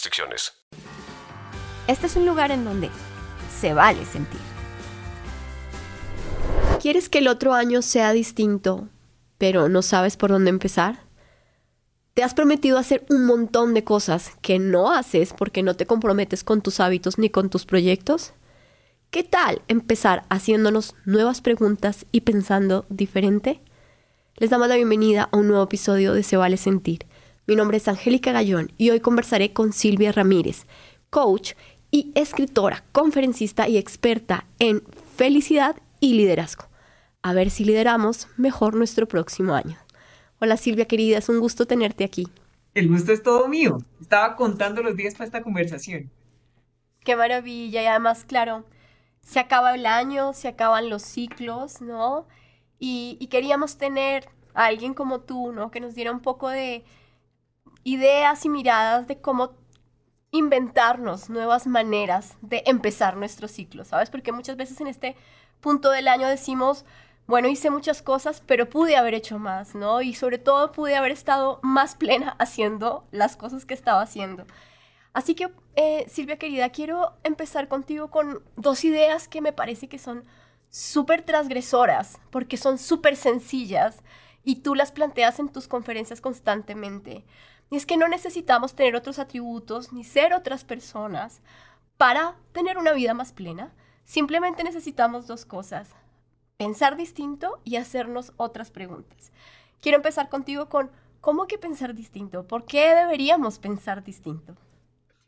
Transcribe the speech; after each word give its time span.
restricciones. 0.00 0.54
Este 1.86 2.06
es 2.06 2.16
un 2.16 2.24
lugar 2.24 2.50
en 2.52 2.64
donde 2.64 2.88
se 3.60 3.74
vale 3.74 4.04
sentir. 4.06 4.40
¿Quieres 6.80 7.10
que 7.10 7.18
el 7.18 7.28
otro 7.28 7.52
año 7.52 7.82
sea 7.82 8.12
distinto, 8.12 8.88
pero 9.36 9.68
no 9.68 9.82
sabes 9.82 10.16
por 10.16 10.30
dónde 10.30 10.48
empezar? 10.48 11.00
¿Te 12.14 12.22
has 12.22 12.32
prometido 12.32 12.78
hacer 12.78 13.04
un 13.10 13.26
montón 13.26 13.74
de 13.74 13.84
cosas 13.84 14.32
que 14.40 14.58
no 14.58 14.90
haces 14.90 15.34
porque 15.36 15.62
no 15.62 15.76
te 15.76 15.86
comprometes 15.86 16.44
con 16.44 16.62
tus 16.62 16.80
hábitos 16.80 17.18
ni 17.18 17.28
con 17.28 17.50
tus 17.50 17.66
proyectos? 17.66 18.32
¿Qué 19.10 19.22
tal 19.22 19.60
empezar 19.68 20.24
haciéndonos 20.30 20.94
nuevas 21.04 21.42
preguntas 21.42 22.06
y 22.10 22.22
pensando 22.22 22.86
diferente? 22.88 23.60
Les 24.36 24.48
damos 24.48 24.68
la 24.68 24.76
bienvenida 24.76 25.28
a 25.30 25.36
un 25.36 25.48
nuevo 25.48 25.64
episodio 25.64 26.14
de 26.14 26.22
Se 26.22 26.38
vale 26.38 26.56
sentir 26.56 27.09
mi 27.46 27.56
nombre 27.56 27.78
es 27.78 27.88
Angélica 27.88 28.32
Gallón 28.32 28.72
y 28.78 28.90
hoy 28.90 29.00
conversaré 29.00 29.52
con 29.52 29.72
Silvia 29.72 30.12
Ramírez, 30.12 30.66
coach 31.10 31.54
y 31.90 32.12
escritora, 32.14 32.84
conferencista 32.92 33.68
y 33.68 33.76
experta 33.76 34.46
en 34.58 34.82
felicidad 35.16 35.76
y 35.98 36.14
liderazgo. 36.14 36.66
A 37.22 37.32
ver 37.32 37.50
si 37.50 37.64
lideramos 37.64 38.28
mejor 38.36 38.74
nuestro 38.74 39.08
próximo 39.08 39.54
año. 39.54 39.76
Hola 40.40 40.56
Silvia 40.56 40.86
querida, 40.86 41.18
es 41.18 41.28
un 41.28 41.40
gusto 41.40 41.66
tenerte 41.66 42.04
aquí. 42.04 42.28
El 42.74 42.88
gusto 42.88 43.12
es 43.12 43.22
todo 43.22 43.48
mío. 43.48 43.78
Estaba 44.00 44.36
contando 44.36 44.82
los 44.82 44.96
días 44.96 45.14
para 45.14 45.24
esta 45.24 45.42
conversación. 45.42 46.10
Qué 47.04 47.16
maravilla 47.16 47.82
y 47.82 47.86
además, 47.86 48.24
claro, 48.24 48.64
se 49.22 49.40
acaba 49.40 49.74
el 49.74 49.86
año, 49.86 50.32
se 50.32 50.48
acaban 50.48 50.88
los 50.88 51.02
ciclos, 51.02 51.80
¿no? 51.80 52.26
Y, 52.78 53.16
y 53.18 53.26
queríamos 53.26 53.76
tener 53.76 54.28
a 54.54 54.66
alguien 54.66 54.94
como 54.94 55.20
tú, 55.20 55.52
¿no? 55.52 55.70
Que 55.70 55.80
nos 55.80 55.94
diera 55.94 56.12
un 56.12 56.20
poco 56.20 56.48
de, 56.48 56.84
ideas 57.84 58.44
y 58.44 58.48
miradas 58.48 59.06
de 59.06 59.20
cómo 59.20 59.52
inventarnos 60.32 61.28
nuevas 61.28 61.66
maneras 61.66 62.36
de 62.40 62.62
empezar 62.66 63.16
nuestro 63.16 63.48
ciclo, 63.48 63.84
¿sabes? 63.84 64.10
Porque 64.10 64.32
muchas 64.32 64.56
veces 64.56 64.80
en 64.80 64.86
este 64.86 65.16
punto 65.60 65.90
del 65.90 66.08
año 66.08 66.28
decimos, 66.28 66.84
bueno, 67.26 67.48
hice 67.48 67.70
muchas 67.70 68.02
cosas, 68.02 68.42
pero 68.46 68.68
pude 68.68 68.96
haber 68.96 69.14
hecho 69.14 69.38
más, 69.38 69.74
¿no? 69.74 70.02
Y 70.02 70.14
sobre 70.14 70.38
todo 70.38 70.72
pude 70.72 70.96
haber 70.96 71.12
estado 71.12 71.60
más 71.62 71.94
plena 71.94 72.30
haciendo 72.38 73.06
las 73.10 73.36
cosas 73.36 73.64
que 73.64 73.74
estaba 73.74 74.02
haciendo. 74.02 74.46
Así 75.12 75.34
que, 75.34 75.52
eh, 75.74 76.06
Silvia 76.08 76.38
querida, 76.38 76.70
quiero 76.70 77.14
empezar 77.24 77.68
contigo 77.68 78.10
con 78.10 78.42
dos 78.56 78.84
ideas 78.84 79.26
que 79.26 79.40
me 79.40 79.52
parece 79.52 79.88
que 79.88 79.98
son 79.98 80.24
súper 80.68 81.22
transgresoras, 81.22 82.20
porque 82.30 82.56
son 82.56 82.78
súper 82.78 83.16
sencillas 83.16 84.02
y 84.44 84.56
tú 84.56 84.76
las 84.76 84.92
planteas 84.92 85.40
en 85.40 85.48
tus 85.48 85.66
conferencias 85.66 86.20
constantemente. 86.20 87.24
Y 87.70 87.76
es 87.76 87.86
que 87.86 87.96
no 87.96 88.08
necesitamos 88.08 88.74
tener 88.74 88.96
otros 88.96 89.18
atributos 89.18 89.92
ni 89.92 90.02
ser 90.02 90.34
otras 90.34 90.64
personas 90.64 91.40
para 91.96 92.36
tener 92.52 92.78
una 92.78 92.92
vida 92.92 93.14
más 93.14 93.32
plena. 93.32 93.72
Simplemente 94.04 94.64
necesitamos 94.64 95.28
dos 95.28 95.44
cosas, 95.44 95.90
pensar 96.56 96.96
distinto 96.96 97.60
y 97.64 97.76
hacernos 97.76 98.32
otras 98.36 98.72
preguntas. 98.72 99.30
Quiero 99.80 99.96
empezar 99.96 100.28
contigo 100.28 100.68
con, 100.68 100.90
¿cómo 101.20 101.46
que 101.46 101.58
pensar 101.58 101.94
distinto? 101.94 102.46
¿Por 102.46 102.64
qué 102.64 102.94
deberíamos 102.94 103.60
pensar 103.60 104.02
distinto? 104.02 104.56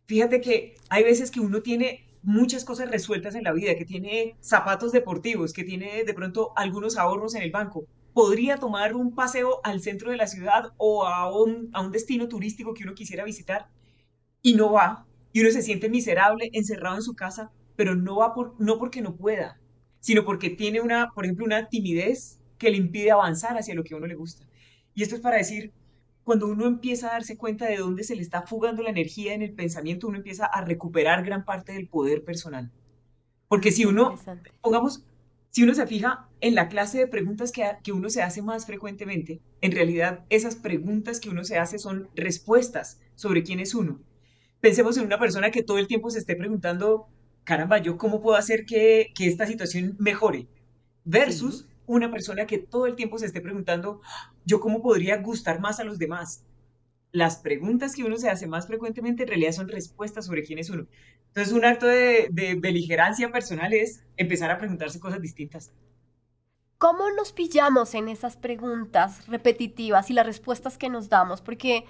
Fíjate 0.06 0.41
que 0.41 0.75
hay 0.88 1.04
veces 1.04 1.31
que 1.31 1.41
uno 1.41 1.62
tiene 1.62 2.04
muchas 2.22 2.64
cosas 2.64 2.91
resueltas 2.91 3.34
en 3.34 3.44
la 3.44 3.52
vida, 3.52 3.76
que 3.76 3.84
tiene 3.84 4.36
zapatos 4.41 4.92
deportivos, 4.92 5.52
que 5.52 5.64
tiene 5.64 6.04
de 6.04 6.14
pronto 6.14 6.52
algunos 6.56 6.97
ahorros 6.97 7.34
en 7.34 7.42
el 7.42 7.50
banco, 7.50 7.86
podría 8.12 8.59
tomar 8.59 8.95
un 8.95 9.15
paseo 9.15 9.61
al 9.65 9.81
centro 9.81 10.11
de 10.11 10.17
la 10.17 10.27
ciudad 10.27 10.73
o 10.77 11.06
a 11.06 11.34
un, 11.37 11.71
a 11.73 11.81
un 11.81 11.93
destino 11.93 12.28
turístico 12.28 12.75
que 12.75 12.84
uno 12.84 12.95
quisiera 12.95 13.25
visitar 13.25 13.69
y 14.43 14.55
no 14.55 14.73
va. 14.73 15.06
Y 15.33 15.41
uno 15.41 15.50
se 15.50 15.62
siente 15.62 15.89
miserable, 15.89 16.50
encerrado 16.53 16.97
en 16.97 17.03
su 17.03 17.15
casa, 17.15 17.50
pero 17.77 17.95
no 17.95 18.17
va 18.17 18.34
por, 18.34 18.55
no 18.59 18.78
porque 18.78 19.00
no 19.00 19.17
pueda, 19.17 19.59
sino 20.00 20.25
porque 20.25 20.50
tiene 20.50 20.81
una, 20.81 21.11
por 21.15 21.25
ejemplo, 21.25 21.45
una 21.47 21.69
timidez 21.69 22.39
que 22.59 22.71
le 22.71 22.77
impide 22.77 23.11
avanzar 23.11 23.56
hacia 23.56 23.75
lo 23.75 23.83
que 23.83 23.95
a 23.95 23.97
uno 23.97 24.06
le 24.06 24.15
gusta. 24.15 24.47
Y 24.94 25.03
esto 25.03 25.15
es 25.15 25.21
para 25.21 25.39
decir, 25.39 25.73
cuando 26.25 26.47
uno 26.47 26.67
empieza 26.67 27.09
a 27.09 27.12
darse 27.12 27.37
cuenta 27.37 27.67
de 27.67 27.79
dónde 27.79 28.05
se 28.05 28.15
le 28.15 28.23
está 28.23 28.43
fugando 28.43 28.83
la 28.83 28.91
energía 28.91 29.34
en 29.34 29.43
el 29.43 29.55
pensamiento, 29.55 30.06
uno 30.06 30.19
empieza 30.19 30.47
a 30.47 30.65
recuperar 30.65 31.25
gran 31.25 31.44
parte 31.44 31.73
del 31.73 31.89
poder 31.89 32.25
personal. 32.25 32.71
Porque 33.49 33.73
si 33.73 33.84
uno, 33.84 34.15
pongamos, 34.61 35.05
si 35.52 35.62
uno 35.62 35.74
se 35.74 35.86
fija 35.86 36.28
en 36.40 36.54
la 36.54 36.68
clase 36.68 36.98
de 36.98 37.06
preguntas 37.06 37.52
que, 37.52 37.62
que, 37.84 37.92
uno 37.92 38.08
se 38.08 38.22
hace 38.22 38.40
más 38.40 38.64
frecuentemente, 38.64 39.42
en 39.60 39.72
realidad 39.72 40.24
esas 40.30 40.56
preguntas 40.56 41.20
que 41.20 41.28
uno 41.28 41.44
se 41.44 41.58
hace 41.58 41.78
son 41.78 42.08
respuestas 42.16 43.00
sobre 43.14 43.42
quién 43.42 43.60
es 43.60 43.74
uno. 43.74 44.00
Pensemos 44.62 44.96
en 44.96 45.04
una 45.04 45.18
persona 45.18 45.50
que 45.50 45.62
todo 45.62 45.76
el 45.76 45.86
tiempo 45.86 46.10
se 46.10 46.20
esté 46.20 46.36
preguntando, 46.36 47.06
caramba, 47.44 47.78
¿yo 47.78 47.98
cómo 47.98 48.22
puedo 48.22 48.36
hacer 48.36 48.64
que, 48.64 49.12
que 49.14 49.26
esta 49.26 49.46
situación 49.46 49.94
mejore? 49.98 50.48
Versus 51.04 51.69
una 51.86 52.10
persona 52.10 52.46
que 52.46 52.56
todo 52.56 52.86
el 52.86 52.96
tiempo 52.96 53.19
se 53.19 53.26
esté 53.26 53.42
preguntando, 53.42 54.00
¿yo 54.46 54.58
cómo 54.58 54.80
podría 54.80 55.19
gustar 55.19 55.60
más 55.60 55.80
a 55.80 55.84
los 55.84 55.98
demás? 55.98 56.44
Las 57.12 57.37
preguntas 57.37 57.95
que 57.95 58.05
uno 58.05 58.17
se 58.17 58.31
hace 58.31 58.47
más 58.47 58.67
frecuentemente 58.67 59.23
en 59.23 59.28
realidad 59.28 59.53
son 59.53 59.69
respuestas 59.69 60.27
sobre 60.27 60.43
quién 60.43 60.59
es 60.59 60.71
uno. 60.71 60.87
Entonces, 61.28 61.55
un 61.55 61.65
acto 61.65 61.87
de, 61.87 62.28
beligerancia 62.59 63.31
personal 63.31 63.73
es 63.73 64.05
empezar 64.17 64.50
a 64.50 64.59
preguntarse 64.59 65.00
cosas 65.00 65.21
distintas. 65.21 65.73
¿Cómo 66.77 67.11
nos 67.11 67.33
pillamos 67.33 67.95
en 67.95 68.09
esas 68.09 68.37
preguntas 68.37 69.27
repetitivas 69.28 70.11
y 70.11 70.15
las 70.15 70.27
respuestas 70.27 70.77
que 70.77 70.91
nos 70.91 71.09
damos? 71.09 71.41
Porque 71.41 71.84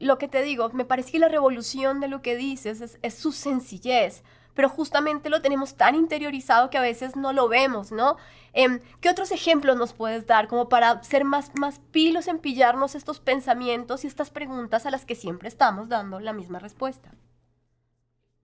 lo 0.00 0.18
que 0.18 0.28
te 0.28 0.42
digo, 0.42 0.70
me 0.70 0.84
parece 0.84 1.12
que 1.12 1.18
la 1.18 1.28
revolución 1.28 2.00
de 2.00 2.08
lo 2.08 2.20
que 2.20 2.36
dices 2.36 2.98
es, 3.00 3.14
su 3.14 3.32
sencillez, 3.32 4.22
pero 4.56 4.68
justamente 4.68 5.30
lo 5.30 5.40
tenemos 5.40 5.76
tan 5.76 5.94
interiorizado 5.94 6.68
que 6.68 6.78
a 6.78 6.82
veces 6.82 7.14
no 7.14 7.32
lo 7.32 7.46
vemos, 7.48 7.92
¿no? 7.92 8.16
Em, 8.52 8.80
¿Qué 9.00 9.08
otros 9.08 9.30
ejemplos 9.30 9.76
nos 9.76 9.92
puedes 9.92 10.26
dar 10.26 10.48
como 10.48 10.68
para 10.68 11.00
ser 11.04 11.24
más, 11.24 11.52
más 11.54 11.78
pilos 11.92 12.26
en 12.26 12.40
pillarnos 12.40 12.96
estos 12.96 13.20
pensamientos 13.20 14.02
y 14.02 14.08
estas 14.08 14.30
preguntas 14.30 14.84
a 14.86 14.90
las 14.90 15.04
que 15.04 15.14
siempre 15.14 15.46
estamos 15.46 15.88
dando 15.88 16.18
la 16.18 16.32
misma 16.32 16.58
respuesta? 16.58 17.14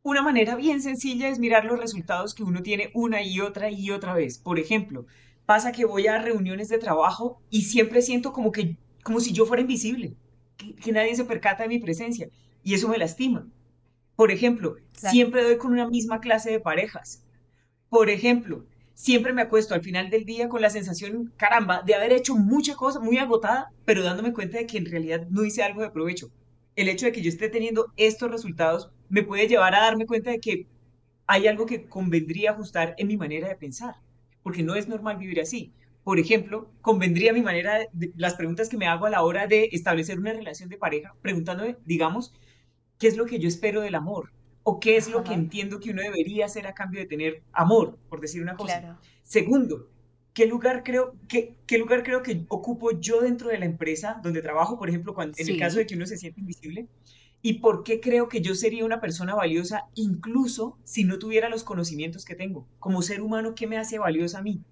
Una 0.04 0.22
manera 0.22 0.54
bien 0.54 0.82
sencilla 0.82 1.28
es 1.28 1.40
mirar 1.40 1.64
los 1.64 1.80
resultados 1.80 2.34
que 2.34 2.44
uno 2.44 2.62
tiene 2.62 2.90
una 2.94 3.22
y 3.22 3.40
otra 3.40 3.70
y 3.70 3.90
otra 3.90 4.14
vez. 4.14 4.38
Por 4.38 4.58
ejemplo, 4.58 5.06
pasa 5.46 5.72
que 5.72 5.84
voy 5.84 6.06
a 6.06 6.18
reuniones 6.18 6.68
de 6.68 6.78
trabajo 6.78 7.40
y 7.50 7.62
siempre 7.62 8.02
siento 8.02 8.32
como 8.32 8.52
que 8.52 8.76
como 9.02 9.20
si 9.20 9.32
yo 9.32 9.46
fuera 9.46 9.62
invisible, 9.62 10.14
que, 10.56 10.92
nadie 10.92 11.16
se 11.16 11.24
percata 11.24 11.64
de 11.64 11.68
mi 11.68 11.78
presencia 11.78 12.28
y 12.62 12.74
eso 12.74 12.88
me 12.88 12.98
lastima. 12.98 13.46
Por 14.16 14.30
ejemplo, 14.30 14.76
siempre 14.92 15.42
doy 15.42 15.56
con 15.56 15.72
una 15.72 15.88
misma 15.88 16.20
clase 16.20 16.50
de 16.50 16.60
parejas. 16.60 17.24
Por 17.88 18.10
ejemplo, 18.10 18.66
siempre 18.94 19.32
me 19.32 19.42
acuesto 19.42 19.74
al 19.74 19.82
final 19.82 20.10
del 20.10 20.24
día 20.24 20.48
con 20.48 20.62
la 20.62 20.70
sensación, 20.70 21.32
caramba, 21.36 21.82
de 21.82 21.94
haber 21.94 22.12
hecho 22.12 22.34
mucha 22.34 22.74
cosa, 22.74 23.00
muy 23.00 23.18
agotada, 23.18 23.70
pero 23.84 24.02
dándome 24.02 24.32
cuenta 24.32 24.58
de 24.58 24.66
que 24.66 24.78
en 24.78 24.86
realidad 24.86 25.26
no 25.30 25.44
hice 25.44 25.62
algo 25.62 25.82
de 25.82 25.90
provecho. 25.90 26.30
El 26.76 26.88
hecho 26.88 27.06
de 27.06 27.12
que 27.12 27.22
yo 27.22 27.28
esté 27.28 27.48
teniendo 27.48 27.92
estos 27.96 28.30
resultados 28.30 28.90
me 29.08 29.22
puede 29.22 29.48
llevar 29.48 29.74
a 29.74 29.80
darme 29.80 30.06
cuenta 30.06 30.30
de 30.30 30.40
que 30.40 30.66
hay 31.26 31.46
algo 31.46 31.66
que 31.66 31.86
convendría 31.88 32.52
ajustar 32.52 32.94
en 32.98 33.08
mi 33.08 33.16
manera 33.16 33.48
de 33.48 33.56
pensar, 33.56 33.96
porque 34.42 34.62
no 34.62 34.74
es 34.74 34.88
normal 34.88 35.18
vivir 35.18 35.40
así. 35.40 35.72
Por 36.04 36.18
ejemplo, 36.18 36.70
convendría 36.80 37.32
mi 37.32 37.42
manera, 37.42 37.78
de, 37.92 38.12
las 38.16 38.34
preguntas 38.34 38.68
que 38.68 38.76
me 38.76 38.86
hago 38.86 39.06
a 39.06 39.10
la 39.10 39.22
hora 39.22 39.46
de 39.46 39.68
establecer 39.72 40.18
una 40.18 40.32
relación 40.32 40.68
de 40.68 40.78
pareja, 40.78 41.14
preguntándome, 41.22 41.76
digamos, 41.84 42.34
¿qué 43.02 43.08
es 43.08 43.16
lo 43.16 43.26
que 43.26 43.40
yo 43.40 43.48
espero 43.48 43.80
del 43.80 43.96
amor? 43.96 44.30
¿O 44.62 44.78
qué 44.78 44.96
es 44.96 45.10
lo 45.10 45.24
que 45.24 45.34
entiendo 45.34 45.80
que 45.80 45.90
uno 45.90 46.02
debería 46.02 46.46
hacer 46.46 46.68
a 46.68 46.72
cambio 46.72 47.00
de 47.00 47.06
tener 47.06 47.42
amor, 47.52 47.98
por 48.08 48.20
decir 48.20 48.40
una 48.40 48.54
cosa? 48.54 48.96
Segundo, 49.24 49.90
¿qué 50.32 50.46
lugar, 50.46 50.84
creo, 50.84 51.16
qué, 51.26 51.56
¿qué 51.66 51.78
lugar 51.78 52.04
creo 52.04 52.22
que 52.22 52.44
ocupo 52.46 52.92
yo 53.00 53.20
dentro 53.22 53.48
de 53.48 53.58
la 53.58 53.64
empresa 53.64 54.20
donde 54.22 54.40
trabajo, 54.40 54.78
por 54.78 54.88
ejemplo, 54.88 55.14
cuando, 55.14 55.34
en 55.36 55.48
el 55.48 55.58
caso 55.58 55.78
de 55.78 55.86
que 55.88 55.96
uno 55.96 56.06
se 56.06 56.16
siente 56.16 56.38
invisible? 56.38 56.86
y 57.44 57.54
por 57.54 57.82
qué 57.82 57.98
creo 57.98 58.28
que 58.28 58.40
yo 58.40 58.54
sería 58.54 58.84
una 58.84 59.00
persona 59.00 59.34
valiosa 59.34 59.86
incluso 59.96 60.78
si 60.84 61.02
no 61.02 61.18
tuviera 61.18 61.48
los 61.48 61.64
conocimientos 61.64 62.24
que 62.24 62.36
tengo. 62.36 62.68
Como 62.78 63.02
ser 63.02 63.20
humano, 63.20 63.56
¿qué 63.56 63.66
me 63.66 63.78
hace 63.78 63.98
valiosa 63.98 64.38
a 64.38 64.42
mí? 64.42 64.62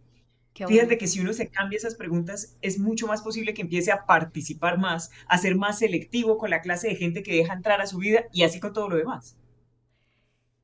Fíjate 0.55 0.99
que 0.99 1.07
si 1.07 1.21
uno 1.21 1.33
se 1.33 1.49
cambia 1.49 1.79
esas 1.79 1.95
preguntas, 1.95 2.57
es 2.61 2.79
mucho 2.79 3.07
más 3.07 3.23
posible 3.23 3.55
que 3.55 3.63
empiece 3.63 3.93
a 3.93 4.05
participar 4.05 4.79
más, 4.79 5.11
a 5.27 5.39
ser 5.39 5.57
más 5.57 5.79
selectivo 5.79 6.39
con 6.39 6.51
la 6.51 6.61
clase 6.61 6.89
de 6.89 6.97
gente 6.97 7.23
que 7.23 7.35
deja 7.35 7.55
entrar 7.55 7.81
a 7.81 7.87
su 7.87 7.99
vida 7.99 8.25
y 8.33 8.43
así 8.43 8.61
con 8.61 8.73
todo 8.73 8.89
lo 8.89 8.97
demás. 8.97 9.37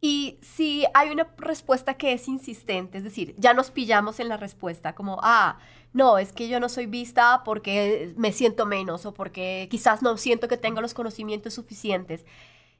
Y 0.01 0.39
si 0.43 0.85
hay 0.93 1.11
una 1.11 1.35
respuesta 1.39 1.95
que 1.95 2.13
es 2.13 2.29
insistente, 2.29 2.99
es 2.99 3.05
decir, 3.05 3.35
ya 3.39 3.55
nos 3.55 3.71
pillamos 3.71 4.21
en 4.21 4.29
la 4.29 4.37
respuesta, 4.37 4.95
como, 4.95 5.19
ah, 5.23 5.59
no, 5.93 6.19
es 6.19 6.33
que 6.33 6.49
yo 6.49 6.61
no 6.61 6.69
soy 6.69 6.87
vista 6.87 7.43
porque 7.45 8.13
me 8.17 8.33
siento 8.33 8.67
menos 8.67 9.07
o 9.07 9.15
porque 9.15 9.67
quizás 9.71 10.03
no 10.03 10.17
siento 10.19 10.49
que 10.49 10.59
tengo 10.59 10.83
los 10.83 10.93
conocimientos 10.93 11.55
suficientes. 11.55 12.27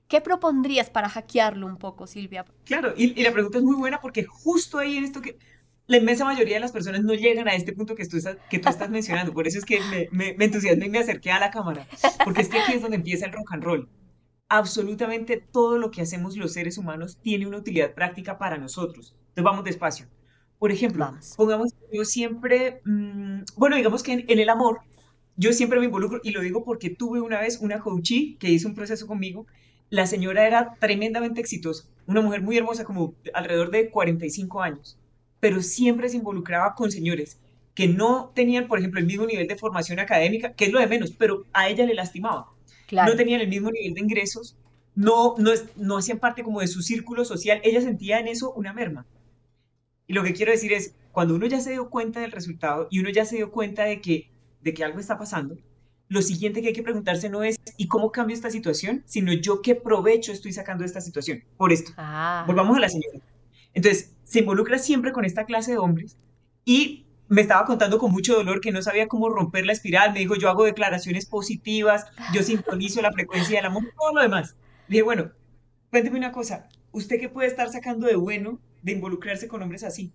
¿Qué 0.09 0.21
propondrías 0.21 0.91
para 0.91 1.09
hackearlo 1.09 1.67
un 1.67 1.79
poco, 1.79 2.07
Silvia? 2.07 2.45
Claro, 2.65 2.93
y, 2.97 3.21
la 3.23 3.33
pregunta 3.33 3.59
es 3.59 3.65
muy 3.65 3.75
buena 3.75 4.01
porque 4.01 4.25
justo 4.25 4.79
ahí 4.79 4.99
en 4.99 5.05
esto 5.05 5.21
que 5.21 5.39
la 5.87 5.99
inmensa 5.99 6.25
mayoría 6.25 6.55
de 6.55 6.61
las 6.61 6.73
personas 6.73 7.05
no 7.05 7.15
llegan 7.15 7.49
a 7.49 7.55
este 7.55 7.73
punto 7.73 7.95
que 7.95 8.07
tú 8.07 8.17
estás, 8.17 8.37
que 8.51 8.59
tú 8.59 8.69
estás 8.69 8.91
mencionando. 8.91 9.33
Por 9.33 9.47
eso 9.47 9.59
es 9.59 9.65
que 9.65 9.81
me, 9.91 10.09
me, 10.11 10.35
me 10.35 10.47
entusiasmé 10.47 10.87
y 10.87 10.91
me 10.91 10.99
acerqué 10.99 11.31
a 11.31 11.39
la 11.39 11.51
cámara. 11.51 11.87
Porque 12.25 12.43
es 12.43 12.49
que 12.49 12.59
aquí 12.59 12.73
es 12.73 12.83
donde 12.83 12.97
empieza 12.97 13.27
el 13.27 13.33
rock 13.33 13.53
and 13.53 13.63
roll. 13.63 13.89
Absolutamente 14.49 15.37
todo 15.37 15.79
lo 15.79 15.91
que 15.91 16.03
hacemos 16.03 16.37
los 16.37 16.53
seres 16.53 16.79
humanos 16.79 17.19
tiene 17.23 17.47
una 17.47 17.59
utilidad 17.59 17.95
práctica 17.95 18.39
para 18.39 18.59
nosotros. 18.59 19.15
Entonces 19.29 19.45
vamos 19.45 19.65
despacio. 19.65 20.07
Por 20.59 20.73
ejemplo, 20.73 21.13
pongamos, 21.37 21.75
yo 21.93 22.05
siempre, 22.05 22.81
mm, 22.85 23.43
bueno, 23.57 23.77
digamos 23.77 24.03
que 24.03 24.13
en, 24.13 24.25
en, 24.27 24.39
el 24.39 24.49
amor, 24.49 24.81
yo 25.37 25.53
siempre 25.53 25.79
me 25.79 25.85
involucro 25.85 26.21
y 26.25 26.31
lo 26.31 26.41
digo 26.41 26.65
porque 26.65 26.89
tuve 26.89 27.21
una 27.21 27.41
vez 27.41 27.59
una 27.61 27.79
coachee 27.79 28.37
que 28.39 28.49
hizo 28.49 28.67
un 28.67 28.75
proceso 28.75 29.07
conmigo. 29.07 29.47
La 29.91 30.07
señora 30.07 30.47
era 30.47 30.75
tremendamente 30.81 31.41
exitosa, 31.41 31.85
una 32.07 32.23
mujer 32.23 32.43
muy 32.43 32.57
hermosa, 32.57 32.85
como 32.85 33.15
alrededor 33.35 33.71
de 33.71 33.91
45 33.91 34.63
años 34.63 34.99
pero 35.41 35.63
siempre 35.63 36.09
se 36.09 36.17
involucraba 36.17 36.75
con 36.75 36.91
señores 36.91 37.39
que 37.75 37.89
no 37.89 38.33
tenían, 38.35 38.69
por 38.69 38.79
ejemplo, 38.79 38.99
el 38.99 39.07
mismo 39.07 39.27
nivel 39.27 39.47
de 39.47 39.57
formación 39.57 39.99
académica, 39.99 40.55
que 40.55 40.65
es 40.65 40.73
lo 40.73 40.81
de 40.81 40.87
menos, 40.87 41.13
pero 41.13 41.45
a 41.53 41.69
ella 41.69 41.85
le 41.85 41.95
lastimaba. 41.95 42.51
No 42.91 43.17
tenían 43.17 43.43
el 43.43 43.49
mismo 43.49 43.71
nivel 43.71 43.93
de 43.93 44.01
ingresos, 44.01 44.57
no, 44.95 45.35
no, 45.37 45.51
no 45.77 45.99
hacían 45.99 46.19
parte 46.19 46.43
como 46.43 46.61
de 46.61 46.69
su 46.69 46.81
círculo 46.81 47.27
social, 47.27 47.61
ella 47.63 47.83
sentía 47.83 48.19
en 48.19 48.29
eso 48.29 48.53
una 48.55 48.73
merma. 48.73 49.05
Y 50.07 50.15
lo 50.15 50.23
que 50.23 50.33
quiero 50.33 50.53
decir 50.53 50.73
es, 50.73 50.95
cuando 51.13 51.35
uno 51.35 51.47
ya 51.47 51.61
se 51.61 51.73
dio 51.73 51.91
cuenta 51.91 52.21
del 52.21 52.33
resultado 52.33 52.89
y 52.91 53.01
uno 53.01 53.11
ya 53.11 53.27
se 53.27 53.37
dio 53.37 53.51
cuenta 53.51 53.85
de 53.85 54.01
que, 54.01 54.31
de 54.63 54.73
que 54.73 54.83
algo 54.83 54.99
está 54.99 55.19
pasando, 55.19 55.59
lo 56.09 56.23
siguiente 56.23 56.63
que 56.63 56.69
hay 56.69 56.73
que 56.73 56.83
preguntarse 56.83 57.29
no 57.29 57.43
es 57.43 57.57
¿y 57.77 57.89
cómo 57.89 58.13
cambio 58.13 58.35
esta 58.35 58.51
situación? 58.51 59.03
Sino 59.07 59.33
yo 59.33 59.61
qué 59.61 59.75
provecho 59.75 60.33
estoy 60.33 60.53
sacando 60.53 60.83
de 60.83 60.87
esta 60.87 61.01
situación. 61.01 61.43
Por 61.57 61.73
esto. 61.73 61.93
Ah. 61.97 62.45
Volvamos 62.47 62.77
a 62.77 62.81
la 62.81 62.89
señora. 62.89 63.19
Entonces, 63.77 64.15
se 64.25 64.39
involucra 64.39 64.79
siempre 64.79 65.13
con 65.13 65.27
esta 65.27 65.45
clase 65.45 65.73
de 65.73 65.79
hombres 65.79 66.17
y 66.65 67.05
me 67.29 67.43
estaba 67.43 67.67
contando 67.67 67.99
con 67.99 68.11
mucho 68.11 68.35
dolor 68.35 68.63
que 68.63 68.73
no 68.73 68.81
sabía 68.81 69.07
cómo 69.07 69.29
romper 69.29 69.67
la 69.67 69.73
espiral. 69.75 70.15
Me 70.15 70.21
dijo, 70.21 70.35
yo 70.35 70.49
hago 70.49 70.65
declaraciones 70.65 71.27
positivas, 71.27 72.07
yo 72.33 72.43
sintonizo 72.43 73.03
la 73.03 73.13
frecuencia 73.13 73.57
del 73.57 73.67
amor, 73.67 73.85
todo 73.95 74.15
lo 74.15 74.23
demás. 74.23 74.57
Le 74.89 74.95
dije, 74.95 75.03
bueno, 75.03 75.31
cuénteme 75.91 76.17
una 76.17 76.33
cosa, 76.33 76.71
¿usted 76.91 77.21
qué 77.21 77.29
puede 77.29 77.49
estar 77.49 77.69
sacando 77.69 78.07
de 78.07 78.17
bueno 78.17 78.61
de 78.81 78.93
involucrarse 78.93 79.47
con 79.47 79.63
hombres 79.63 79.85
así? 79.85 80.11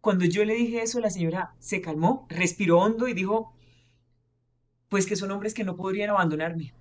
Cuando 0.00 0.24
yo 0.24 0.44
le 0.44 0.54
dije 0.54 0.80
eso, 0.80 1.00
la 1.00 1.10
señora 1.10 1.56
se 1.58 1.80
calmó, 1.80 2.28
respiró 2.30 2.78
hondo 2.78 3.08
y 3.08 3.14
dijo, 3.14 3.52
pues 4.88 5.06
que 5.06 5.16
son 5.16 5.32
hombres 5.32 5.54
que 5.54 5.64
no 5.64 5.74
podrían 5.74 6.10
abandonarme. 6.10 6.72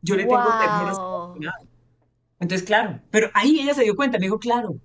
Yo 0.00 0.16
le 0.16 0.22
tengo 0.24 0.38
wow. 0.38 1.36
Entonces, 2.40 2.66
claro, 2.66 3.02
pero 3.10 3.28
ahí 3.34 3.60
ella 3.60 3.74
se 3.74 3.82
dio 3.82 3.94
cuenta, 3.94 4.18
me 4.18 4.24
dijo, 4.24 4.38
claro, 4.38 4.80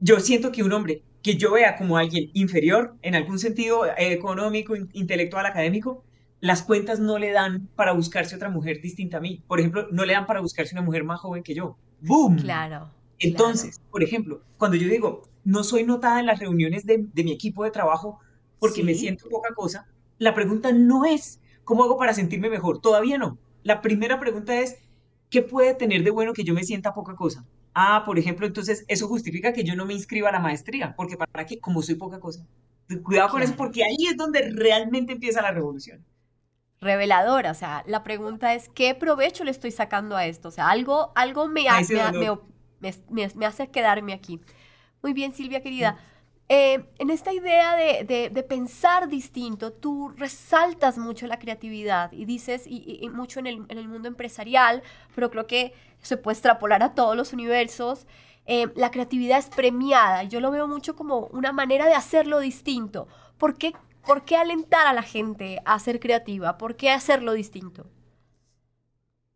yo 0.00 0.20
siento 0.20 0.50
que 0.50 0.62
un 0.62 0.72
hombre 0.72 1.02
que 1.22 1.36
yo 1.36 1.52
vea 1.52 1.76
como 1.76 1.98
alguien 1.98 2.30
inferior 2.32 2.96
en 3.02 3.14
algún 3.14 3.38
sentido 3.38 3.86
eh, 3.86 4.12
económico, 4.12 4.74
intelectual, 4.74 5.46
académico, 5.46 6.02
las 6.40 6.62
cuentas 6.62 6.98
no 6.98 7.18
le 7.18 7.32
dan 7.32 7.68
para 7.76 7.92
buscarse 7.92 8.34
otra 8.34 8.48
mujer 8.48 8.80
distinta 8.80 9.18
a 9.18 9.20
mí. 9.20 9.42
Por 9.46 9.60
ejemplo, 9.60 9.86
no 9.90 10.06
le 10.06 10.14
dan 10.14 10.26
para 10.26 10.40
buscarse 10.40 10.74
una 10.74 10.82
mujer 10.82 11.04
más 11.04 11.20
joven 11.20 11.42
que 11.42 11.54
yo. 11.54 11.76
¡Boom! 12.00 12.38
Claro. 12.38 12.90
Entonces, 13.18 13.82
por 13.90 14.02
ejemplo, 14.02 14.40
cuando 14.56 14.78
yo 14.78 14.88
digo, 14.88 15.22
no 15.44 15.62
soy 15.62 15.84
notada 15.84 16.20
en 16.20 16.26
las 16.26 16.38
reuniones 16.38 16.86
de, 16.86 17.06
mi 17.14 17.32
equipo 17.32 17.64
de 17.64 17.70
trabajo 17.70 18.18
porque 18.58 18.82
me 18.82 18.94
siento 18.94 19.28
poca 19.28 19.54
cosa, 19.54 19.86
la 20.18 20.34
pregunta 20.34 20.72
no 20.72 21.04
es, 21.04 21.40
¿cómo 21.64 21.84
hago 21.84 21.98
para 21.98 22.14
sentirme 22.14 22.48
mejor? 22.48 22.80
Todavía 22.80 23.18
no. 23.18 23.38
La 23.62 23.82
primera 23.82 24.18
pregunta 24.18 24.58
es, 24.58 24.78
¿qué 25.28 25.42
puede 25.42 25.74
tener 25.74 26.02
de 26.02 26.10
bueno 26.10 26.32
que 26.32 26.44
yo 26.44 26.54
me 26.54 26.64
sienta 26.64 26.94
poca 26.94 27.14
cosa? 27.14 27.44
Ah, 27.74 28.02
por 28.04 28.18
ejemplo, 28.18 28.46
entonces 28.46 28.84
eso 28.88 29.06
justifica 29.06 29.52
que 29.52 29.64
yo 29.64 29.76
no 29.76 29.86
me 29.86 29.94
inscriba 29.94 30.28
a 30.28 30.32
la 30.32 30.40
maestría, 30.40 30.94
porque 30.96 31.16
para 31.16 31.46
qué, 31.46 31.60
como 31.60 31.82
soy 31.82 31.94
poca 31.94 32.18
cosa. 32.18 32.44
Cuidado 33.04 33.28
con 33.28 33.42
eso, 33.42 33.54
porque 33.56 33.84
ahí 33.84 34.06
es 34.08 34.16
donde 34.16 34.50
realmente 34.52 35.12
empieza 35.12 35.40
la 35.42 35.52
revolución. 35.52 36.04
Reveladora, 36.80 37.50
o 37.50 37.54
sea, 37.54 37.84
la 37.86 38.02
pregunta 38.02 38.54
es, 38.54 38.68
¿qué 38.70 38.94
provecho 38.94 39.44
le 39.44 39.50
estoy 39.50 39.70
sacando 39.70 40.16
a 40.16 40.26
esto? 40.26 40.48
O 40.48 40.50
sea, 40.50 40.70
algo, 40.70 41.12
algo 41.14 41.46
me, 41.46 41.66
me, 43.10 43.46
hace 43.46 43.68
quedarme 43.68 44.12
aquí. 44.14 44.40
Muy 45.02 45.12
bien, 45.12 45.32
Silvia, 45.32 45.62
querida. 45.62 45.98
Eh, 46.52 46.84
en 46.98 47.10
esta 47.10 47.32
idea 47.32 47.76
de, 47.76 48.44
pensar 48.48 49.08
distinto, 49.08 49.72
tú 49.72 50.08
resaltas 50.16 50.98
mucho 50.98 51.28
la 51.28 51.38
creatividad 51.38 52.10
y 52.10 52.24
dices, 52.24 52.64
y, 52.66 53.08
mucho 53.10 53.38
en 53.38 53.46
el, 53.46 53.86
mundo 53.86 54.08
empresarial, 54.08 54.82
pero 55.14 55.30
creo 55.30 55.46
que 55.46 55.74
se 56.02 56.16
puede 56.16 56.34
extrapolar 56.34 56.82
a 56.82 56.92
todos 56.96 57.16
los 57.16 57.32
universos. 57.32 58.08
Eh, 58.46 58.66
la 58.74 58.90
creatividad 58.90 59.38
es 59.38 59.48
premiada. 59.48 60.24
Yo 60.24 60.40
lo 60.40 60.50
veo 60.50 60.66
mucho 60.66 60.96
como 60.96 61.28
una 61.28 61.52
manera 61.52 61.86
de 61.86 61.94
hacerlo 61.94 62.40
distinto. 62.40 63.06
¿Por 63.38 63.56
qué, 63.56 63.72
¿Por 64.04 64.24
qué 64.24 64.34
alentar 64.34 64.88
a 64.88 64.92
la 64.92 65.04
gente 65.04 65.62
a 65.64 65.78
ser 65.78 66.00
creativa? 66.00 66.58
¿Por 66.58 66.74
qué 66.74 66.90
hacerlo 66.90 67.32
distinto? 67.32 67.86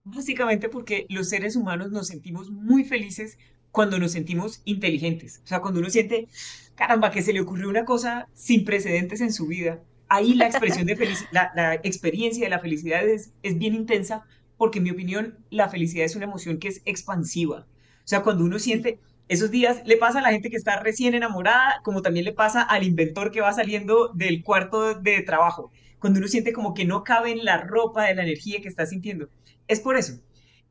Básicamente 0.03 0.69
porque 0.69 1.07
los 1.09 1.29
seres 1.29 1.55
humanos 1.55 1.93
nos 1.93 2.09
sentimos 2.09 2.51
muy 2.51 2.83
felices 2.83 3.39
cuando 3.75 3.99
nos 3.99 4.12
sentimos 4.12 4.62
inteligentes. 4.65 5.41
O 5.43 5.49
sea, 5.49 5.59
cuando 5.59 5.81
uno 5.81 5.91
siente, 5.91 6.29
caramba, 6.76 7.11
que 7.11 7.23
se 7.23 7.32
le 7.32 7.41
ocurrió 7.41 7.69
una 7.69 7.85
cosa 7.85 8.29
sin 8.32 8.65
precedentes 8.65 9.21
en 9.21 9.32
su 9.32 9.49
vida. 9.49 9.82
Ahí 10.09 10.35
la 10.35 10.47
expresión 10.47 10.87
de 10.87 10.94
felicidad, 10.94 11.50
la, 11.56 11.75
experiencia 11.82 12.44
de 12.44 12.50
la 12.50 12.61
felicidad 12.61 13.05
es, 13.05 13.32
es 13.43 13.59
bien 13.59 13.75
intensa 13.75 14.23
porque 14.59 14.79
en 14.79 14.85
mi 14.85 14.93
opinión 14.93 15.38
la 15.50 15.69
felicidad 15.69 16.05
es 16.05 16.15
una 16.15 16.26
emoción 16.26 16.59
que 16.59 16.69
es 16.69 16.82
expansiva. 16.85 17.67
O 18.05 18.06
sea, 18.06 18.23
cuando 18.23 18.44
uno 18.44 18.61
siente, 18.61 19.00
esos 19.26 19.50
días 19.50 19.82
le 19.85 19.97
pasa 19.97 20.20
a 20.20 20.23
la 20.23 20.31
gente 20.31 20.50
que 20.50 20.56
está 20.56 20.79
recién 20.79 21.15
enamorada, 21.15 21.81
como 21.82 22.00
también 22.00 22.27
le 22.27 22.32
pasa 22.32 22.62
al 22.62 22.85
inventor 22.85 23.32
que 23.32 23.41
va 23.41 23.53
saliendo 23.53 24.12
del 24.15 24.44
cuarto 24.44 24.94
de 24.94 25.20
trabajo. 25.23 25.73
Cuando 25.99 26.20
uno 26.20 26.29
siente 26.29 26.53
como 26.53 26.75
que 26.75 26.85
no 26.85 27.03
cabe 27.03 27.32
en 27.32 27.44
la 27.44 27.61
ropa 27.62 28.05
de 28.05 28.15
la 28.15 28.23
energía 28.23 28.61
que 28.61 28.69
está 28.69 28.87
sintiendo. 28.87 29.31
Es 29.67 29.81
por 29.81 29.97
eso. 29.97 30.20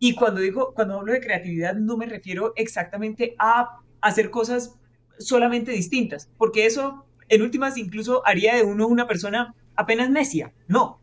Y 0.03 0.15
cuando 0.15 0.41
digo, 0.41 0.73
cuando 0.73 0.99
hablo 0.99 1.13
de 1.13 1.21
creatividad, 1.21 1.75
no 1.75 1.95
me 1.95 2.05
refiero 2.05 2.51
exactamente 2.57 3.35
a 3.39 3.79
hacer 4.01 4.31
cosas 4.31 4.77
solamente 5.17 5.71
distintas, 5.71 6.29
porque 6.37 6.65
eso 6.65 7.05
en 7.29 7.41
últimas 7.41 7.77
incluso 7.77 8.21
haría 8.27 8.53
de 8.53 8.63
uno 8.63 8.85
una 8.85 9.07
persona 9.07 9.55
apenas 9.77 10.09
necia. 10.09 10.51
No, 10.67 10.99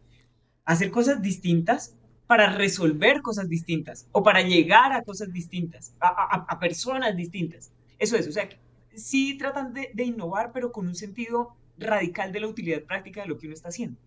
hacer 0.66 0.90
cosas 0.90 1.22
distintas 1.22 1.96
para 2.26 2.52
resolver 2.52 3.22
cosas 3.22 3.48
distintas 3.48 4.06
o 4.12 4.22
para 4.22 4.42
llegar 4.42 4.92
a 4.92 5.02
cosas 5.02 5.32
distintas, 5.32 5.94
a, 5.98 6.58
personas 6.60 7.16
distintas. 7.16 7.72
Eso 7.98 8.18
es, 8.18 8.28
o 8.28 8.32
sea, 8.32 8.50
sí 8.94 9.38
tratan 9.38 9.72
de, 9.72 9.92
de, 9.94 10.04
innovar, 10.04 10.52
pero 10.52 10.72
con 10.72 10.86
un 10.86 10.94
sentido 10.94 11.56
radical 11.78 12.32
de 12.32 12.40
la 12.40 12.48
utilidad 12.48 12.82
práctica 12.82 13.22
de 13.22 13.28
lo 13.28 13.38
que 13.38 13.46
uno 13.46 13.54
está 13.54 13.70
haciendo. 13.70 13.98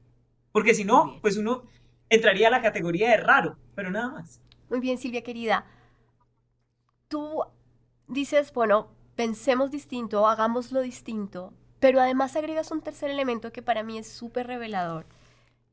Porque 0.52 0.76
si 0.76 0.84
no, 0.84 1.18
pues 1.20 1.36
uno 1.36 1.64
entraría 2.10 2.50
a 2.50 2.52
la 2.52 2.62
categoría 2.62 3.10
de 3.10 3.18
raro, 3.18 3.58
pero 3.74 3.90
nada 3.90 4.12
más. 4.12 4.40
Muy 4.74 4.80
bien, 4.80 4.98
Silvia 4.98 5.22
querida. 5.22 5.68
Tú 7.10 7.44
dices, 8.08 8.52
bueno, 8.54 8.88
pensemos 9.16 9.70
distinto, 9.70 10.26
hagámoslo 10.26 10.82
distinto, 10.82 11.54
pero 11.80 12.02
además 12.02 12.36
agregas 12.36 12.72
un 12.72 12.82
tercer 12.82 13.12
elemento 13.12 13.54
que 13.54 13.62
para 13.62 13.84
mí 13.84 14.00
es 14.00 14.08
súper 14.08 14.48
revelador 14.48 15.06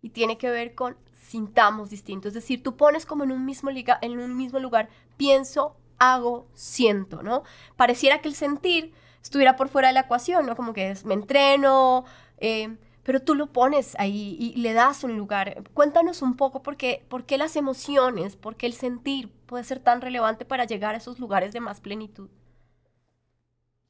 y 0.03 0.11
tiene 0.11 0.37
que 0.37 0.51
ver 0.51 0.75
con 0.75 0.99
sintamos 1.15 1.89
distinto. 1.89 2.29
Es 2.29 2.35
decir, 2.35 2.63
tú 2.63 2.77
pones 2.77 3.07
como 3.07 3.25
en 3.25 3.33
un 3.33 3.47
mismo, 3.47 3.71
en 3.71 4.19
un 4.21 4.37
mismo 4.37 4.59
lugar, 4.59 4.91
pienso, 5.17 5.79
hago, 5.99 6.47
siento, 6.53 7.23
¿no? 7.23 7.43
Pareciera 7.77 8.21
que 8.21 8.29
el 8.29 8.35
sentir 8.35 8.93
estuviera 9.23 9.57
por 9.57 9.71
fuera 9.71 9.89
de 9.89 9.95
la 9.95 10.01
ecuación, 10.01 10.45
¿no? 10.45 10.57
Como 10.57 10.75
que 10.75 10.95
me 11.07 11.15
entreno, 11.15 12.05
eh, 12.37 12.77
pero 13.03 13.21
tú 13.21 13.35
lo 13.35 13.47
pones 13.49 13.95
ahí 13.99 14.37
y 14.39 14.57
le 14.61 14.73
das 14.73 15.05
un 15.05 15.17
lugar. 15.17 15.63
Cuéntanos 15.75 16.23
un 16.23 16.37
poco 16.37 16.63
por 16.63 16.77
qué, 16.77 17.03
las 17.39 17.57
emociones, 17.57 18.37
por 18.37 18.57
qué 18.57 18.67
el 18.67 18.75
sentir 18.75 19.31
puede 19.47 19.65
ser 19.65 19.81
tan 19.81 20.01
relevante 20.01 20.45
para 20.45 20.65
llegar 20.65 20.95
a 20.95 20.99
esos 20.99 21.19
lugares 21.19 21.53
de 21.53 21.61
más 21.61 21.81
plenitud. 21.81 22.29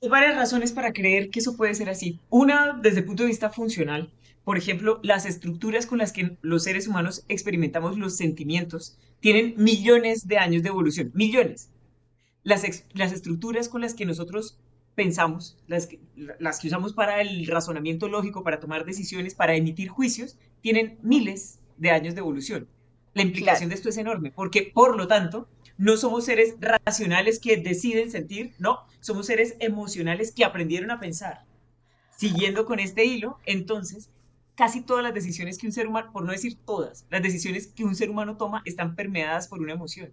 Hay 0.02 0.08
varias 0.08 0.36
razones 0.36 0.72
para 0.72 0.92
creer 0.92 1.30
que 1.30 1.40
eso 1.40 1.56
puede 1.56 1.74
ser 1.74 1.90
así. 1.90 2.18
Una, 2.30 2.78
desde 2.80 3.00
el 3.00 3.04
punto 3.04 3.24
de 3.24 3.28
vista 3.28 3.50
funcional. 3.50 4.10
Por 4.44 4.56
ejemplo, 4.56 5.00
las 5.02 5.26
estructuras 5.26 5.86
con 5.86 5.98
las 5.98 6.12
que 6.12 6.38
los 6.40 6.64
seres 6.64 6.88
humanos 6.88 7.24
experimentamos 7.28 7.98
los 7.98 8.16
sentimientos 8.16 8.96
tienen 9.20 9.54
millones 9.58 10.26
de 10.26 10.38
años 10.38 10.62
de 10.62 10.70
evolución, 10.70 11.10
millones. 11.14 11.68
Las, 12.42 12.64
las 12.94 13.12
estructuras 13.12 13.68
con 13.68 13.82
las 13.82 13.92
que 13.92 14.06
nosotros 14.06 14.56
pensamos, 15.00 15.56
las 15.66 15.86
que, 15.86 15.98
las 16.38 16.60
que 16.60 16.68
usamos 16.68 16.92
para 16.92 17.22
el 17.22 17.46
razonamiento 17.46 18.06
lógico, 18.06 18.44
para 18.44 18.60
tomar 18.60 18.84
decisiones, 18.84 19.34
para 19.34 19.56
emitir 19.56 19.88
juicios, 19.88 20.36
tienen 20.60 20.98
miles 21.00 21.58
de 21.78 21.90
años 21.90 22.14
de 22.14 22.20
evolución. 22.20 22.68
La 23.14 23.22
implicación 23.22 23.70
de 23.70 23.76
esto 23.76 23.88
es 23.88 23.96
enorme, 23.96 24.30
porque 24.30 24.70
por 24.74 24.98
lo 24.98 25.08
tanto, 25.08 25.48
no 25.78 25.96
somos 25.96 26.26
seres 26.26 26.56
racionales 26.60 27.38
que 27.38 27.56
deciden 27.56 28.10
sentir, 28.10 28.52
no, 28.58 28.80
somos 29.00 29.24
seres 29.24 29.56
emocionales 29.60 30.32
que 30.32 30.44
aprendieron 30.44 30.90
a 30.90 31.00
pensar. 31.00 31.46
Siguiendo 32.14 32.66
con 32.66 32.78
este 32.78 33.06
hilo, 33.06 33.38
entonces, 33.46 34.10
casi 34.54 34.82
todas 34.82 35.02
las 35.02 35.14
decisiones 35.14 35.56
que 35.56 35.66
un 35.66 35.72
ser 35.72 35.86
humano, 35.86 36.12
por 36.12 36.26
no 36.26 36.32
decir 36.32 36.58
todas, 36.66 37.06
las 37.08 37.22
decisiones 37.22 37.68
que 37.68 37.84
un 37.84 37.96
ser 37.96 38.10
humano 38.10 38.36
toma 38.36 38.60
están 38.66 38.96
permeadas 38.96 39.48
por 39.48 39.60
una 39.60 39.72
emoción. 39.72 40.12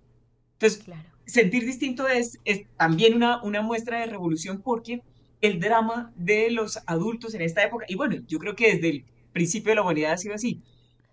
Entonces, 0.53 0.86
sentir 1.27 1.65
distinto 1.65 2.07
es, 2.07 2.39
es 2.46 2.63
también 2.77 3.13
una, 3.13 3.43
una 3.43 3.62
muestra 3.62 4.00
de 4.00 4.07
revolución 4.07 4.62
porque 4.63 5.01
el 5.41 5.60
drama 5.60 6.12
de 6.15 6.50
los 6.50 6.79
adultos 6.88 7.36
en 7.36 7.41
esta 7.41 7.63
época, 7.63 7.86
y 7.88 7.96
bueno, 7.96 8.15
yo 8.27 8.39
creo 8.39 8.55
que 8.55 8.74
desde 8.74 8.89
el 8.89 9.05
principio 9.34 9.72
de 9.72 9.75
la 9.75 9.81
humanidad 9.84 10.13
ha 10.13 10.17
sido 10.17 10.34
así, 10.34 10.62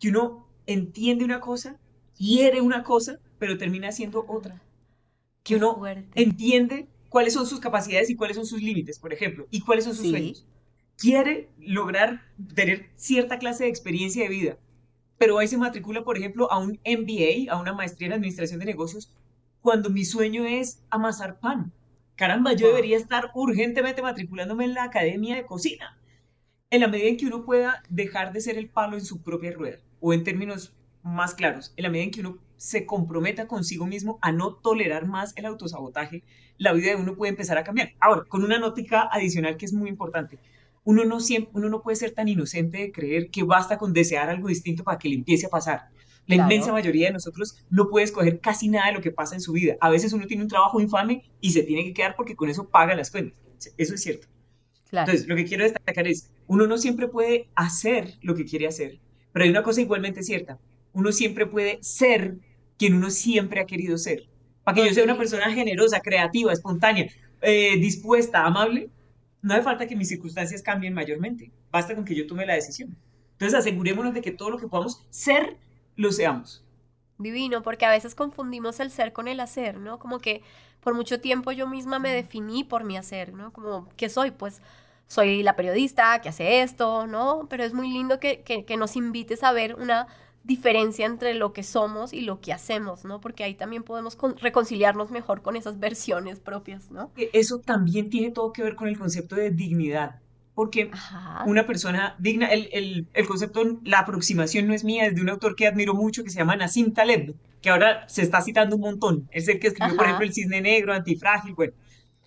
que 0.01 0.09
uno 0.09 0.47
entiende 0.67 1.25
una 1.25 1.41
cosa, 1.41 1.79
quiere 2.17 2.61
una 2.61 2.83
cosa, 2.83 3.19
pero 3.39 3.59
termina 3.59 3.93
siendo 3.93 4.25
otra. 4.27 4.63
Que 5.43 5.57
uno 5.57 5.83
entiende 6.15 6.87
cuáles 7.11 7.35
son 7.35 7.47
sus 7.47 7.61
capacidades 7.61 8.09
y 8.09 8.17
cuáles 8.17 8.37
son 8.37 8.47
sus 8.47 8.63
límites, 8.63 8.99
por 8.99 9.13
ejemplo, 9.13 9.47
y 9.51 9.61
cuáles 9.61 9.85
son 9.85 9.95
sus 9.95 10.09
sueños. 10.09 10.47
Quiere 10.97 11.51
lograr 11.59 12.23
tener 12.55 12.89
cierta 12.97 13.39
clase 13.39 13.65
de 13.65 13.71
experiencia 13.71 14.23
de 14.23 14.31
vida, 14.31 14.59
pero 15.19 15.39
ahí 15.39 15.49
se 15.49 15.59
matricula, 15.59 16.03
por 16.03 16.17
ejemplo, 16.17 16.51
a 16.51 16.59
un 16.59 16.79
MBA, 16.85 17.53
a 17.53 17.61
una 17.61 17.73
maestría 17.73 18.07
en 18.07 18.15
administración 18.15 18.61
de 18.61 18.67
negocios, 18.67 19.13
cuando 19.65 19.89
mi 19.89 20.05
sueño 20.05 20.45
es 20.45 20.83
amasar 20.91 21.41
pan. 21.41 21.73
Caramba, 22.17 22.53
yo 22.53 22.67
debería 22.67 22.99
estar 22.99 23.31
urgentemente 23.35 24.03
matriculándome 24.03 24.67
en 24.67 24.75
la 24.75 24.85
academia 24.85 25.37
de 25.37 25.47
cocina. 25.47 25.99
En 26.69 26.83
la 26.83 26.89
medida 26.89 27.09
en 27.09 27.17
que 27.17 27.25
uno 27.25 27.47
pueda 27.47 27.83
dejar 27.89 28.35
de 28.35 28.43
ser 28.43 28.59
el 28.59 28.69
palo 28.69 28.95
en 28.95 29.07
su 29.07 29.23
propia 29.23 29.53
rueda, 29.53 29.79
o 30.01 30.13
en 30.13 30.23
términos 30.23 30.75
más 31.03 31.35
claros, 31.35 31.73
en 31.79 31.85
la 31.85 31.89
medida 31.89 32.05
en 32.05 32.11
que 32.11 32.21
uno 32.21 32.37
se 32.59 32.85
comprometa 32.85 33.49
consigo 33.49 33.87
mismo 33.87 34.19
a 34.21 34.33
no 34.33 34.53
tolerar 34.53 35.07
más 35.07 35.33
el 35.35 35.47
autosabotaje, 35.47 36.25
la 36.59 36.75
vida 36.75 36.91
de 36.91 36.97
uno 36.97 37.17
puede 37.17 37.31
empezar 37.31 37.57
a 37.57 37.65
cambiar. 37.65 37.95
Ahora, 38.01 38.25
con 38.29 38.45
una 38.45 38.59
nótica 38.59 39.09
adicional 39.11 39.57
que 39.57 39.65
es 39.65 39.73
muy 39.73 39.89
importante. 39.89 40.39
Uno 40.85 41.07
no, 41.07 41.21
siempre, 41.21 41.53
uno 41.55 41.71
no 41.71 41.81
puede 41.81 41.97
ser 41.97 42.11
tan 42.11 42.29
inocente 42.29 42.77
de 42.77 42.93
creer 42.93 43.31
que 43.31 43.45
basta 43.45 43.79
con 43.79 43.95
desear 43.95 44.29
algo 44.29 44.49
distinto 44.49 44.85
para 44.85 44.99
que 44.99 45.09
le 45.09 45.15
empiece 45.15 45.47
a 45.47 45.49
pasar. 45.49 45.89
La 46.27 46.37
inmensa 46.37 46.73
mayoría 46.73 47.09
de 47.09 47.13
nosotros 47.13 47.63
no 47.69 47.89
puede 47.91 48.05
escoger 48.05 48.41
casi 48.41 48.69
nada 48.69 48.87
de 48.87 48.95
lo 48.95 49.01
que 49.01 49.11
pasa 49.11 49.35
en 49.35 49.41
su 49.41 49.53
vida. 49.53 49.77
A 49.81 49.91
veces 49.91 50.13
uno 50.13 50.27
tiene 50.27 50.43
un 50.43 50.49
trabajo 50.49 50.81
infame 50.81 51.31
y 51.41 51.51
se 51.51 51.63
tiene 51.63 51.85
que 51.85 51.93
quedar 51.93 52.17
porque 52.17 52.35
con 52.35 52.49
eso 52.49 52.69
paga 52.69 52.95
las 52.95 53.11
cuentas. 53.11 53.37
Eso 53.77 53.95
es 53.95 54.03
cierto. 54.03 54.27
Entonces, 54.91 55.27
lo 55.27 55.37
que 55.37 55.45
quiero 55.45 55.65
destacar 55.65 56.07
es, 56.07 56.31
uno 56.47 56.67
no 56.67 56.79
siempre 56.79 57.09
puede 57.09 57.49
hacer 57.55 58.15
lo 58.23 58.35
que 58.35 58.45
quiere 58.45 58.67
hacer, 58.67 59.01
pero 59.33 59.45
hay 59.45 59.51
una 59.51 59.63
cosa 59.63 59.81
igualmente 59.81 60.23
cierta. 60.23 60.59
Uno 60.93 61.11
siempre 61.11 61.47
puede 61.47 61.79
ser 61.83 62.37
quien 62.79 62.95
uno 62.95 63.11
siempre 63.11 63.61
ha 63.61 63.67
querido 63.67 63.99
ser. 63.99 64.29
Para 64.63 64.77
que 64.77 64.87
yo 64.87 64.95
sea 64.95 65.05
una 65.05 65.19
persona 65.19 65.53
generosa, 65.53 66.01
creativa, 66.01 66.53
espontánea, 66.53 67.11
eh, 67.43 67.77
dispuesta, 67.79 68.45
amable, 68.45 68.89
no 69.43 69.53
hace 69.53 69.63
falta 69.63 69.87
que 69.87 69.97
mis 69.97 70.09
circunstancias 70.09 70.63
cambien 70.63 70.95
mayormente. 70.95 71.51
Basta 71.71 71.95
con 71.95 72.05
que 72.05 72.15
yo 72.15 72.27
tome 72.27 72.47
la 72.47 72.55
decisión. 72.55 72.97
Entonces 73.33 73.59
asegurémonos 73.59 74.15
de 74.15 74.23
que 74.23 74.31
todo 74.31 74.51
lo 74.51 74.59
que 74.59 74.69
podamos 74.69 75.05
ser, 75.11 75.57
lo 75.97 76.13
seamos. 76.13 76.65
Divino, 77.19 77.63
porque 77.63 77.87
a 77.87 77.91
veces 77.91 78.15
confundimos 78.15 78.81
el 78.81 78.91
ser 78.91 79.13
con 79.13 79.29
el 79.29 79.41
hacer, 79.41 79.79
¿no? 79.79 79.99
Como 79.99 80.19
que 80.19 80.43
por 80.81 80.95
mucho 80.95 81.21
tiempo 81.21 81.53
yo 81.53 81.69
misma 81.69 81.99
me 81.99 82.13
definí 82.13 82.65
por 82.65 82.85
mi 82.85 82.97
hacer, 82.97 83.33
¿no? 83.33 83.53
Como, 83.53 83.89
¿qué 83.97 84.09
soy? 84.09 84.33
Pues 84.33 84.61
soy 85.07 85.43
la 85.43 85.57
periodista 85.57 86.21
que 86.21 86.29
hace 86.29 86.63
esto, 86.63 87.07
¿no? 87.07 87.47
Pero 87.49 87.65
es 87.65 87.73
muy 87.73 87.89
lindo 87.89 88.19
que, 88.19 88.43
que, 88.43 88.65
que 88.65 88.77
nos 88.77 88.97
invites 88.97 89.43
a 89.45 89.53
ver 89.53 89.77
una 89.77 90.09
diferencia 90.45 91.07
entre 91.07 91.35
lo 91.35 91.53
que 91.53 91.63
somos 91.63 92.13
y 92.13 92.21
lo 92.21 92.41
que 92.41 92.53
hacemos, 92.53 93.05
¿no? 93.05 93.21
Porque 93.21 93.45
ahí 93.45 93.55
también 93.55 93.83
podemos 93.83 94.17
reconciliarnos 94.41 95.11
mejor 95.11 95.43
con 95.43 95.57
esas 95.57 95.81
versiones 95.81 96.39
propias, 96.39 96.91
¿no? 96.91 97.11
Eso 97.17 97.61
también 97.61 98.11
tiene 98.11 98.31
todo 98.31 98.53
que 98.53 98.63
ver 98.63 98.77
con 98.77 98.89
el 98.89 98.99
concepto 98.99 99.37
de 99.37 99.51
dignidad, 99.51 100.21
porque 100.55 100.91
una 101.47 101.67
persona 101.67 102.15
digna, 102.19 102.47
el, 102.47 103.09
el, 103.13 103.27
concepto, 103.27 103.81
la 103.83 104.01
aproximación 104.01 104.67
no 104.67 104.75
es 104.75 104.85
mía, 104.85 105.07
es 105.07 105.15
de 105.15 105.21
un 105.21 105.31
autor 105.31 105.57
que 105.57 105.67
admiro 105.67 105.95
mucho 105.95 106.23
que 106.23 106.31
se 106.31 106.39
llama 106.39 106.57
Nassim 106.57 106.93
Taleb, 106.93 107.35
que 107.61 107.71
ahora 107.71 108.09
se 108.09 108.23
está 108.23 108.41
citando 108.41 108.77
un 108.77 108.83
montón, 108.83 109.29
es 109.33 109.49
el 109.49 109.59
que 109.59 109.69
escribió, 109.69 109.97
por 109.97 110.05
ejemplo, 110.07 110.27
El 110.27 110.33
Cisne 110.33 110.61
Negro, 110.61 110.93
Antifrágil, 110.93 111.55
bueno. 111.55 111.73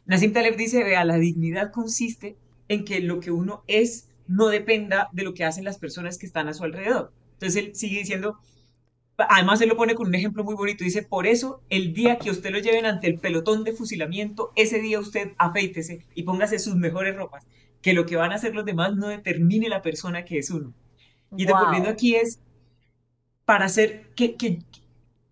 Nassim 0.06 0.34
Taleb 0.34 0.56
dice, 0.56 0.84
vea, 0.84 1.04
la 1.06 1.18
dignidad 1.18 1.72
consiste 1.72 2.36
en 2.70 2.86
que 2.86 3.00
lo 3.00 3.20
que 3.20 3.32
uno 3.32 3.64
es 3.68 4.08
no 4.28 4.48
dependa 4.48 5.10
de 5.14 5.24
lo 5.24 5.34
que 5.34 5.46
hacen 5.46 5.64
las 5.64 5.78
personas 5.78 6.18
que 6.18 6.26
están 6.26 6.48
a 6.48 6.54
su 6.54 6.64
alrededor. 6.64 7.12
Entonces 7.34 7.64
él 7.64 7.76
sigue 7.76 8.00
diciendo, 8.00 8.40
además 9.18 9.62
él 9.62 9.70
lo 9.70 9.78
pone 9.78 9.96
con 9.96 10.08
un 10.08 10.16
ejemplo 10.16 10.44
muy 10.44 10.56
bonito, 10.56 10.84
dice, 10.84 11.02
por 11.02 11.28
eso 11.28 11.62
el 11.70 11.94
día 11.94 12.18
que 12.18 12.30
usted 12.30 12.52
lo 12.52 12.60
lleven 12.60 12.86
ante 12.86 13.08
el 13.08 13.20
pelotón 13.20 13.64
de 13.64 13.74
fusilamiento, 13.74 14.52
ese 14.56 14.80
día 14.80 15.00
usted 15.00 15.32
afeítese 15.38 16.06
y 16.14 16.24
póngase 16.24 16.60
sus 16.60 16.76
mejores 16.76 17.16
ropas, 17.16 17.46
que 17.88 17.94
lo 17.94 18.06
que 18.06 18.18
van 18.18 18.34
a 18.34 18.36
hacer 18.36 18.54
los 18.54 18.66
demás 18.66 18.98
no 18.98 19.08
determine 19.08 19.70
la 19.70 19.82
persona 19.82 20.26
que 20.26 20.40
es 20.40 20.50
uno. 20.52 20.74
Y 21.38 21.46
devolviendo 21.46 21.90
aquí 21.90 22.16
es, 22.16 22.42
para 23.46 23.64
hacer, 23.64 24.10
que, 24.16 24.36
que, 24.36 24.60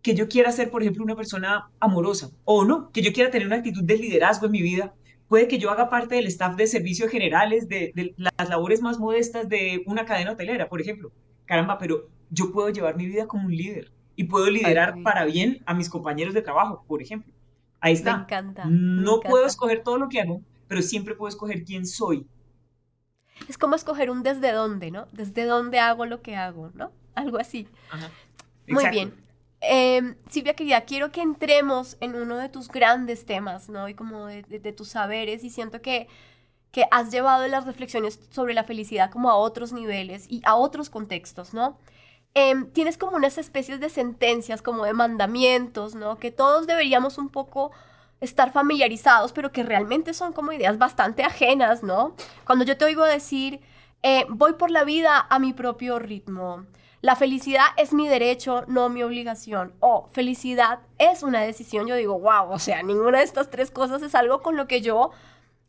que 0.01 0.15
yo 0.15 0.29
quiera 0.29 0.53
ser, 0.53 0.71
por 0.71 0.81
ejemplo, 0.81 1.03
una 1.03 1.17
persona 1.17 1.69
amorosa, 1.81 2.31
o 2.45 2.63
no, 2.63 2.91
que 2.91 3.01
yo 3.01 3.11
quiera 3.11 3.29
tener 3.29 3.47
una 3.47 3.57
actitud 3.57 3.83
de 3.83 3.97
liderazgo 3.97 4.45
en 4.45 4.53
mi 4.53 4.61
vida, 4.61 4.93
puede 5.27 5.49
que 5.49 5.57
yo 5.57 5.69
haga 5.69 5.89
parte 5.89 6.15
del 6.15 6.27
staff 6.27 6.55
de 6.55 6.67
servicios 6.67 7.11
generales, 7.11 7.67
de, 7.67 7.91
de, 7.93 8.13
las 8.15 8.47
labores 8.47 8.81
más 8.81 8.99
modestas 8.99 9.49
de 9.49 9.83
una 9.85 10.05
cadena 10.05 10.31
hotelera, 10.31 10.69
por 10.69 10.79
ejemplo 10.79 11.11
caramba, 11.45 11.77
pero 11.77 12.09
yo 12.29 12.51
puedo 12.51 12.69
llevar 12.69 12.97
mi 12.97 13.05
vida 13.05 13.27
como 13.27 13.45
un 13.45 13.55
líder 13.55 13.91
y 14.15 14.25
puedo 14.25 14.49
liderar 14.49 14.95
para 15.03 15.25
bien 15.25 15.61
a 15.65 15.73
mis 15.73 15.89
compañeros 15.89 16.33
de 16.33 16.41
trabajo, 16.41 16.83
por 16.87 17.01
ejemplo. 17.01 17.33
Ahí 17.79 17.93
está. 17.93 18.17
Me 18.17 18.23
encanta. 18.23 18.65
No 18.65 19.19
puedo 19.19 19.45
escoger 19.45 19.83
todo 19.83 19.97
lo 19.97 20.09
que 20.09 20.21
hago, 20.21 20.41
pero 20.67 20.81
siempre 20.81 21.15
puedo 21.15 21.29
escoger 21.29 21.63
quién 21.63 21.85
soy. 21.85 22.25
Es 23.47 23.57
como 23.57 23.75
escoger 23.75 24.09
un 24.09 24.23
desde 24.23 24.51
dónde, 24.51 24.91
¿no? 24.91 25.07
Desde 25.11 25.45
dónde 25.45 25.79
hago 25.79 26.05
lo 26.05 26.21
que 26.21 26.35
hago, 26.35 26.71
¿no? 26.73 26.91
Algo 27.15 27.37
así. 27.37 27.67
Muy 28.67 28.87
bien. 28.89 29.13
Eh, 29.61 30.15
Silvia, 30.29 30.53
querida, 30.53 30.81
quiero 30.81 31.11
que 31.11 31.21
entremos 31.21 31.97
en 31.99 32.15
uno 32.15 32.37
de 32.37 32.49
tus 32.49 32.67
grandes 32.67 33.25
temas, 33.25 33.69
¿no? 33.69 33.89
Y 33.89 33.93
como 33.93 34.27
de 34.27 34.73
tus 34.73 34.89
saberes, 34.89 35.43
y 35.43 35.49
siento 35.49 35.81
que 35.81 36.07
que 36.75 36.89
has 36.91 37.09
llevado 37.09 37.47
las 37.47 37.65
reflexiones 37.65 38.19
sobre 38.31 38.53
la 38.53 38.65
felicidad 38.65 39.09
como 39.09 39.29
a 39.29 39.37
otros 39.37 39.71
niveles 39.71 40.25
y 40.29 40.41
a 40.43 40.55
otros 40.55 40.89
contextos, 40.89 41.53
¿no? 41.53 41.77
Em, 42.33 42.69
tienes 42.69 42.97
como 42.97 43.15
unas 43.15 43.37
especies 43.37 43.79
de 43.79 43.87
sentencias, 43.87 44.61
como 44.61 44.83
de 44.83 44.91
mandamientos, 44.91 45.95
¿no? 45.95 46.17
Que 46.17 46.31
todos 46.31 46.67
deberíamos 46.67 47.17
un 47.17 47.29
poco 47.29 47.71
estar 48.21 48.51
familiarizados, 48.51 49.33
pero 49.33 49.51
que 49.51 49.63
realmente 49.63 50.13
son 50.13 50.33
como 50.33 50.51
ideas 50.51 50.77
bastante 50.77 51.23
ajenas, 51.23 51.83
¿no? 51.83 52.15
Cuando 52.45 52.65
yo 52.65 52.77
te 52.77 52.85
oigo 52.85 53.03
decir, 53.03 53.61
eh, 54.03 54.25
voy 54.29 54.53
por 54.53 54.71
la 54.71 54.83
vida 54.83 55.25
a 55.29 55.39
mi 55.39 55.53
propio 55.53 55.99
ritmo, 55.99 56.65
la 57.01 57.15
felicidad 57.15 57.65
es 57.77 57.93
mi 57.93 58.07
derecho, 58.07 58.63
no 58.67 58.89
mi 58.89 59.03
obligación, 59.03 59.73
o 59.79 60.09
felicidad 60.11 60.79
es 60.97 61.21
una 61.21 61.41
decisión, 61.41 61.85
yo 61.85 61.95
digo, 61.95 62.19
wow, 62.19 62.49
o 62.49 62.57
sea, 62.57 62.81
ninguna 62.81 63.19
de 63.19 63.25
estas 63.25 63.51
tres 63.51 63.69
cosas 63.69 64.01
es 64.01 64.15
algo 64.15 64.41
con 64.41 64.57
lo 64.57 64.67
que 64.67 64.81
yo 64.81 65.11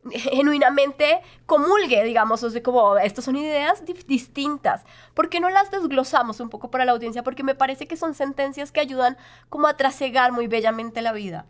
genuinamente 0.11 1.21
comulgue, 1.45 2.05
digamos, 2.05 2.43
o 2.43 2.51
sea, 2.51 2.63
como 2.63 2.97
estas 2.97 3.25
son 3.27 3.37
ideas 3.37 3.85
distintas. 4.07 4.85
¿Por 5.15 5.29
qué 5.29 5.41
no 5.41 5.51
las 5.51 5.71
desglosamos 5.71 6.41
un 6.41 6.49
poco 6.49 6.71
para 6.71 6.85
la 6.85 6.93
audiencia? 6.93 7.23
Porque 7.23 7.43
me 7.43 7.55
parece 7.55 7.87
que 7.87 7.97
son 7.97 8.15
sentencias 8.15 8.73
que 8.73 8.81
ayudan 8.81 9.17
como 9.49 9.67
a 9.67 9.77
trasegar 9.77 10.33
muy 10.33 10.47
bellamente 10.47 11.03
la 11.03 11.13
vida. 11.13 11.47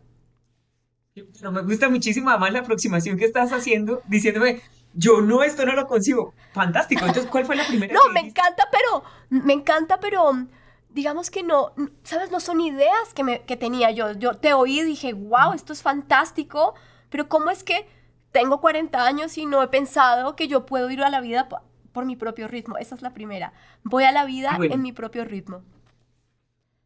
Pero 1.39 1.53
me 1.53 1.63
gusta 1.63 1.89
muchísimo 1.89 2.31
además 2.31 2.53
la 2.53 2.59
aproximación 2.61 3.17
que 3.17 3.25
estás 3.25 3.53
haciendo, 3.53 4.03
diciéndome, 4.07 4.61
yo 4.93 5.21
no, 5.21 5.43
esto 5.43 5.65
no 5.65 5.73
lo 5.73 5.87
consigo. 5.87 6.35
Fantástico. 6.53 7.05
Entonces, 7.05 7.31
¿cuál 7.31 7.47
fue 7.47 7.57
la 7.57 7.67
primera? 7.67 7.95
No, 7.95 8.13
me 8.13 8.21
encanta, 8.21 8.69
pero, 8.71 9.03
me 9.31 9.53
encanta, 9.53 9.99
pero 10.01 10.47
digamos 10.91 11.31
que 11.31 11.43
no, 11.43 11.73
¿sabes? 12.03 12.31
No 12.31 12.41
son 12.41 12.61
ideas 12.61 13.15
que, 13.15 13.25
me, 13.25 13.43
que 13.43 13.57
tenía 13.57 13.91
yo. 13.91 14.13
Yo 14.13 14.35
te 14.35 14.53
oí 14.53 14.81
y 14.81 14.85
dije, 14.85 15.13
wow, 15.13 15.53
esto 15.55 15.73
es 15.73 15.83
fantástico, 15.83 16.75
pero 17.09 17.29
¿cómo 17.29 17.51
es 17.51 17.65
que 17.65 17.87
tengo 18.33 18.61
40 18.61 19.07
años 19.07 19.39
y 19.39 19.47
no 19.47 19.63
he 19.63 19.69
pensado 19.69 20.37
que 20.37 20.49
yo 20.49 20.67
puedo 20.67 20.91
ir 20.91 21.03
a 21.03 21.09
la 21.09 21.21
vida 21.21 21.49
por 21.93 22.05
mi 22.05 22.17
propio 22.17 22.49
ritmo. 22.49 22.77
Esa 22.77 22.95
es 22.95 23.01
la 23.01 23.15
primera. 23.15 23.55
Voy 23.83 24.05
a 24.05 24.13
la 24.13 24.27
vida 24.27 24.59
en 24.61 24.83
mi 24.83 24.93
propio 24.93 25.25
ritmo. 25.25 25.63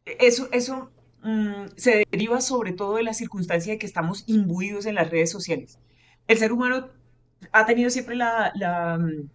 Eso, 0.05 0.47
eso 0.53 0.89
mm, 1.23 1.67
se 1.75 2.05
deriva 2.11 2.41
sobre 2.41 2.73
todo 2.73 2.95
de 2.95 3.03
la 3.03 3.13
circunstancia 3.13 3.73
de 3.73 3.79
que 3.79 3.85
estamos 3.85 4.23
imbuidos 4.27 4.85
en 4.85 4.95
las 4.95 5.09
redes 5.09 5.31
sociales. 5.31 5.79
El 6.27 6.37
ser 6.37 6.51
humano 6.51 6.89
ha 7.51 7.65
tenido 7.65 7.89
siempre 7.89 8.15
la, 8.15 8.51
la, 8.55 8.97
mm, 8.97 9.29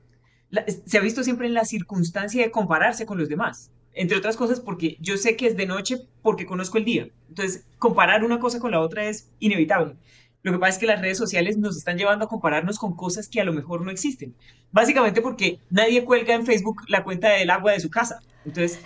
se 0.86 0.98
ha 0.98 1.00
visto 1.00 1.22
siempre 1.24 1.46
en 1.46 1.54
la 1.54 1.64
circunstancia 1.64 2.42
de 2.42 2.50
compararse 2.50 3.06
con 3.06 3.18
los 3.18 3.28
demás. 3.28 3.70
Entre 3.92 4.16
otras 4.16 4.36
cosas 4.36 4.60
porque 4.60 4.96
yo 5.00 5.16
sé 5.16 5.36
que 5.36 5.46
es 5.46 5.56
de 5.56 5.66
noche 5.66 6.02
porque 6.22 6.46
conozco 6.46 6.78
el 6.78 6.84
día. 6.84 7.08
Entonces, 7.28 7.66
comparar 7.78 8.24
una 8.24 8.38
cosa 8.38 8.60
con 8.60 8.70
la 8.70 8.80
otra 8.80 9.08
es 9.08 9.30
inevitable. 9.38 9.96
Lo 10.42 10.52
que 10.52 10.58
pasa 10.58 10.74
es 10.74 10.78
que 10.78 10.86
las 10.86 11.00
redes 11.00 11.18
sociales 11.18 11.58
nos 11.58 11.76
están 11.76 11.98
llevando 11.98 12.26
a 12.26 12.28
compararnos 12.28 12.78
con 12.78 12.94
cosas 12.94 13.28
que 13.28 13.40
a 13.40 13.44
lo 13.44 13.52
mejor 13.52 13.82
no 13.82 13.90
existen. 13.90 14.34
Básicamente 14.70 15.20
porque 15.20 15.58
nadie 15.70 16.04
cuelga 16.04 16.34
en 16.34 16.46
Facebook 16.46 16.82
la 16.88 17.02
cuenta 17.02 17.30
del 17.30 17.50
agua 17.50 17.72
de 17.72 17.80
su 17.80 17.90
casa. 17.90 18.20
Entonces, 18.44 18.78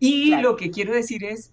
y 0.00 0.34
lo 0.42 0.56
que 0.56 0.70
quiero 0.70 0.92
decir 0.92 1.22
es, 1.22 1.52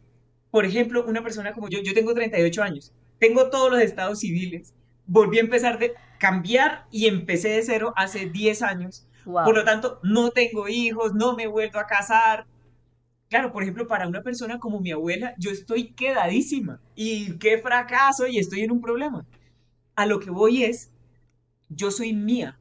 por 0.51 0.65
ejemplo, 0.65 1.05
una 1.05 1.23
persona 1.23 1.53
como 1.53 1.69
yo, 1.69 1.79
yo 1.83 1.93
tengo 1.93 2.13
38 2.13 2.63
años, 2.63 2.93
tengo 3.19 3.49
todos 3.49 3.71
los 3.71 3.81
estados 3.81 4.19
civiles, 4.19 4.73
volví 5.05 5.37
a 5.37 5.41
empezar 5.41 5.79
de 5.79 5.93
cambiar 6.19 6.85
y 6.91 7.07
empecé 7.07 7.49
de 7.49 7.63
cero 7.63 7.93
hace 7.95 8.27
10 8.27 8.61
años. 8.61 9.07
Por 9.23 9.55
lo 9.55 9.65
tanto, 9.65 9.99
no 10.03 10.31
tengo 10.31 10.69
hijos, 10.69 11.13
no 11.13 11.35
me 11.35 11.43
he 11.43 11.47
vuelto 11.47 11.79
a 11.79 11.85
casar. 11.85 12.45
Claro, 13.29 13.51
por 13.51 13.63
ejemplo, 13.63 13.85
para 13.87 14.07
una 14.07 14.21
persona 14.21 14.57
como 14.57 14.79
mi 14.79 14.91
abuela, 14.91 15.33
yo 15.37 15.51
estoy 15.51 15.91
quedadísima 15.91 16.79
y 16.95 17.37
qué 17.37 17.57
fracaso 17.57 18.25
y 18.27 18.37
estoy 18.37 18.61
en 18.61 18.71
un 18.71 18.81
problema. 18.81 19.25
A 19.95 20.05
lo 20.05 20.19
que 20.19 20.29
voy 20.29 20.63
es, 20.63 20.91
yo 21.67 21.91
soy 21.91 22.13
mía. 22.13 22.57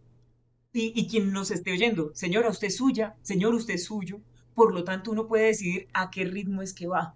Y, 0.72 0.92
y 0.94 1.08
quien 1.08 1.32
nos 1.32 1.52
esté 1.52 1.72
oyendo, 1.72 2.10
señora, 2.14 2.50
usted 2.50 2.66
es 2.66 2.76
suya, 2.76 3.14
señor, 3.22 3.54
usted 3.54 3.74
es 3.74 3.84
suyo. 3.84 4.20
Por 4.54 4.74
lo 4.74 4.82
tanto, 4.82 5.12
uno 5.12 5.28
puede 5.28 5.46
decidir 5.46 5.86
a 5.92 6.10
qué 6.10 6.24
ritmo 6.24 6.62
es 6.62 6.74
que 6.74 6.88
va. 6.88 7.14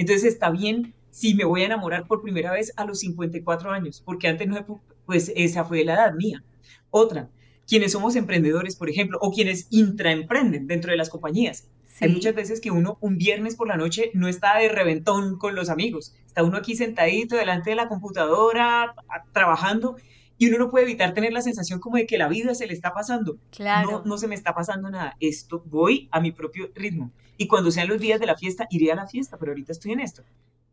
Entonces 0.00 0.24
está 0.24 0.48
bien 0.48 0.94
si 1.10 1.34
me 1.34 1.44
voy 1.44 1.60
a 1.60 1.66
enamorar 1.66 2.06
por 2.06 2.22
primera 2.22 2.52
vez 2.52 2.72
a 2.76 2.86
los 2.86 3.00
54 3.00 3.70
años, 3.70 4.00
porque 4.02 4.28
antes 4.28 4.48
no, 4.48 4.80
pues 5.04 5.30
esa 5.36 5.62
fue 5.62 5.84
la 5.84 5.92
edad 5.92 6.14
mía. 6.14 6.42
Otra, 6.88 7.28
quienes 7.68 7.92
somos 7.92 8.16
emprendedores, 8.16 8.76
por 8.76 8.88
ejemplo, 8.88 9.18
o 9.20 9.30
quienes 9.30 9.66
intraemprenden 9.68 10.66
dentro 10.66 10.90
de 10.90 10.96
las 10.96 11.10
compañías. 11.10 11.68
Hay 12.00 12.08
muchas 12.08 12.34
veces 12.34 12.62
que 12.62 12.70
uno 12.70 12.96
un 13.02 13.18
viernes 13.18 13.56
por 13.56 13.68
la 13.68 13.76
noche 13.76 14.10
no 14.14 14.26
está 14.26 14.56
de 14.56 14.70
reventón 14.70 15.36
con 15.36 15.54
los 15.54 15.68
amigos, 15.68 16.14
está 16.26 16.44
uno 16.44 16.56
aquí 16.56 16.76
sentadito 16.76 17.36
delante 17.36 17.68
de 17.68 17.76
la 17.76 17.88
computadora 17.88 18.94
trabajando 19.32 19.96
y 20.38 20.48
uno 20.48 20.56
no 20.56 20.70
puede 20.70 20.86
evitar 20.86 21.12
tener 21.12 21.34
la 21.34 21.42
sensación 21.42 21.78
como 21.78 21.98
de 21.98 22.06
que 22.06 22.16
la 22.16 22.28
vida 22.28 22.54
se 22.54 22.66
le 22.66 22.72
está 22.72 22.94
pasando. 22.94 23.36
Claro. 23.50 23.90
No, 23.90 24.02
no 24.06 24.16
se 24.16 24.28
me 24.28 24.34
está 24.34 24.54
pasando 24.54 24.88
nada. 24.88 25.18
Esto 25.20 25.62
voy 25.66 26.08
a 26.10 26.20
mi 26.22 26.32
propio 26.32 26.70
ritmo. 26.74 27.12
Y 27.40 27.48
cuando 27.48 27.70
sean 27.70 27.88
los 27.88 27.98
días 27.98 28.20
de 28.20 28.26
la 28.26 28.36
fiesta, 28.36 28.66
iré 28.68 28.92
a 28.92 28.94
la 28.94 29.06
fiesta, 29.06 29.38
pero 29.38 29.52
ahorita 29.52 29.72
estoy 29.72 29.92
en 29.92 30.00
esto. 30.00 30.22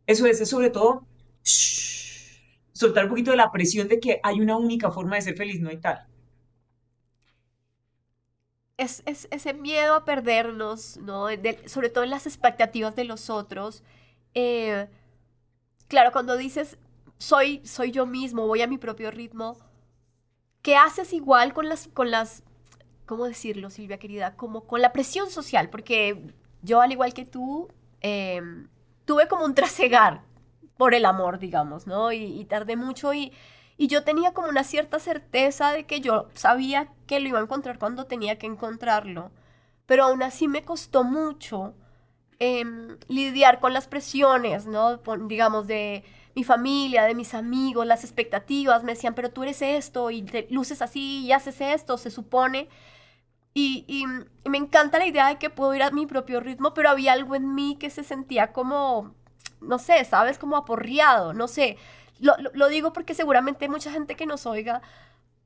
Eso 0.06 0.26
es, 0.26 0.46
sobre 0.46 0.68
todo 0.68 1.06
soltar 2.74 3.04
un 3.04 3.08
poquito 3.08 3.30
de 3.30 3.38
la 3.38 3.50
presión 3.50 3.88
de 3.88 3.98
que 3.98 4.20
hay 4.22 4.38
una 4.42 4.58
única 4.58 4.90
forma 4.90 5.16
de 5.16 5.22
ser 5.22 5.34
feliz, 5.34 5.62
no 5.62 5.70
hay 5.70 5.78
tal. 5.78 6.06
Es, 8.76 9.02
ese 9.06 9.54
miedo 9.54 9.94
a 9.94 10.04
perdernos, 10.04 10.98
¿no? 10.98 11.28
sobre 11.64 11.88
todo 11.88 12.04
en 12.04 12.10
las 12.10 12.26
expectativas 12.26 12.94
de 12.94 13.04
los 13.04 13.30
otros. 13.30 13.82
Eh, 14.34 14.88
claro, 15.88 16.12
cuando 16.12 16.36
dices, 16.36 16.76
soy, 17.16 17.62
soy 17.64 17.92
yo 17.92 18.04
mismo, 18.04 18.46
voy 18.46 18.60
a 18.60 18.66
mi 18.66 18.76
propio 18.76 19.10
ritmo, 19.10 19.56
¿qué 20.60 20.76
haces 20.76 21.14
igual 21.14 21.54
con 21.54 21.70
las, 21.70 21.88
con 21.88 22.10
las, 22.10 22.42
¿cómo 23.06 23.24
decirlo, 23.24 23.70
Silvia 23.70 23.98
querida? 23.98 24.36
Como 24.36 24.66
con 24.66 24.82
la 24.82 24.92
presión 24.92 25.30
social, 25.30 25.70
porque 25.70 26.34
yo, 26.62 26.80
al 26.80 26.92
igual 26.92 27.14
que 27.14 27.24
tú, 27.24 27.68
eh, 28.00 28.40
tuve 29.04 29.28
como 29.28 29.44
un 29.44 29.54
trasegar 29.54 30.22
por 30.76 30.94
el 30.94 31.04
amor, 31.04 31.38
digamos, 31.38 31.86
¿no? 31.86 32.12
Y, 32.12 32.44
tardé 32.44 32.76
mucho 32.76 33.12
y, 33.12 33.32
y, 33.76 33.88
yo 33.88 34.04
tenía 34.04 34.32
como 34.32 34.48
una 34.48 34.64
cierta 34.64 34.98
certeza 34.98 35.72
de 35.72 35.86
que 35.86 36.00
yo 36.00 36.28
sabía 36.34 36.88
que 37.06 37.20
lo 37.20 37.28
iba 37.28 37.38
a 37.38 37.42
encontrar 37.42 37.78
cuando 37.78 38.06
tenía 38.06 38.38
que 38.38 38.46
encontrarlo, 38.46 39.30
pero 39.86 40.04
aún 40.04 40.22
así 40.22 40.48
me 40.48 40.64
costó 40.64 41.04
mucho 41.04 41.74
em, 42.38 42.98
lidiar 43.08 43.60
con 43.60 43.72
las 43.72 43.88
presiones, 43.88 44.66
¿no? 44.66 44.98
digamos, 45.26 45.66
de 45.66 46.04
mi 46.36 46.44
familia, 46.44 47.04
de 47.04 47.14
mis 47.14 47.34
amigos, 47.34 47.86
las 47.86 48.04
expectativas, 48.04 48.84
me 48.84 48.92
decían, 48.92 49.14
pero 49.14 49.30
tú 49.30 49.42
eres 49.42 49.60
esto 49.62 50.10
y 50.12 50.24
luces 50.50 50.82
así 50.82 51.24
y 51.26 51.32
haces 51.32 51.60
esto, 51.60 51.98
se 51.98 52.10
supone. 52.10 52.68
Y, 53.60 54.04
me 54.44 54.56
encanta 54.56 54.98
la 54.98 55.06
idea 55.06 55.28
de 55.28 55.36
que 55.36 55.50
puedo 55.50 55.74
ir 55.74 55.82
a 55.82 55.90
mi 55.90 56.06
propio 56.06 56.40
ritmo, 56.40 56.72
pero 56.74 56.90
había 56.90 57.12
algo 57.12 57.34
en 57.34 57.54
mí 57.54 57.76
que 57.78 57.90
se 57.90 58.04
sentía 58.04 58.52
como, 58.52 59.14
no 59.60 59.78
sé, 59.78 60.04
¿sabes? 60.04 60.38
Como 60.38 60.56
aporreado, 60.56 61.32
no 61.34 61.48
sé. 61.48 61.76
Lo, 62.20 62.68
digo 62.68 62.92
porque 62.92 63.14
seguramente 63.14 63.68
mucha 63.68 63.90
gente 63.92 64.16
que 64.16 64.26
nos 64.26 64.46
oiga 64.46 64.80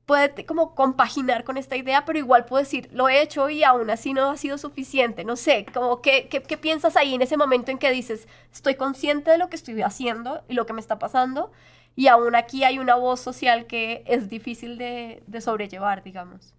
puede 0.05 0.45
como 0.45 0.75
compaginar 0.75 1.43
con 1.43 1.57
esta 1.57 1.75
idea, 1.75 2.05
pero 2.05 2.19
igual 2.19 2.45
puedo 2.45 2.63
decir, 2.63 2.89
lo 2.93 3.09
he 3.09 3.21
hecho 3.21 3.49
y 3.49 3.63
aún 3.63 3.89
así 3.89 4.13
no 4.13 4.29
ha 4.31 4.37
sido 4.37 4.57
suficiente. 4.57 5.23
No 5.25 5.35
sé, 5.35 5.65
como 5.73 6.01
¿qué, 6.01 6.29
qué 6.29 6.57
piensas 6.57 6.95
ahí 6.97 7.15
en 7.15 7.21
ese 7.23 7.37
momento 7.37 7.71
en 7.71 7.79
que 7.79 7.91
dices, 7.91 8.27
estoy 8.53 8.75
consciente 8.75 9.31
de 9.31 9.37
lo 9.39 9.49
que 9.49 9.55
estoy 9.55 9.81
haciendo 9.81 10.43
y 10.47 10.53
lo 10.53 10.65
que 10.65 10.73
me 10.73 10.81
está 10.81 10.99
pasando, 10.99 11.51
y 11.95 12.07
aún 12.07 12.35
aquí 12.35 12.63
hay 12.63 12.79
una 12.79 12.95
voz 12.95 13.21
social 13.21 13.65
que 13.67 14.03
es 14.07 14.29
difícil 14.29 14.77
de, 14.77 15.23
de 15.27 15.41
sobrellevar, 15.41 16.03
digamos 16.03 16.53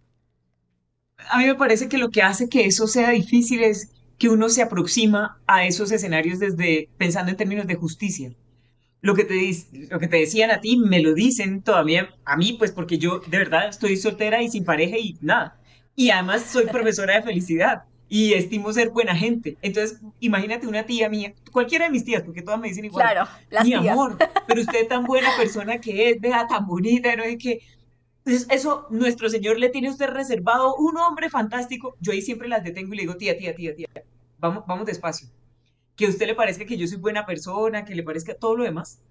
a 1.31 1.39
mí 1.39 1.47
me 1.47 1.55
parece 1.55 1.89
que 1.89 1.99
lo 1.99 2.11
que 2.11 2.23
hace 2.23 2.49
que 2.49 2.67
eso 2.67 2.87
sea 2.87 3.11
difícil 3.11 3.63
es 3.63 3.91
que 4.19 4.29
uno 4.29 4.49
se 4.49 4.63
aproxima 4.63 5.39
a 5.47 5.67
esos 5.67 5.91
escenarios 5.91 6.39
desde 6.39 6.89
pensando 6.99 7.31
en 7.31 7.37
términos 7.37 7.67
de 7.67 7.75
justicia. 7.75 8.33
Lo 9.01 9.15
que, 9.15 9.25
te, 9.25 9.37
lo 9.91 9.99
que 9.99 10.09
te 10.09 10.17
decían 10.17 10.51
a 10.51 10.61
ti 10.61 10.79
me 10.79 11.03
lo 11.03 11.13
dicen 11.13 11.61
todavía 11.61 12.15
a 12.25 12.37
mí, 12.37 12.55
pues 12.59 12.73
porque 12.73 12.97
yo 12.97 13.19
de 13.19 13.39
verdad 13.39 13.69
estoy 13.69 13.97
soltera 13.97 14.43
y 14.43 14.49
sin 14.49 14.65
pareja 14.65 14.97
y 14.97 15.19
nada. 15.21 15.59
Y 15.95 16.11
además 16.11 16.43
soy 16.43 16.67
profesora 16.67 17.17
de 17.17 17.23
felicidad 17.23 17.85
y 18.09 18.33
estimo 18.35 18.73
ser 18.73 18.91
buena 18.91 19.15
gente. 19.15 19.57
Entonces, 19.61 20.01
imagínate 20.21 20.67
una 20.67 20.85
tía 20.85 21.09
mía, 21.09 21.35
cualquiera 21.53 21.87
de 21.87 21.91
mis 21.91 22.05
tías, 22.05 22.23
porque 22.23 22.43
todas 22.43 22.61
me 22.61 22.69
dicen 22.69 22.85
igual. 22.85 23.07
Claro, 23.07 23.29
las 23.51 23.67
Mi 23.67 23.75
amor, 23.75 24.17
pero 24.47 24.61
usted 24.61 24.87
tan 24.89 25.05
buena 25.05 25.29
persona 25.37 25.79
que 25.79 26.11
es, 26.11 26.21
vea, 26.21 26.47
tan 26.47 26.67
bonita, 26.67 27.15
no 27.17 27.25
es 27.25 27.37
que 27.39 27.61
entonces, 28.25 28.49
eso, 28.51 28.87
nuestro 28.91 29.29
Señor 29.29 29.59
le 29.59 29.69
tiene 29.69 29.91
usted 29.91 30.09
reservado 30.09 30.75
un 30.77 30.97
hombre 30.97 31.29
fantástico. 31.29 31.97
Yo 32.01 32.13
ahí 32.13 32.23
siempre 32.23 32.49
las 32.49 32.65
detengo 32.65 32.95
y 32.95 32.97
le 32.97 33.03
digo, 33.03 33.17
tía, 33.17 33.37
tía, 33.37 33.55
tía, 33.55 33.75
tía, 33.75 33.87
vamos, 34.39 34.65
vamos 34.67 34.87
despacio. 34.87 35.29
Que 35.95 36.07
a 36.07 36.09
usted 36.09 36.27
le 36.27 36.35
parezca 36.35 36.65
que 36.65 36.79
yo 36.79 36.87
soy 36.87 36.99
buena 36.99 37.27
persona, 37.27 37.85
que 37.85 37.95
le 37.95 38.03
parezca 38.03 38.35
todo 38.35 38.57
lo 38.57 38.65
demás, 38.65 39.03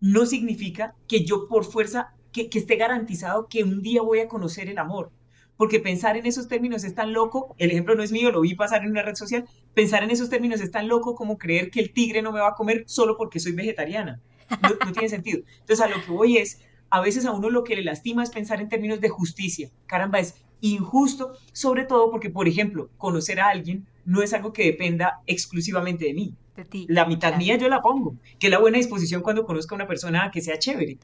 no 0.00 0.26
significa 0.26 0.94
que 1.06 1.24
yo 1.24 1.46
por 1.46 1.64
fuerza, 1.64 2.14
que, 2.32 2.50
que 2.50 2.58
esté 2.58 2.76
garantizado 2.76 3.46
que 3.48 3.62
un 3.62 3.80
día 3.80 4.02
voy 4.02 4.20
a 4.20 4.28
conocer 4.28 4.68
el 4.68 4.78
amor. 4.78 5.12
Porque 5.56 5.78
pensar 5.80 6.16
en 6.16 6.26
esos 6.26 6.48
términos 6.48 6.82
es 6.84 6.94
tan 6.94 7.12
loco, 7.12 7.54
el 7.58 7.70
ejemplo 7.70 7.94
no 7.94 8.02
es 8.02 8.12
mío, 8.12 8.30
lo 8.32 8.40
vi 8.40 8.54
pasar 8.54 8.82
en 8.82 8.90
una 8.90 9.02
red 9.02 9.14
social, 9.14 9.44
pensar 9.74 10.02
en 10.02 10.10
esos 10.10 10.30
términos 10.30 10.60
es 10.60 10.70
tan 10.70 10.88
loco 10.88 11.14
como 11.14 11.38
creer 11.38 11.70
que 11.70 11.80
el 11.80 11.92
tigre 11.92 12.22
no 12.22 12.32
me 12.32 12.40
va 12.40 12.48
a 12.48 12.54
comer 12.54 12.84
solo 12.86 13.16
porque 13.16 13.40
soy 13.40 13.52
vegetariana. 13.52 14.20
No, 14.62 14.70
no 14.84 14.92
tiene 14.92 15.08
sentido. 15.08 15.42
Entonces 15.60 15.80
a 15.80 15.88
lo 15.88 16.02
que 16.04 16.10
voy 16.10 16.38
es, 16.38 16.60
a 16.90 17.00
veces 17.00 17.26
a 17.26 17.32
uno 17.32 17.50
lo 17.50 17.64
que 17.64 17.76
le 17.76 17.82
lastima 17.82 18.22
es 18.22 18.30
pensar 18.30 18.60
en 18.60 18.68
términos 18.68 19.00
de 19.00 19.08
justicia. 19.08 19.70
Caramba, 19.86 20.18
es 20.18 20.34
injusto, 20.60 21.32
sobre 21.52 21.84
todo 21.84 22.10
porque, 22.10 22.30
por 22.30 22.48
ejemplo, 22.48 22.90
conocer 22.96 23.40
a 23.40 23.48
alguien 23.48 23.86
no 24.04 24.22
es 24.22 24.32
algo 24.32 24.52
que 24.52 24.64
dependa 24.64 25.20
exclusivamente 25.26 26.06
de 26.06 26.14
mí. 26.14 26.34
De 26.56 26.64
ti. 26.64 26.86
La 26.88 27.04
mitad 27.04 27.36
mía 27.36 27.56
yo 27.56 27.68
la 27.68 27.82
pongo, 27.82 28.16
que 28.38 28.48
es 28.48 28.50
la 28.50 28.58
buena 28.58 28.78
disposición 28.78 29.22
cuando 29.22 29.44
conozco 29.44 29.74
a 29.74 29.76
una 29.76 29.86
persona 29.86 30.30
que 30.32 30.40
sea 30.40 30.58
chévere. 30.58 30.98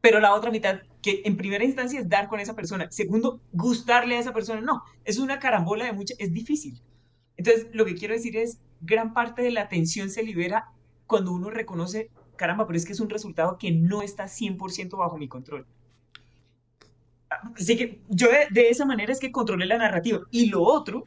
Pero 0.00 0.20
la 0.20 0.34
otra 0.34 0.50
mitad, 0.50 0.80
que 1.00 1.22
en 1.24 1.36
primera 1.36 1.64
instancia 1.64 1.98
es 1.98 2.08
dar 2.08 2.28
con 2.28 2.38
esa 2.38 2.54
persona. 2.54 2.90
Segundo, 2.90 3.40
gustarle 3.52 4.16
a 4.16 4.20
esa 4.20 4.34
persona. 4.34 4.60
No, 4.60 4.82
es 5.04 5.18
una 5.18 5.38
carambola 5.38 5.86
de 5.86 5.94
mucha, 5.94 6.14
es 6.18 6.32
difícil. 6.32 6.82
Entonces, 7.36 7.68
lo 7.72 7.86
que 7.86 7.94
quiero 7.94 8.14
decir 8.14 8.36
es, 8.36 8.60
gran 8.82 9.14
parte 9.14 9.42
de 9.42 9.50
la 9.50 9.62
atención 9.62 10.10
se 10.10 10.22
libera 10.22 10.68
cuando 11.06 11.32
uno 11.32 11.50
reconoce 11.50 12.10
caramba, 12.36 12.66
pero 12.66 12.76
es 12.76 12.84
que 12.84 12.92
es 12.92 13.00
un 13.00 13.10
resultado 13.10 13.58
que 13.58 13.70
no 13.72 14.02
está 14.02 14.24
100% 14.24 14.96
bajo 14.96 15.16
mi 15.18 15.28
control. 15.28 15.66
Así 17.56 17.76
que 17.76 18.00
yo 18.08 18.28
de, 18.50 18.68
esa 18.68 18.84
manera 18.84 19.12
es 19.12 19.20
que 19.20 19.32
controlé 19.32 19.66
la 19.66 19.78
narrativa. 19.78 20.20
Y 20.30 20.46
lo 20.46 20.62
otro 20.62 21.04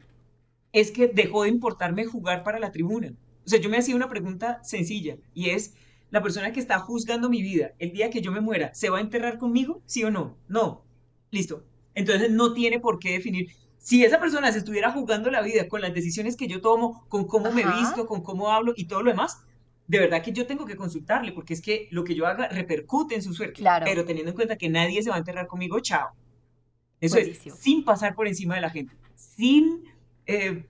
es 0.72 0.90
que 0.90 1.08
dejó 1.08 1.44
de 1.44 1.50
importarme 1.50 2.04
jugar 2.04 2.42
para 2.42 2.58
la 2.58 2.72
tribuna. 2.72 3.12
O 3.44 3.48
sea, 3.48 3.60
yo 3.60 3.70
me 3.70 3.78
hacía 3.78 3.96
una 3.96 4.08
pregunta 4.08 4.62
sencilla 4.62 5.16
y 5.32 5.50
es, 5.50 5.74
¿la 6.10 6.22
persona 6.22 6.52
que 6.52 6.60
está 6.60 6.78
juzgando 6.78 7.30
mi 7.30 7.42
vida 7.42 7.72
el 7.78 7.92
día 7.92 8.10
que 8.10 8.20
yo 8.20 8.30
me 8.30 8.40
muera, 8.40 8.74
¿se 8.74 8.90
va 8.90 8.98
a 8.98 9.02
enterrar 9.02 9.38
conmigo? 9.38 9.82
¿Sí 9.86 10.04
o 10.04 10.10
no? 10.10 10.36
No. 10.48 10.84
Listo. 11.30 11.64
Entonces 11.94 12.30
no 12.30 12.52
tiene 12.52 12.78
por 12.78 12.98
qué 12.98 13.12
definir. 13.12 13.48
Si 13.78 14.04
esa 14.04 14.20
persona 14.20 14.52
se 14.52 14.58
estuviera 14.58 14.92
jugando 14.92 15.30
la 15.30 15.40
vida 15.40 15.68
con 15.68 15.80
las 15.80 15.94
decisiones 15.94 16.36
que 16.36 16.46
yo 16.46 16.60
tomo, 16.60 17.06
con 17.08 17.26
cómo 17.26 17.50
me 17.52 17.64
visto, 17.64 18.06
con 18.06 18.22
cómo 18.22 18.50
hablo 18.50 18.74
y 18.76 18.86
todo 18.86 19.02
lo 19.02 19.10
demás, 19.10 19.38
de 19.88 19.98
verdad 19.98 20.22
que 20.22 20.32
yo 20.32 20.46
tengo 20.46 20.66
que 20.66 20.76
consultarle, 20.76 21.32
porque 21.32 21.54
es 21.54 21.62
que 21.62 21.88
lo 21.90 22.04
que 22.04 22.14
yo 22.14 22.26
haga 22.26 22.46
repercute 22.48 23.14
en 23.14 23.22
su 23.22 23.32
suerte. 23.32 23.54
Claro. 23.54 23.86
Pero 23.88 24.04
teniendo 24.04 24.30
en 24.30 24.36
cuenta 24.36 24.56
que 24.56 24.68
nadie 24.68 25.02
se 25.02 25.08
va 25.08 25.16
a 25.16 25.18
enterrar 25.18 25.46
conmigo, 25.46 25.80
chao. 25.80 26.10
Eso 27.00 27.16
es, 27.16 27.38
sin 27.58 27.84
pasar 27.84 28.14
por 28.14 28.28
encima 28.28 28.54
de 28.56 28.60
la 28.60 28.70
gente, 28.70 28.94
sin, 29.14 29.84
eh, 30.26 30.66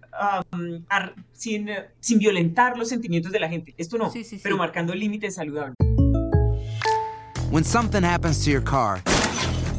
sin, 1.33 1.69
eh, 1.69 1.89
sin 2.01 2.19
violentar 2.19 2.79
los 2.79 2.89
sentimientos 2.89 3.33
de 3.33 3.41
la 3.41 3.49
gente. 3.49 3.75
Esto 3.77 3.99
no, 3.99 4.13
pero 4.43 4.57
marcando 4.57 4.95
límites 4.95 5.35
saludables. 5.35 5.75
When 7.51 7.65
something 7.65 8.05
happens 8.05 8.45
to 8.45 8.51
your 8.51 8.63
car, 8.63 9.03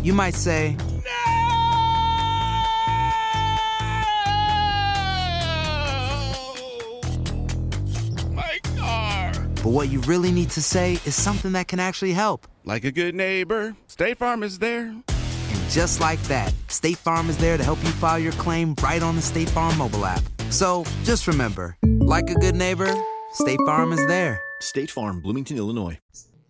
you 0.03 0.13
might 0.13 0.33
say, 0.33 0.75
But 9.61 9.71
what 9.71 9.89
you 9.89 9.99
really 10.01 10.31
need 10.31 10.49
to 10.51 10.61
say 10.61 10.93
is 11.05 11.15
something 11.15 11.51
that 11.51 11.67
can 11.67 11.81
actually 11.81 12.13
help. 12.13 12.47
Like 12.63 12.85
a 12.85 12.91
good 12.91 13.13
neighbor, 13.13 13.75
State 13.87 14.17
Farm 14.17 14.41
is 14.41 14.59
there. 14.59 14.87
And 14.87 15.69
just 15.69 15.99
like 15.99 16.21
that, 16.29 16.53
State 16.69 16.97
Farm 16.97 17.29
is 17.29 17.37
there 17.37 17.57
to 17.57 17.63
help 17.63 17.83
you 17.83 17.89
file 17.89 18.19
your 18.19 18.31
claim 18.33 18.73
right 18.81 19.03
on 19.03 19.17
the 19.17 19.21
State 19.21 19.49
Farm 19.49 19.77
mobile 19.77 20.05
app. 20.05 20.21
So 20.49 20.85
just 21.03 21.27
remember, 21.27 21.75
like 21.99 22.29
a 22.29 22.35
good 22.35 22.55
neighbor, 22.55 22.89
State 23.33 23.59
Farm 23.65 23.91
is 23.91 24.05
there. 24.07 24.39
State 24.61 24.91
Farm, 24.91 25.21
Bloomington, 25.21 25.57
Illinois. 25.57 25.99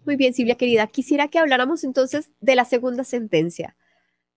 Muy 0.05 0.15
bien, 0.15 0.33
Silvia 0.33 0.55
querida. 0.55 0.85
Quisiera 0.87 1.27
que 1.29 1.39
habláramos 1.39 1.83
entonces 1.83 2.29
de 2.41 2.55
la 2.55 2.65
segunda 2.65 3.03
sentencia. 3.03 3.75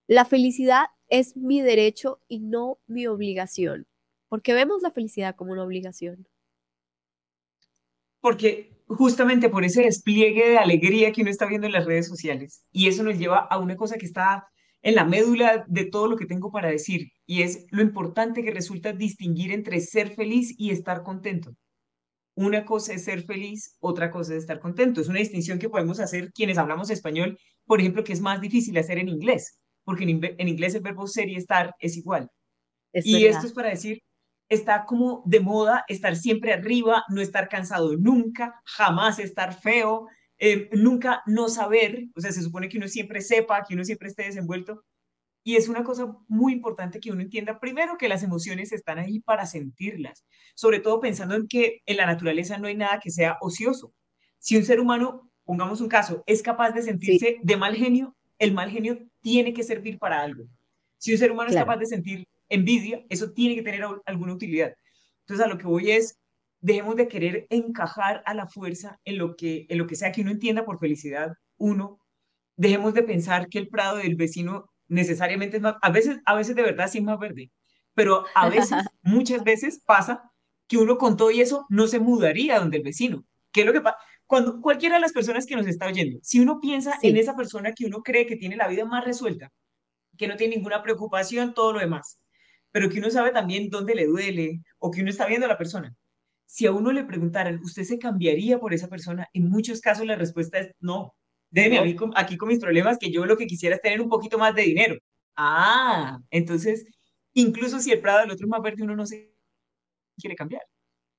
La 0.07 0.25
felicidad 0.25 0.85
es 1.09 1.37
mi 1.37 1.61
derecho 1.61 2.19
y 2.27 2.39
no 2.39 2.79
mi 2.87 3.05
obligación. 3.05 3.87
¿Por 4.29 4.41
qué 4.41 4.53
vemos 4.53 4.81
la 4.81 4.89
felicidad 4.89 5.35
como 5.35 5.51
una 5.51 5.63
obligación? 5.63 6.27
Porque 8.23 8.71
justamente 8.87 9.49
por 9.49 9.65
ese 9.65 9.81
despliegue 9.81 10.51
de 10.51 10.57
alegría 10.57 11.11
que 11.11 11.23
uno 11.23 11.29
está 11.29 11.45
viendo 11.45 11.67
en 11.67 11.73
las 11.73 11.83
redes 11.83 12.07
sociales. 12.07 12.65
Y 12.71 12.87
eso 12.87 13.03
nos 13.03 13.19
lleva 13.19 13.39
a 13.39 13.59
una 13.59 13.75
cosa 13.75 13.97
que 13.97 14.05
está 14.05 14.47
en 14.81 14.95
la 14.95 15.03
médula 15.03 15.65
de 15.67 15.83
todo 15.83 16.07
lo 16.07 16.15
que 16.15 16.25
tengo 16.25 16.49
para 16.49 16.69
decir, 16.69 17.09
y 17.25 17.41
es 17.41 17.65
lo 17.69 17.81
importante 17.81 18.41
que 18.41 18.51
resulta 18.51 18.93
distinguir 18.93 19.51
entre 19.51 19.81
ser 19.81 20.15
feliz 20.15 20.55
y 20.57 20.71
estar 20.71 21.03
contento. 21.03 21.51
Una 22.35 22.63
cosa 22.63 22.93
es 22.93 23.03
ser 23.03 23.23
feliz, 23.23 23.75
otra 23.81 24.09
cosa 24.09 24.33
es 24.33 24.39
estar 24.39 24.61
contento. 24.61 25.01
Es 25.01 25.09
una 25.09 25.19
distinción 25.19 25.59
que 25.59 25.69
podemos 25.69 25.99
hacer 25.99 26.31
quienes 26.31 26.57
hablamos 26.57 26.89
español, 26.91 27.37
por 27.65 27.81
ejemplo, 27.81 28.05
que 28.05 28.13
es 28.13 28.21
más 28.21 28.39
difícil 28.39 28.77
hacer 28.77 28.99
en 28.99 29.09
inglés, 29.09 29.59
porque 29.83 30.05
en, 30.05 30.47
inglés 30.47 30.75
el 30.75 30.81
verbo 30.81 31.07
ser 31.07 31.27
y 31.27 31.35
estar 31.35 31.75
es 31.79 31.97
igual. 31.97 32.29
y 32.93 33.25
esto 33.25 33.47
es 33.47 33.53
para 33.53 33.69
decir, 33.69 33.99
está 34.53 34.85
como 34.85 35.23
de 35.25 35.39
moda 35.39 35.85
estar 35.87 36.15
siempre 36.15 36.53
arriba, 36.53 37.03
no 37.09 37.21
estar 37.21 37.49
cansado 37.49 37.95
nunca, 37.97 38.61
jamás 38.65 39.19
estar 39.19 39.53
feo, 39.53 40.07
eh, 40.37 40.69
nunca 40.73 41.21
no 41.25 41.47
saber, 41.49 42.05
o 42.15 42.21
sea, 42.21 42.31
se 42.31 42.41
supone 42.41 42.69
que 42.69 42.77
uno 42.77 42.87
siempre 42.87 43.21
sepa, 43.21 43.63
que 43.67 43.75
uno 43.75 43.85
siempre 43.85 44.09
esté 44.09 44.23
desenvuelto. 44.23 44.83
Y 45.45 45.57
es 45.57 45.67
una 45.67 45.83
cosa 45.83 46.17
muy 46.27 46.53
importante 46.53 46.99
que 46.99 47.11
uno 47.11 47.21
entienda, 47.21 47.59
primero, 47.59 47.97
que 47.97 48.07
las 48.07 48.23
emociones 48.23 48.71
están 48.71 48.97
ahí 48.97 49.19
para 49.19 49.45
sentirlas, 49.45 50.25
sobre 50.55 50.79
todo 50.79 51.01
pensando 51.01 51.35
en 51.35 51.47
que 51.47 51.81
en 51.85 51.97
la 51.97 52.05
naturaleza 52.05 52.57
no 52.57 52.67
hay 52.67 52.75
nada 52.75 52.99
que 52.99 53.11
sea 53.11 53.37
ocioso. 53.41 53.93
Si 54.39 54.55
un 54.55 54.63
ser 54.63 54.79
humano, 54.79 55.29
pongamos 55.43 55.81
un 55.81 55.89
caso, 55.89 56.23
es 56.27 56.41
capaz 56.41 56.71
de 56.71 56.81
sentirse 56.81 57.37
de 57.41 57.57
mal 57.57 57.75
genio, 57.75 58.15
el 58.39 58.53
mal 58.53 58.69
genio 58.69 58.99
tiene 59.21 59.53
que 59.53 59.63
servir 59.63 59.99
para 59.99 60.21
algo. 60.21 60.45
Si 60.97 61.11
un 61.11 61.17
ser 61.17 61.31
humano 61.31 61.49
es 61.49 61.55
capaz 61.55 61.77
de 61.77 61.85
sentir 61.85 62.27
envidia, 62.53 63.03
eso 63.09 63.31
tiene 63.31 63.55
que 63.55 63.63
tener 63.63 63.83
alguna 64.05 64.33
utilidad. 64.33 64.73
Entonces, 65.21 65.45
a 65.45 65.49
lo 65.49 65.57
que 65.57 65.67
voy 65.67 65.91
es, 65.91 66.19
dejemos 66.61 66.95
de 66.95 67.07
querer 67.07 67.47
encajar 67.49 68.23
a 68.25 68.33
la 68.33 68.47
fuerza 68.47 68.99
en 69.03 69.17
lo 69.17 69.35
que, 69.35 69.65
en 69.69 69.77
lo 69.77 69.87
que 69.87 69.95
sea 69.95 70.11
que 70.11 70.21
uno 70.21 70.31
entienda 70.31 70.65
por 70.65 70.79
felicidad, 70.79 71.33
uno, 71.57 71.99
dejemos 72.55 72.93
de 72.93 73.03
pensar 73.03 73.49
que 73.49 73.59
el 73.59 73.67
prado 73.69 73.97
del 73.97 74.15
vecino 74.15 74.69
necesariamente 74.87 75.57
es 75.57 75.63
más, 75.63 75.75
a 75.81 75.89
veces, 75.89 76.19
a 76.25 76.35
veces 76.35 76.55
de 76.55 76.61
verdad 76.61 76.87
sí 76.89 76.99
es 76.99 77.03
más 77.03 77.19
verde, 77.19 77.51
pero 77.93 78.25
a 78.35 78.49
veces, 78.49 78.77
muchas 79.01 79.43
veces 79.43 79.81
pasa 79.85 80.31
que 80.67 80.77
uno 80.77 80.97
con 80.97 81.17
todo 81.17 81.31
y 81.31 81.41
eso 81.41 81.65
no 81.69 81.87
se 81.87 81.99
mudaría 81.99 82.59
donde 82.59 82.77
el 82.77 82.83
vecino. 82.83 83.25
¿Qué 83.51 83.61
es 83.61 83.67
lo 83.67 83.73
que 83.73 83.81
pasa? 83.81 83.97
Cuando 84.25 84.61
cualquiera 84.61 84.95
de 84.95 85.01
las 85.01 85.11
personas 85.11 85.45
que 85.45 85.55
nos 85.55 85.67
está 85.67 85.87
oyendo, 85.87 86.19
si 86.23 86.39
uno 86.39 86.59
piensa 86.59 86.97
en 87.01 87.17
esa 87.17 87.35
persona 87.35 87.73
que 87.73 87.85
uno 87.85 88.01
cree 88.01 88.25
que 88.25 88.37
tiene 88.37 88.55
la 88.55 88.67
vida 88.67 88.85
más 88.85 89.03
resuelta, 89.03 89.51
que 90.17 90.27
no 90.27 90.37
tiene 90.37 90.55
ninguna 90.55 90.81
preocupación, 90.81 91.53
todo 91.53 91.73
lo 91.73 91.79
demás, 91.79 92.19
pero 92.73 92.89
que 92.89 92.99
uno 92.99 93.11
sabe 93.11 93.31
también 93.31 93.69
dónde 93.69 93.93
le 93.93 94.07
duele 94.07 94.63
o 94.79 94.89
que 94.91 95.01
uno 95.01 95.11
está 95.11 95.27
viendo 95.27 95.45
a 95.45 95.49
la 95.49 95.59
persona. 95.59 95.95
Si 96.45 96.65
a 96.65 96.71
uno 96.71 96.91
le 96.91 97.05
preguntaran, 97.05 97.61
¿usted 97.63 97.83
se 97.83 97.99
cambiaría 97.99 98.59
por 98.59 98.73
esa 98.73 98.89
persona? 98.89 99.29
En 99.31 99.47
muchos 99.47 99.79
casos 99.79 100.05
la 100.07 100.15
respuesta 100.15 100.57
es 100.57 100.71
no. 100.79 101.15
Déjeme 101.51 101.77
a 101.77 101.83
mí 101.83 101.95
aquí 102.15 102.35
con 102.35 102.49
mis 102.49 102.59
problemas 102.59 102.97
que 102.97 103.11
yo 103.11 103.27
lo 103.27 103.37
que 103.37 103.45
quisiera 103.45 103.75
es 103.75 103.81
tener 103.81 104.01
un 104.01 104.09
poquito 104.09 104.39
más 104.39 104.55
de 104.55 104.63
dinero. 104.63 104.97
Ah, 105.35 106.19
entonces, 106.31 106.85
incluso 107.33 107.79
si 107.79 107.91
el 107.91 108.01
prado 108.01 108.21
del 108.21 108.31
otro 108.31 108.47
es 108.47 108.49
más 108.49 108.61
verde, 108.63 108.83
uno 108.83 108.95
no 108.95 109.05
se 109.05 109.31
quiere 110.17 110.35
cambiar. 110.35 110.63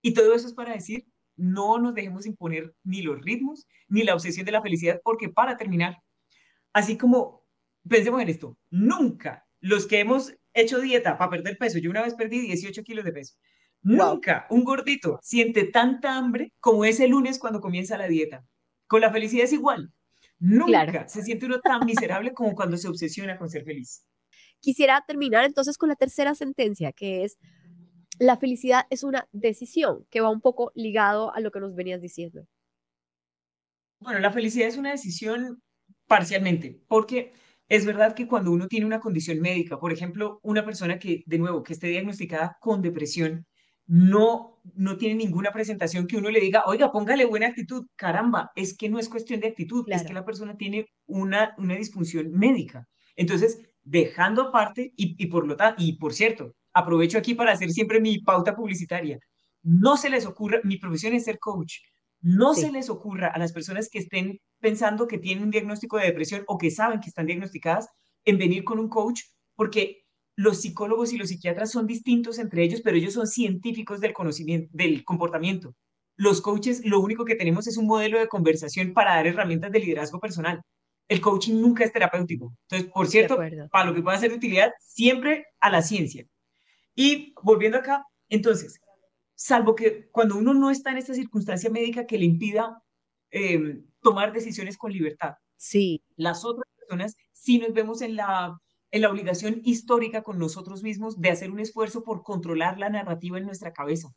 Y 0.02 0.12
todo 0.12 0.34
eso 0.34 0.48
es 0.48 0.54
para 0.54 0.72
decir, 0.72 1.06
no 1.36 1.78
nos 1.78 1.94
dejemos 1.94 2.26
imponer 2.26 2.74
ni 2.82 3.02
los 3.02 3.20
ritmos, 3.22 3.68
ni 3.86 4.02
la 4.02 4.14
obsesión 4.14 4.44
de 4.44 4.52
la 4.52 4.62
felicidad, 4.62 5.00
porque 5.04 5.28
para 5.28 5.56
terminar, 5.56 5.98
así 6.72 6.98
como, 6.98 7.44
pensemos 7.88 8.20
en 8.20 8.28
esto, 8.28 8.58
nunca 8.70 9.46
los 9.60 9.86
que 9.86 10.00
hemos 10.00 10.34
hecho 10.54 10.80
dieta 10.80 11.18
para 11.18 11.30
perder 11.30 11.58
peso, 11.58 11.78
yo 11.78 11.90
una 11.90 12.02
vez 12.02 12.14
perdí 12.14 12.40
18 12.40 12.82
kilos 12.82 13.04
de 13.04 13.12
peso, 13.12 13.34
nunca 13.82 14.46
un 14.50 14.64
gordito 14.64 15.18
siente 15.22 15.64
tanta 15.64 16.16
hambre 16.16 16.52
como 16.60 16.84
ese 16.84 17.08
lunes 17.08 17.38
cuando 17.38 17.60
comienza 17.60 17.98
la 17.98 18.08
dieta. 18.08 18.44
Con 18.86 19.00
la 19.00 19.10
felicidad 19.10 19.44
es 19.44 19.52
igual. 19.52 19.92
Nunca 20.38 21.08
se 21.08 21.22
siente 21.22 21.46
uno 21.46 21.60
tan 21.60 21.84
miserable 21.84 22.32
como 22.32 22.54
cuando 22.54 22.76
se 22.76 22.88
obsesiona 22.88 23.38
con 23.38 23.48
ser 23.48 23.64
feliz. 23.64 24.06
Quisiera 24.60 25.02
terminar 25.06 25.44
entonces 25.44 25.76
con 25.76 25.88
la 25.88 25.96
tercera 25.96 26.34
sentencia, 26.34 26.92
que 26.92 27.24
es 27.24 27.38
la 28.18 28.36
felicidad 28.36 28.84
es 28.90 29.02
una 29.02 29.28
decisión, 29.32 30.06
que 30.10 30.20
va 30.20 30.30
un 30.30 30.40
poco 30.40 30.70
ligado 30.74 31.34
a 31.34 31.40
lo 31.40 31.50
que 31.50 31.60
nos 31.60 31.74
venías 31.74 32.00
diciendo. 32.00 32.46
Bueno, 34.00 34.20
la 34.20 34.30
felicidad 34.30 34.68
es 34.68 34.76
una 34.76 34.90
decisión 34.90 35.62
parcialmente, 36.06 36.80
porque 36.88 37.32
es 37.74 37.84
verdad 37.84 38.14
que 38.14 38.28
cuando 38.28 38.52
uno 38.52 38.68
tiene 38.68 38.86
una 38.86 39.00
condición 39.00 39.40
médica, 39.40 39.80
por 39.80 39.92
ejemplo, 39.92 40.38
una 40.42 40.64
persona 40.64 40.98
que, 40.98 41.24
de 41.26 41.38
nuevo, 41.38 41.64
que 41.64 41.72
esté 41.72 41.88
diagnosticada 41.88 42.56
con 42.60 42.82
depresión, 42.82 43.46
no, 43.86 44.60
no 44.74 44.96
tiene 44.96 45.16
ninguna 45.16 45.50
presentación 45.50 46.06
que 46.06 46.16
uno 46.16 46.30
le 46.30 46.38
diga, 46.40 46.62
oiga, 46.66 46.92
póngale 46.92 47.24
buena 47.24 47.48
actitud. 47.48 47.86
Caramba, 47.96 48.52
es 48.54 48.76
que 48.76 48.88
no 48.88 49.00
es 49.00 49.08
cuestión 49.08 49.40
de 49.40 49.48
actitud, 49.48 49.84
es 49.88 50.04
que 50.04 50.12
la 50.14 50.24
persona 50.24 50.56
tiene 50.56 50.86
una, 51.06 51.54
una 51.58 51.74
disfunción 51.74 52.30
médica. 52.30 52.86
Entonces, 53.16 53.60
dejando 53.82 54.42
aparte, 54.42 54.92
y, 54.96 55.16
y 55.18 55.26
por 55.26 55.44
lo 55.44 55.56
tanto, 55.56 55.82
y 55.82 55.98
por 55.98 56.14
cierto, 56.14 56.54
aprovecho 56.72 57.18
aquí 57.18 57.34
para 57.34 57.52
hacer 57.52 57.70
siempre 57.70 58.00
mi 58.00 58.20
pauta 58.20 58.54
publicitaria. 58.54 59.18
No 59.62 59.96
se 59.96 60.10
les 60.10 60.26
ocurra, 60.26 60.60
mi 60.62 60.78
profesión 60.78 61.12
es 61.12 61.24
ser 61.24 61.40
coach, 61.40 61.78
no 62.20 62.54
se 62.54 62.72
les 62.72 62.88
ocurra 62.88 63.28
a 63.28 63.38
las 63.38 63.52
personas 63.52 63.90
que 63.90 63.98
estén 63.98 64.38
pensando 64.64 65.06
que 65.06 65.18
tienen 65.18 65.44
un 65.44 65.50
diagnóstico 65.50 65.98
de 65.98 66.06
depresión 66.06 66.42
o 66.46 66.56
que 66.56 66.70
saben 66.70 66.98
que 66.98 67.10
están 67.10 67.26
diagnosticadas 67.26 67.86
en 68.24 68.38
venir 68.38 68.64
con 68.64 68.78
un 68.78 68.88
coach, 68.88 69.20
porque 69.54 70.06
los 70.36 70.62
psicólogos 70.62 71.12
y 71.12 71.18
los 71.18 71.28
psiquiatras 71.28 71.70
son 71.70 71.86
distintos 71.86 72.38
entre 72.38 72.62
ellos, 72.62 72.80
pero 72.80 72.96
ellos 72.96 73.12
son 73.12 73.26
científicos 73.26 74.00
del 74.00 74.14
conocimiento, 74.14 74.70
del 74.72 75.04
comportamiento. 75.04 75.74
Los 76.16 76.40
coaches, 76.40 76.80
lo 76.82 77.00
único 77.00 77.26
que 77.26 77.34
tenemos 77.34 77.66
es 77.66 77.76
un 77.76 77.86
modelo 77.86 78.18
de 78.18 78.26
conversación 78.26 78.94
para 78.94 79.16
dar 79.16 79.26
herramientas 79.26 79.70
de 79.70 79.80
liderazgo 79.80 80.18
personal. 80.18 80.62
El 81.08 81.20
coaching 81.20 81.60
nunca 81.60 81.84
es 81.84 81.92
terapéutico. 81.92 82.56
Entonces, 82.62 82.90
por 82.90 83.06
cierto, 83.06 83.36
para 83.70 83.84
lo 83.84 83.94
que 83.94 84.00
pueda 84.00 84.16
ser 84.16 84.30
de 84.30 84.36
utilidad, 84.36 84.72
siempre 84.80 85.44
a 85.60 85.68
la 85.68 85.82
ciencia. 85.82 86.24
Y 86.94 87.34
volviendo 87.42 87.76
acá, 87.76 88.06
entonces, 88.30 88.80
salvo 89.34 89.74
que 89.74 90.08
cuando 90.10 90.38
uno 90.38 90.54
no 90.54 90.70
está 90.70 90.90
en 90.90 90.96
esta 90.96 91.12
circunstancia 91.12 91.68
médica 91.68 92.06
que 92.06 92.16
le 92.16 92.24
impida 92.24 92.82
eh, 93.30 93.82
tomar 94.04 94.32
decisiones 94.32 94.78
con 94.78 94.92
libertad. 94.92 95.34
Sí. 95.56 96.04
Las 96.14 96.44
otras 96.44 96.70
personas 96.76 97.16
sí 97.32 97.58
nos 97.58 97.72
vemos 97.72 98.02
en 98.02 98.14
la 98.14 98.60
en 98.94 99.00
la 99.00 99.10
obligación 99.10 99.60
histórica 99.64 100.22
con 100.22 100.38
nosotros 100.38 100.84
mismos 100.84 101.20
de 101.20 101.30
hacer 101.30 101.50
un 101.50 101.58
esfuerzo 101.58 102.04
por 102.04 102.22
controlar 102.22 102.78
la 102.78 102.90
narrativa 102.90 103.38
en 103.38 103.44
nuestra 103.44 103.72
cabeza. 103.72 104.14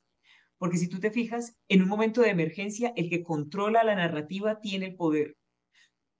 Porque 0.59 0.77
si 0.77 0.87
tú 0.87 0.99
te 0.99 1.09
fijas, 1.09 1.57
en 1.67 1.81
un 1.81 1.89
momento 1.89 2.21
de 2.21 2.29
emergencia, 2.29 2.93
el 2.95 3.09
que 3.09 3.23
controla 3.23 3.83
la 3.83 3.95
narrativa 3.95 4.59
tiene 4.59 4.85
el 4.85 4.95
poder. 4.95 5.35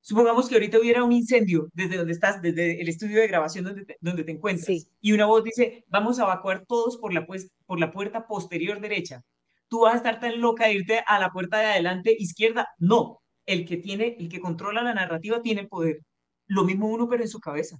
Supongamos 0.02 0.50
que 0.50 0.56
ahorita 0.56 0.80
hubiera 0.80 1.04
un 1.04 1.12
incendio 1.12 1.70
desde 1.74 1.98
donde 1.98 2.14
estás, 2.14 2.42
desde 2.42 2.82
el 2.82 2.90
estudio 2.90 3.20
de 3.20 3.28
grabación 3.28 3.64
donde 3.64 3.86
te, 3.86 3.98
donde 4.02 4.24
te 4.24 4.32
encuentras, 4.32 4.90
y 5.02 5.12
una 5.12 5.28
voz 5.28 5.44
dice, 5.44 5.86
vamos 5.88 6.18
a 6.18 6.24
evacuar 6.24 6.66
todos 6.66 6.98
por 6.98 7.14
la, 7.14 7.28
pues, 7.28 7.52
por 7.68 7.80
la 7.80 7.92
puerta 7.92 8.26
posterior 8.26 8.82
derecha. 8.82 9.22
¿Tú 9.68 9.82
vas 9.82 9.94
a 9.94 9.98
estar 9.98 10.20
tan 10.20 10.42
loca 10.42 10.66
de 10.66 10.74
irte 10.74 11.04
a 11.06 11.20
la 11.20 11.30
puerta 11.30 11.60
de 11.60 11.66
adelante 11.68 12.16
izquierda? 12.18 12.70
No, 12.80 13.22
el 13.48 13.66
que 13.66 13.78
tiene, 13.78 14.16
el 14.20 14.30
que 14.30 14.40
controla 14.40 14.84
la 14.84 14.94
narrativa 14.94 15.42
tiene 15.42 15.62
el 15.62 15.68
poder. 15.68 16.02
Lo 16.48 16.64
mismo 16.66 16.88
uno, 16.88 17.10
pero 17.10 17.24
en 17.24 17.30
su 17.30 17.40
cabeza 17.40 17.80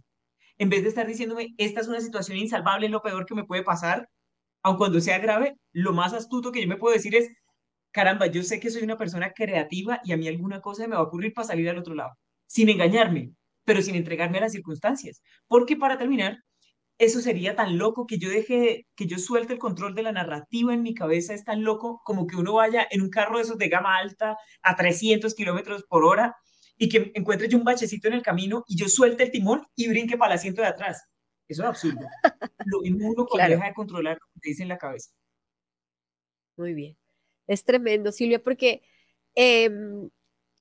en 0.58 0.70
vez 0.70 0.84
de 0.84 0.90
estar 0.90 1.08
diciéndome, 1.08 1.54
esta 1.58 1.82
es 1.82 1.88
una 1.88 2.02
situación 2.02 2.38
insalvable, 2.38 2.88
es 2.88 2.92
lo 2.92 3.02
peor 3.02 3.26
que 3.26 3.36
me 3.36 3.46
puede 3.46 3.64
pasar, 3.64 4.10
aun 4.64 4.78
cuando 4.78 5.00
sea 5.00 5.20
grave, 5.20 5.56
lo 5.72 5.94
más 5.94 6.14
astuto 6.14 6.52
que 6.52 6.62
yo 6.62 6.68
me 6.68 6.78
puedo 6.78 6.94
decir 6.94 7.16
es, 7.16 7.30
caramba, 7.92 8.28
yo 8.28 8.44
sé 8.44 8.60
que 8.60 8.72
soy 8.72 8.84
una 8.84 8.98
persona 8.98 9.32
creativa 9.34 10.02
y 10.04 10.14
a 10.14 10.18
mí 10.18 10.28
alguna 10.28 10.62
cosa 10.62 10.88
me 10.88 10.96
va 10.96 11.02
a 11.02 11.04
ocurrir 11.04 11.34
para 11.34 11.48
salir 11.48 11.70
al 11.70 11.78
otro 11.78 11.94
lado, 11.96 12.14
sin 12.48 12.70
engañarme, 12.70 13.32
pero 13.66 13.82
sin 13.82 13.96
entregarme 13.96 14.40
a 14.40 14.42
las 14.42 14.54
circunstancias. 14.54 15.22
Porque 15.48 15.76
para 15.76 15.98
terminar, 15.98 16.40
eso 16.98 17.22
sería 17.22 17.56
tan 17.56 17.78
loco 17.78 18.08
que 18.08 18.18
yo 18.18 18.30
deje, 18.30 18.88
que 18.96 19.06
yo 19.06 19.18
suelte 19.20 19.54
el 19.54 19.60
control 19.60 19.94
de 19.94 20.04
la 20.04 20.12
narrativa 20.12 20.74
en 20.74 20.82
mi 20.82 20.94
cabeza, 20.94 21.34
es 21.34 21.44
tan 21.44 21.64
loco 21.64 22.02
como 22.04 22.26
que 22.26 22.36
uno 22.36 22.54
vaya 22.54 22.88
en 22.90 23.02
un 23.02 23.10
carro 23.10 23.38
de 23.38 23.44
esos 23.44 23.58
de 23.58 23.70
gama 23.70 23.98
alta 23.98 24.38
a 24.64 24.76
300 24.76 25.34
kilómetros 25.36 25.84
por 25.84 26.04
hora 26.04 26.36
y 26.78 26.90
que 26.90 27.12
encuentre 27.16 27.48
yo 27.48 27.58
un 27.58 27.64
bachecito 27.64 28.08
en 28.08 28.16
el 28.16 28.22
camino 28.22 28.64
y 28.68 28.78
yo 28.78 28.88
suelte 28.88 29.24
el 29.24 29.32
timón 29.32 29.64
y 29.76 29.88
brinque 29.90 30.18
para 30.18 30.34
el 30.34 30.40
asiento 30.40 30.62
de 30.62 30.68
atrás. 30.68 31.04
Eso 31.48 31.64
es 31.64 31.70
absurdo. 31.70 32.08
Lo 32.66 32.82
mismo 32.82 33.10
uno 33.10 33.26
cuando 33.26 33.56
deja 33.56 33.68
de 33.68 33.74
controlar 33.74 34.18
lo 34.20 34.42
que 34.42 34.50
dice 34.50 34.64
en 34.64 34.70
la 34.70 34.78
cabeza. 34.78 35.12
Muy 36.58 36.74
bien. 36.74 36.98
Es 37.46 37.64
tremendo, 37.64 38.12
Silvia, 38.12 38.44
porque 38.44 38.82
em, 39.36 40.10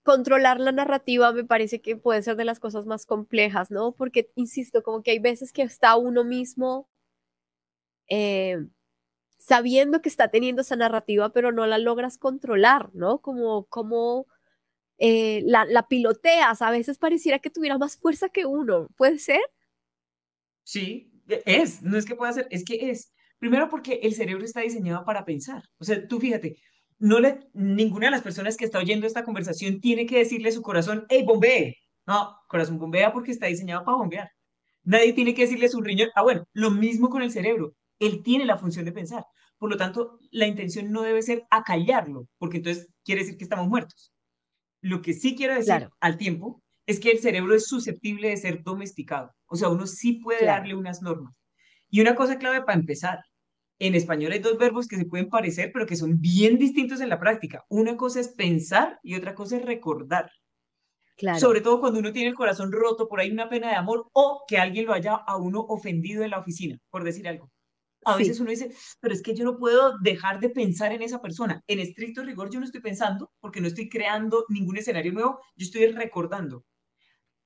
controlar 0.07 0.61
la 0.61 0.71
narrativa 0.71 1.33
me 1.33 1.45
parece 1.45 1.81
que 1.81 1.97
puede 1.97 2.23
ser 2.23 2.37
de 2.37 2.45
las 2.45 2.61
cosas 2.61 2.87
más 2.87 3.07
complejas, 3.07 3.73
¿no? 3.73 3.91
Porque, 3.93 4.31
insisto, 4.37 4.85
como 4.85 5.03
que 5.03 5.11
hay 5.11 5.19
veces 5.19 5.53
que 5.53 5.63
está 5.63 5.97
uno 5.97 6.23
mismo 6.23 6.89
em, 8.07 8.71
sabiendo 9.37 10.03
que 10.03 10.09
está 10.09 10.29
teniendo 10.29 10.63
esa 10.63 10.77
narrativa, 10.77 11.33
pero 11.33 11.51
no 11.51 11.67
la 11.67 11.79
logras 11.79 12.19
controlar, 12.19 12.95
¿no? 12.95 13.21
Como, 13.21 13.65
como 13.67 14.29
eh, 14.99 15.43
la, 15.45 15.65
la 15.65 15.89
piloteas, 15.89 16.63
a 16.63 16.71
veces 16.71 16.99
pareciera 16.99 17.41
que 17.41 17.51
tuviera 17.51 17.77
más 17.77 17.97
fuerza 17.97 18.29
que 18.29 18.47
uno, 18.47 18.87
¿puede 18.97 19.19
ser? 19.19 19.43
Sí, 20.63 21.11
e, 21.29 21.43
es, 21.47 21.83
no 21.83 21.99
es 21.99 22.07
que 22.07 22.15
pueda 22.15 22.33
ser, 22.33 22.47
es 22.51 22.65
que 22.65 22.91
es. 22.91 23.13
Primero 23.41 23.69
porque 23.69 23.99
el 24.05 24.15
cerebro 24.15 24.45
está 24.45 24.61
diseñado 24.61 25.05
para 25.05 25.25
pensar. 25.25 25.65
O 25.79 25.85
sea, 25.85 26.07
tú 26.07 26.21
fíjate, 26.21 26.57
no 26.99 27.21
le, 27.21 27.41
ninguna 27.53 28.07
de 28.07 28.13
las 28.13 28.23
personas 28.23 28.57
que 28.57 28.65
está 28.65 28.79
oyendo 28.79 29.07
esta 29.07 29.25
conversación 29.25 29.81
tiene 29.81 30.07
que 30.07 30.19
decirle 30.19 30.49
a 30.49 30.53
su 30.53 30.63
corazón, 30.63 31.07
hey, 31.09 31.25
bombee. 31.27 31.77
No, 32.07 32.37
corazón 32.49 32.79
bombea 32.79 33.13
porque 33.13 33.33
está 33.33 33.47
diseñado 33.47 33.85
para 33.85 33.99
bombear. 33.99 34.31
Nadie 34.85 35.13
tiene 35.13 35.35
que 35.35 35.43
decirle 35.43 35.67
a 35.67 35.71
su 35.71 35.81
riñón, 35.81 36.11
ah, 36.15 36.23
bueno, 36.23 36.47
lo 36.53 36.71
mismo 36.71 37.11
con 37.11 37.23
el 37.23 37.33
cerebro. 37.33 37.75
Él 37.99 38.23
tiene 38.23 38.45
la 38.45 38.57
función 38.57 38.85
de 38.85 38.93
pensar. 38.93 39.25
Por 39.59 39.71
lo 39.71 39.77
tanto, 39.77 40.19
la 40.31 40.47
intención 40.47 40.93
no 40.93 41.03
debe 41.03 41.23
ser 41.23 41.45
acallarlo, 41.51 42.29
porque 42.39 42.59
entonces 42.59 42.89
quiere 43.05 43.23
decir 43.23 43.37
que 43.37 43.45
estamos 43.45 43.69
muertos. 43.69 44.13
Lo 44.81 45.03
que 45.03 45.15
sí 45.15 45.35
quiero 45.35 45.55
decir 45.55 45.89
al 46.01 46.17
tiempo 46.17 46.63
es 46.87 47.01
que 47.01 47.11
el 47.11 47.19
cerebro 47.19 47.55
es 47.55 47.67
susceptible 47.67 48.29
de 48.29 48.37
ser 48.37 48.63
domesticado. 48.63 49.35
O 49.47 49.57
sea, 49.57 49.69
uno 49.69 49.87
sí 49.87 50.15
puede 50.15 50.47
darle 50.47 50.75
unas 50.75 51.03
normas. 51.03 51.35
Y 51.91 52.01
una 52.01 52.15
cosa 52.15 52.39
clave 52.39 52.63
para 52.63 52.79
empezar, 52.79 53.25
en 53.79 53.95
español 53.95 54.33
hay 54.33 54.39
dos 54.39 54.59
verbos 54.59 54.89
que 54.89 54.97
se 54.97 55.05
pueden 55.05 55.29
parecer, 55.29 55.71
pero 55.73 55.87
que 55.87 55.97
son 55.97 56.21
bien 56.21 56.59
distintos 56.59 57.01
en 57.01 57.09
la 57.09 57.21
práctica. 57.21 57.65
Una 57.69 57.97
cosa 57.97 58.21
es 58.21 58.29
pensar 58.29 58.99
y 59.03 59.15
otra 59.15 59.35
cosa 59.35 59.57
es 59.57 59.65
recordar. 59.65 60.31
Claro. 61.17 61.39
Sobre 61.39 61.61
todo 61.61 61.81
cuando 61.81 61.99
uno 61.99 62.13
tiene 62.13 62.29
el 62.29 62.35
corazón 62.35 62.71
roto 62.73 63.09
por 63.09 63.21
ahí 63.21 63.31
una 63.31 63.49
pena 63.49 63.69
de 63.69 63.75
amor 63.75 64.09
o 64.13 64.45
que 64.47 64.59
alguien 64.59 64.87
lo 64.87 64.93
haya 64.93 65.15
a 65.15 65.37
uno 65.37 65.61
ofendido 65.61 66.23
en 66.23 66.31
la 66.31 66.39
oficina, 66.39 66.79
por 66.91 67.05
decir 67.05 67.27
algo. 67.27 67.51
A 68.05 68.17
veces 68.17 68.39
uno 68.39 68.51
dice, 68.51 68.71
pero 69.01 69.13
es 69.13 69.21
que 69.21 69.35
yo 69.35 69.45
no 69.45 69.59
puedo 69.59 69.99
dejar 69.99 70.39
de 70.39 70.49
pensar 70.49 70.93
en 70.93 71.03
esa 71.03 71.21
persona. 71.21 71.65
En 71.67 71.81
estricto 71.81 72.23
rigor 72.23 72.51
yo 72.51 72.61
no 72.61 72.67
estoy 72.67 72.81
pensando 72.81 73.33
porque 73.41 73.61
no 73.61 73.67
estoy 73.67 73.89
creando 73.89 74.45
ningún 74.49 74.77
escenario 74.77 75.13
nuevo, 75.13 75.41
yo 75.57 75.65
estoy 75.65 75.87
recordando. 75.89 76.65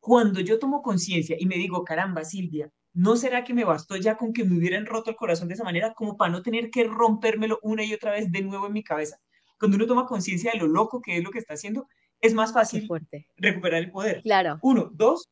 Cuando 0.00 0.40
yo 0.40 0.58
tomo 0.58 0.82
conciencia 0.82 1.36
y 1.38 1.46
me 1.46 1.56
digo, 1.56 1.82
caramba, 1.82 2.24
Silvia, 2.24 2.70
¿no 2.92 3.16
será 3.16 3.44
que 3.44 3.54
me 3.54 3.64
bastó 3.64 3.96
ya 3.96 4.16
con 4.16 4.32
que 4.32 4.44
me 4.44 4.56
hubieran 4.56 4.86
roto 4.86 5.10
el 5.10 5.16
corazón 5.16 5.48
de 5.48 5.54
esa 5.54 5.64
manera 5.64 5.94
como 5.94 6.16
para 6.16 6.32
no 6.32 6.42
tener 6.42 6.70
que 6.70 6.84
rompérmelo 6.84 7.58
una 7.62 7.84
y 7.84 7.94
otra 7.94 8.12
vez 8.12 8.30
de 8.30 8.42
nuevo 8.42 8.66
en 8.66 8.72
mi 8.72 8.82
cabeza? 8.82 9.18
Cuando 9.58 9.76
uno 9.76 9.86
toma 9.86 10.06
conciencia 10.06 10.52
de 10.52 10.58
lo 10.58 10.66
loco 10.66 11.00
que 11.00 11.18
es 11.18 11.24
lo 11.24 11.30
que 11.30 11.38
está 11.38 11.54
haciendo, 11.54 11.86
es 12.20 12.34
más 12.34 12.52
fácil 12.52 12.88
recuperar 13.36 13.82
el 13.82 13.90
poder. 13.90 14.22
Claro. 14.22 14.58
Uno, 14.62 14.90
dos, 14.92 15.30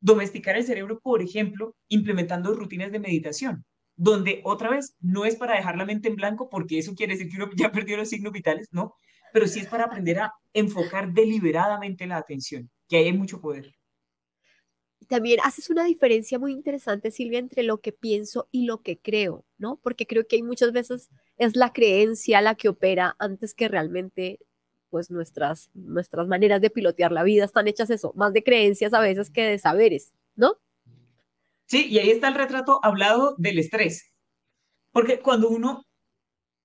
domesticar 0.00 0.56
el 0.56 0.64
cerebro, 0.64 1.00
por 1.00 1.22
ejemplo, 1.22 1.74
implementando 1.88 2.54
rutinas 2.54 2.92
de 2.92 3.00
meditación, 3.00 3.64
donde 3.96 4.40
otra 4.44 4.70
vez 4.70 4.96
no 5.00 5.24
es 5.24 5.36
para 5.36 5.56
dejar 5.56 5.76
la 5.76 5.84
mente 5.84 6.08
en 6.08 6.16
blanco, 6.16 6.48
porque 6.48 6.78
eso 6.78 6.94
quiere 6.94 7.14
decir 7.14 7.30
que 7.30 7.36
uno 7.36 7.50
ya 7.56 7.72
perdió 7.72 7.96
los 7.96 8.08
signos 8.08 8.32
vitales, 8.32 8.68
no, 8.72 8.94
pero 9.32 9.46
sí 9.46 9.60
es 9.60 9.66
para 9.66 9.84
aprender 9.84 10.20
a 10.20 10.32
enfocar 10.52 11.12
deliberadamente 11.12 12.06
la 12.06 12.18
atención, 12.18 12.70
que 12.88 12.98
ahí 12.98 13.04
hay 13.04 13.12
mucho 13.12 13.40
poder 13.40 13.74
también 15.08 15.40
haces 15.44 15.70
una 15.70 15.84
diferencia 15.84 16.38
muy 16.38 16.52
interesante, 16.52 17.10
Silvia, 17.10 17.38
entre 17.38 17.62
lo 17.62 17.80
que 17.80 17.92
pienso 17.92 18.48
y 18.50 18.64
lo 18.64 18.82
que 18.82 18.98
creo, 18.98 19.44
¿no? 19.58 19.78
Porque 19.82 20.06
creo 20.06 20.26
que 20.26 20.36
hay 20.36 20.42
muchas 20.42 20.72
veces 20.72 21.10
es 21.36 21.56
la 21.56 21.72
creencia 21.72 22.40
la 22.40 22.54
que 22.54 22.68
opera 22.68 23.16
antes 23.18 23.54
que 23.54 23.68
realmente, 23.68 24.40
pues 24.90 25.10
nuestras, 25.10 25.70
nuestras 25.74 26.26
maneras 26.28 26.60
de 26.60 26.70
pilotear 26.70 27.12
la 27.12 27.22
vida 27.22 27.44
están 27.44 27.68
hechas 27.68 27.90
eso, 27.90 28.12
más 28.16 28.32
de 28.32 28.42
creencias 28.42 28.92
a 28.94 29.00
veces 29.00 29.30
que 29.30 29.42
de 29.42 29.58
saberes, 29.58 30.12
¿no? 30.36 30.56
Sí, 31.66 31.86
y 31.88 31.98
ahí 31.98 32.10
está 32.10 32.28
el 32.28 32.34
retrato 32.34 32.80
hablado 32.82 33.34
del 33.38 33.58
estrés. 33.58 34.12
Porque 34.92 35.20
cuando 35.20 35.48
uno 35.48 35.84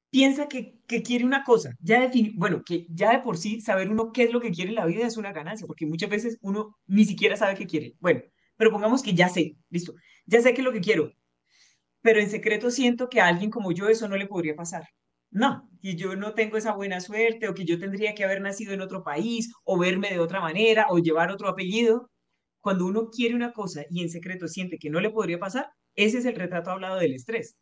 piensa 0.10 0.48
que, 0.48 0.76
quiere 1.04 1.26
una 1.26 1.44
cosa, 1.44 1.72
ya 1.80 2.10
bueno, 2.36 2.64
que 2.66 2.88
ya 2.90 3.12
de 3.12 3.20
por 3.20 3.38
sí 3.38 3.62
saber 3.62 3.90
uno 3.90 4.12
qué 4.14 4.24
es 4.24 4.32
lo 4.32 4.40
que 4.42 4.52
quiere 4.52 4.70
en 4.70 4.76
la 4.76 4.86
vida 4.86 5.06
es 5.06 5.18
una 5.18 5.34
ganancia, 5.34 5.68
porque 5.68 5.86
muchas 5.86 6.10
veces 6.10 6.38
uno 6.42 6.78
ni 6.88 7.06
siquiera 7.06 7.36
sabe 7.36 7.56
qué 7.56 7.68
quiere. 7.68 7.96
Bueno, 8.00 8.22
pero 8.58 8.72
pongamos 8.72 9.04
que 9.04 9.14
ya 9.14 9.30
sé, 9.30 9.58
listo, 9.70 9.94
ya 10.26 10.42
sé 10.42 10.54
qué 10.54 10.62
es 10.62 10.66
lo 10.66 10.74
que 10.74 10.82
quiero, 10.82 11.12
pero 12.02 12.20
en 12.20 12.30
secreto 12.30 12.72
siento 12.72 13.10
que 13.10 13.22
a 13.22 13.28
alguien 13.28 13.52
como 13.52 13.72
yo 13.72 13.90
eso 13.90 14.08
no 14.08 14.18
le 14.18 14.28
podría 14.28 14.56
pasar. 14.56 14.84
No, 15.30 15.70
que 15.82 15.96
yo 15.96 16.16
no 16.16 16.34
tengo 16.34 16.58
esa 16.58 16.74
buena 16.74 17.02
suerte 17.02 17.50
o 17.50 17.54
que 17.54 17.66
yo 17.66 17.80
tendría 17.80 18.16
que 18.16 18.24
haber 18.24 18.42
nacido 18.42 18.74
en 18.74 18.82
otro 18.82 19.04
país 19.04 19.52
o 19.66 19.78
verme 19.78 20.10
de 20.10 20.20
otra 20.20 20.40
manera 20.42 20.88
o 20.90 21.00
llevar 21.00 21.32
otro 21.32 21.50
apellido. 21.50 22.10
Cuando 22.62 22.86
uno 22.86 23.10
quiere 23.10 23.36
una 23.36 23.54
cosa 23.54 23.84
y 23.90 24.02
en 24.02 24.10
secreto 24.10 24.48
siente 24.48 24.78
que 24.80 24.90
no 24.90 25.02
le 25.02 25.12
podría 25.12 25.40
pasar, 25.40 25.68
ese 25.96 26.20
es 26.20 26.26
el 26.26 26.36
retrato 26.36 26.72
hablado 26.72 26.98
del 26.98 27.14
estrés. 27.14 27.58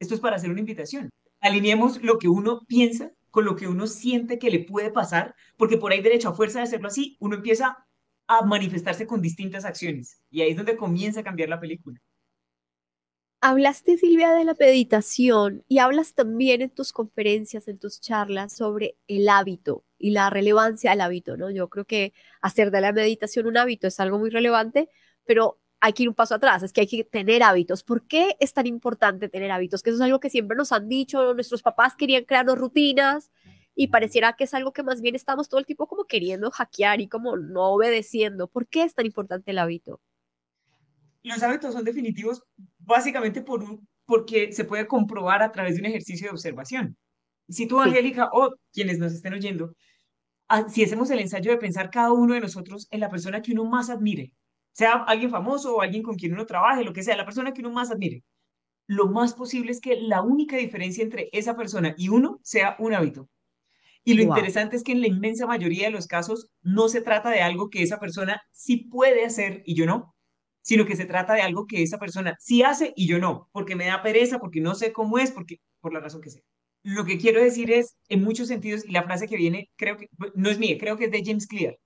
Esto 0.00 0.14
es 0.14 0.20
para 0.20 0.36
hacer 0.36 0.50
una 0.50 0.60
invitación 0.60 1.10
alineemos 1.44 2.02
lo 2.02 2.18
que 2.18 2.28
uno 2.28 2.62
piensa 2.66 3.12
con 3.30 3.44
lo 3.44 3.54
que 3.54 3.68
uno 3.68 3.86
siente 3.86 4.38
que 4.38 4.50
le 4.50 4.60
puede 4.60 4.90
pasar, 4.90 5.34
porque 5.56 5.76
por 5.76 5.92
ahí 5.92 6.00
derecho 6.00 6.28
a 6.28 6.34
fuerza 6.34 6.60
de 6.60 6.64
hacerlo 6.64 6.88
así, 6.88 7.16
uno 7.20 7.36
empieza 7.36 7.86
a 8.26 8.44
manifestarse 8.46 9.06
con 9.06 9.20
distintas 9.20 9.64
acciones 9.64 10.22
y 10.30 10.40
ahí 10.40 10.50
es 10.50 10.56
donde 10.56 10.76
comienza 10.76 11.20
a 11.20 11.24
cambiar 11.24 11.48
la 11.50 11.60
película. 11.60 12.00
Hablaste, 13.42 13.98
Silvia, 13.98 14.32
de 14.32 14.44
la 14.44 14.56
meditación 14.58 15.64
y 15.68 15.78
hablas 15.78 16.14
también 16.14 16.62
en 16.62 16.70
tus 16.70 16.92
conferencias, 16.92 17.68
en 17.68 17.78
tus 17.78 18.00
charlas 18.00 18.56
sobre 18.56 18.96
el 19.06 19.28
hábito 19.28 19.84
y 19.98 20.12
la 20.12 20.30
relevancia 20.30 20.92
del 20.92 21.02
hábito, 21.02 21.36
¿no? 21.36 21.50
Yo 21.50 21.68
creo 21.68 21.84
que 21.84 22.14
hacer 22.40 22.70
de 22.70 22.80
la 22.80 22.92
meditación 22.92 23.46
un 23.46 23.58
hábito 23.58 23.86
es 23.86 24.00
algo 24.00 24.18
muy 24.18 24.30
relevante, 24.30 24.88
pero 25.26 25.58
hay 25.84 25.92
que 25.92 26.04
ir 26.04 26.08
un 26.08 26.14
paso 26.14 26.34
atrás, 26.34 26.62
es 26.62 26.72
que 26.72 26.80
hay 26.80 26.86
que 26.86 27.04
tener 27.04 27.42
hábitos. 27.42 27.82
¿Por 27.82 28.06
qué 28.06 28.36
es 28.40 28.54
tan 28.54 28.66
importante 28.66 29.28
tener 29.28 29.50
hábitos? 29.50 29.82
Que 29.82 29.90
eso 29.90 29.98
es 29.98 30.00
algo 30.00 30.18
que 30.18 30.30
siempre 30.30 30.56
nos 30.56 30.72
han 30.72 30.88
dicho, 30.88 31.34
nuestros 31.34 31.60
papás 31.60 31.94
querían 31.94 32.24
crearnos 32.24 32.56
rutinas 32.56 33.30
y 33.74 33.88
pareciera 33.88 34.32
que 34.32 34.44
es 34.44 34.54
algo 34.54 34.72
que 34.72 34.82
más 34.82 35.02
bien 35.02 35.14
estamos 35.14 35.50
todo 35.50 35.60
el 35.60 35.66
tiempo 35.66 35.86
como 35.86 36.04
queriendo 36.06 36.50
hackear 36.50 37.02
y 37.02 37.08
como 37.08 37.36
no 37.36 37.64
obedeciendo. 37.74 38.48
¿Por 38.48 38.66
qué 38.66 38.84
es 38.84 38.94
tan 38.94 39.04
importante 39.04 39.50
el 39.50 39.58
hábito? 39.58 40.00
Los 41.22 41.42
hábitos 41.42 41.74
son 41.74 41.84
definitivos 41.84 42.42
básicamente 42.78 43.42
por 43.42 43.62
porque 44.06 44.52
se 44.52 44.64
puede 44.64 44.86
comprobar 44.86 45.42
a 45.42 45.52
través 45.52 45.74
de 45.74 45.80
un 45.80 45.86
ejercicio 45.86 46.28
de 46.28 46.32
observación. 46.32 46.96
Si 47.46 47.66
tú, 47.66 47.78
Angélica, 47.78 48.30
o 48.32 48.54
quienes 48.72 48.98
nos 48.98 49.12
estén 49.12 49.34
oyendo, 49.34 49.74
ah, 50.48 50.66
si 50.66 50.82
hacemos 50.82 51.10
el 51.10 51.18
ensayo 51.18 51.50
de 51.50 51.58
pensar 51.58 51.90
cada 51.90 52.10
uno 52.10 52.32
de 52.32 52.40
nosotros 52.40 52.88
en 52.90 53.00
la 53.00 53.10
persona 53.10 53.42
que 53.42 53.52
uno 53.52 53.66
más 53.66 53.90
admire, 53.90 54.32
sea 54.74 55.04
alguien 55.06 55.30
famoso 55.30 55.76
o 55.76 55.80
alguien 55.80 56.02
con 56.02 56.16
quien 56.16 56.34
uno 56.34 56.44
trabaje, 56.44 56.84
lo 56.84 56.92
que 56.92 57.02
sea, 57.02 57.16
la 57.16 57.24
persona 57.24 57.52
que 57.52 57.62
uno 57.62 57.70
más 57.70 57.90
admire, 57.90 58.22
lo 58.86 59.08
más 59.08 59.34
posible 59.34 59.72
es 59.72 59.80
que 59.80 59.98
la 60.00 60.20
única 60.20 60.56
diferencia 60.56 61.02
entre 61.02 61.30
esa 61.32 61.56
persona 61.56 61.94
y 61.96 62.10
uno 62.10 62.38
sea 62.42 62.76
un 62.78 62.92
hábito. 62.92 63.28
Y 64.06 64.14
lo 64.14 64.22
interesante 64.22 64.76
es 64.76 64.84
que 64.84 64.92
en 64.92 65.00
la 65.00 65.06
inmensa 65.06 65.46
mayoría 65.46 65.86
de 65.86 65.90
los 65.90 66.06
casos 66.06 66.50
no 66.60 66.90
se 66.90 67.00
trata 67.00 67.30
de 67.30 67.40
algo 67.40 67.70
que 67.70 67.82
esa 67.82 67.98
persona 67.98 68.42
sí 68.52 68.76
puede 68.76 69.24
hacer 69.24 69.62
y 69.64 69.74
yo 69.74 69.86
no, 69.86 70.14
sino 70.60 70.84
que 70.84 70.96
se 70.96 71.06
trata 71.06 71.32
de 71.32 71.40
algo 71.40 71.66
que 71.66 71.82
esa 71.82 71.98
persona 71.98 72.36
sí 72.38 72.62
hace 72.62 72.92
y 72.96 73.06
yo 73.06 73.18
no, 73.18 73.48
porque 73.52 73.76
me 73.76 73.86
da 73.86 74.02
pereza, 74.02 74.38
porque 74.38 74.60
no 74.60 74.74
sé 74.74 74.92
cómo 74.92 75.18
es, 75.18 75.30
porque 75.30 75.56
por 75.80 75.94
la 75.94 76.00
razón 76.00 76.20
que 76.20 76.30
sea. 76.30 76.42
Lo 76.82 77.06
que 77.06 77.16
quiero 77.16 77.42
decir 77.42 77.70
es, 77.70 77.96
en 78.08 78.22
muchos 78.22 78.48
sentidos, 78.48 78.84
y 78.84 78.92
la 78.92 79.04
frase 79.04 79.26
que 79.26 79.38
viene, 79.38 79.70
creo 79.76 79.96
que 79.96 80.08
no 80.34 80.50
es 80.50 80.58
mía, 80.58 80.76
creo 80.78 80.98
que 80.98 81.06
es 81.06 81.10
de 81.10 81.22
James 81.24 81.46
Clear, 81.46 81.78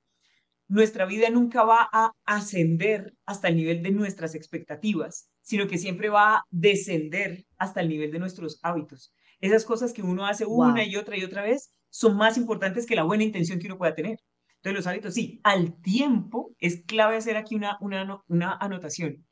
nuestra 0.68 1.06
vida 1.06 1.30
nunca 1.30 1.64
va 1.64 1.88
a 1.90 2.12
ascender 2.24 3.14
hasta 3.24 3.48
el 3.48 3.56
nivel 3.56 3.82
de 3.82 3.90
nuestras 3.90 4.34
expectativas, 4.34 5.30
sino 5.40 5.66
que 5.66 5.78
siempre 5.78 6.10
va 6.10 6.36
a 6.36 6.44
descender 6.50 7.46
hasta 7.56 7.80
el 7.80 7.88
nivel 7.88 8.12
de 8.12 8.18
nuestros 8.18 8.60
hábitos. 8.62 9.12
Esas 9.40 9.64
cosas 9.64 9.92
que 9.92 10.02
uno 10.02 10.26
hace 10.26 10.44
una 10.44 10.84
y 10.84 10.96
otra 10.96 11.16
y 11.16 11.24
otra 11.24 11.42
vez 11.42 11.72
son 11.88 12.16
más 12.16 12.36
importantes 12.36 12.86
que 12.86 12.96
la 12.96 13.04
buena 13.04 13.24
intención 13.24 13.58
que 13.58 13.66
uno 13.66 13.78
pueda 13.78 13.94
tener. 13.94 14.18
Entonces 14.56 14.76
los 14.76 14.86
hábitos, 14.86 15.14
sí, 15.14 15.40
al 15.42 15.80
tiempo 15.80 16.54
es 16.58 16.84
clave 16.84 17.16
hacer 17.16 17.36
aquí 17.36 17.54
una, 17.54 17.78
una, 17.80 18.22
una 18.26 18.52
anotación. 18.56 19.24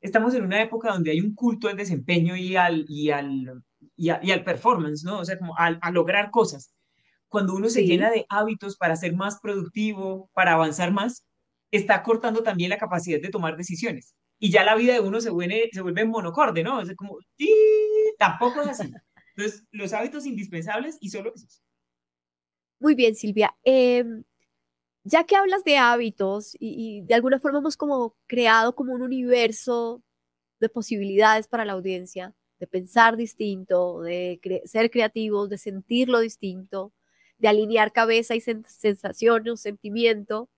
Estamos 0.00 0.32
en 0.34 0.44
una 0.44 0.62
época 0.62 0.92
donde 0.92 1.10
hay 1.10 1.20
un 1.20 1.34
culto 1.34 1.68
al 1.68 1.76
desempeño 1.76 2.36
y 2.36 2.56
al, 2.56 2.84
y 2.88 3.10
al, 3.10 3.62
y, 3.96 4.10
al 4.10 4.44
performance, 4.44 5.04
¿no? 5.04 5.18
O 5.18 5.24
sea, 5.24 5.38
como 5.38 5.54
a 5.58 5.90
lograr 5.90 6.30
cosas 6.30 6.72
cuando 7.28 7.54
uno 7.54 7.68
se 7.68 7.84
llena 7.84 8.10
de 8.10 8.26
hábitos 8.28 8.76
para 8.76 8.96
ser 8.96 9.14
más 9.14 9.38
productivo, 9.40 10.30
para 10.32 10.52
avanzar 10.52 10.92
más, 10.92 11.26
está 11.70 12.02
cortando 12.02 12.42
también 12.42 12.70
la 12.70 12.78
capacidad 12.78 13.20
de 13.20 13.28
tomar 13.28 13.56
decisiones. 13.56 14.14
Y 14.38 14.50
ya 14.50 14.64
la 14.64 14.76
vida 14.76 14.94
de 14.94 15.00
uno 15.00 15.20
se 15.20 15.30
vuelve, 15.30 15.68
se 15.72 15.82
vuelve 15.82 16.04
monocorde, 16.04 16.62
¿no? 16.62 16.80
Es 16.80 16.94
como, 16.94 17.18
tampoco 18.18 18.62
es 18.62 18.68
así. 18.68 18.92
Entonces, 19.36 19.64
los 19.70 19.92
hábitos 19.92 20.26
indispensables 20.26 20.96
y 21.00 21.10
solo 21.10 21.32
esos. 21.34 21.62
Muy 22.80 22.94
bien, 22.94 23.14
Silvia. 23.14 23.56
Em, 23.64 24.24
ya 25.04 25.24
que 25.24 25.36
hablas 25.36 25.64
de 25.64 25.76
hábitos 25.76 26.54
y, 26.58 27.00
y, 27.00 27.00
de 27.02 27.14
alguna 27.14 27.38
forma 27.38 27.58
hemos 27.58 27.76
como 27.76 28.16
creado 28.26 28.74
como 28.74 28.94
un 28.94 29.02
universo 29.02 30.02
de 30.60 30.68
posibilidades 30.68 31.48
para 31.48 31.64
la 31.64 31.72
audiencia, 31.72 32.34
de 32.58 32.66
pensar 32.66 33.16
distinto, 33.16 34.00
de 34.02 34.40
ser 34.64 34.90
creativos, 34.90 35.48
de 35.48 35.58
sentirlo 35.58 36.20
distinto, 36.20 36.92
de 37.38 37.48
alinear 37.48 37.92
cabeza 37.92 38.34
y 38.34 38.40
sensación 38.40 39.48
o 39.48 39.56
sentimiento. 39.56 40.50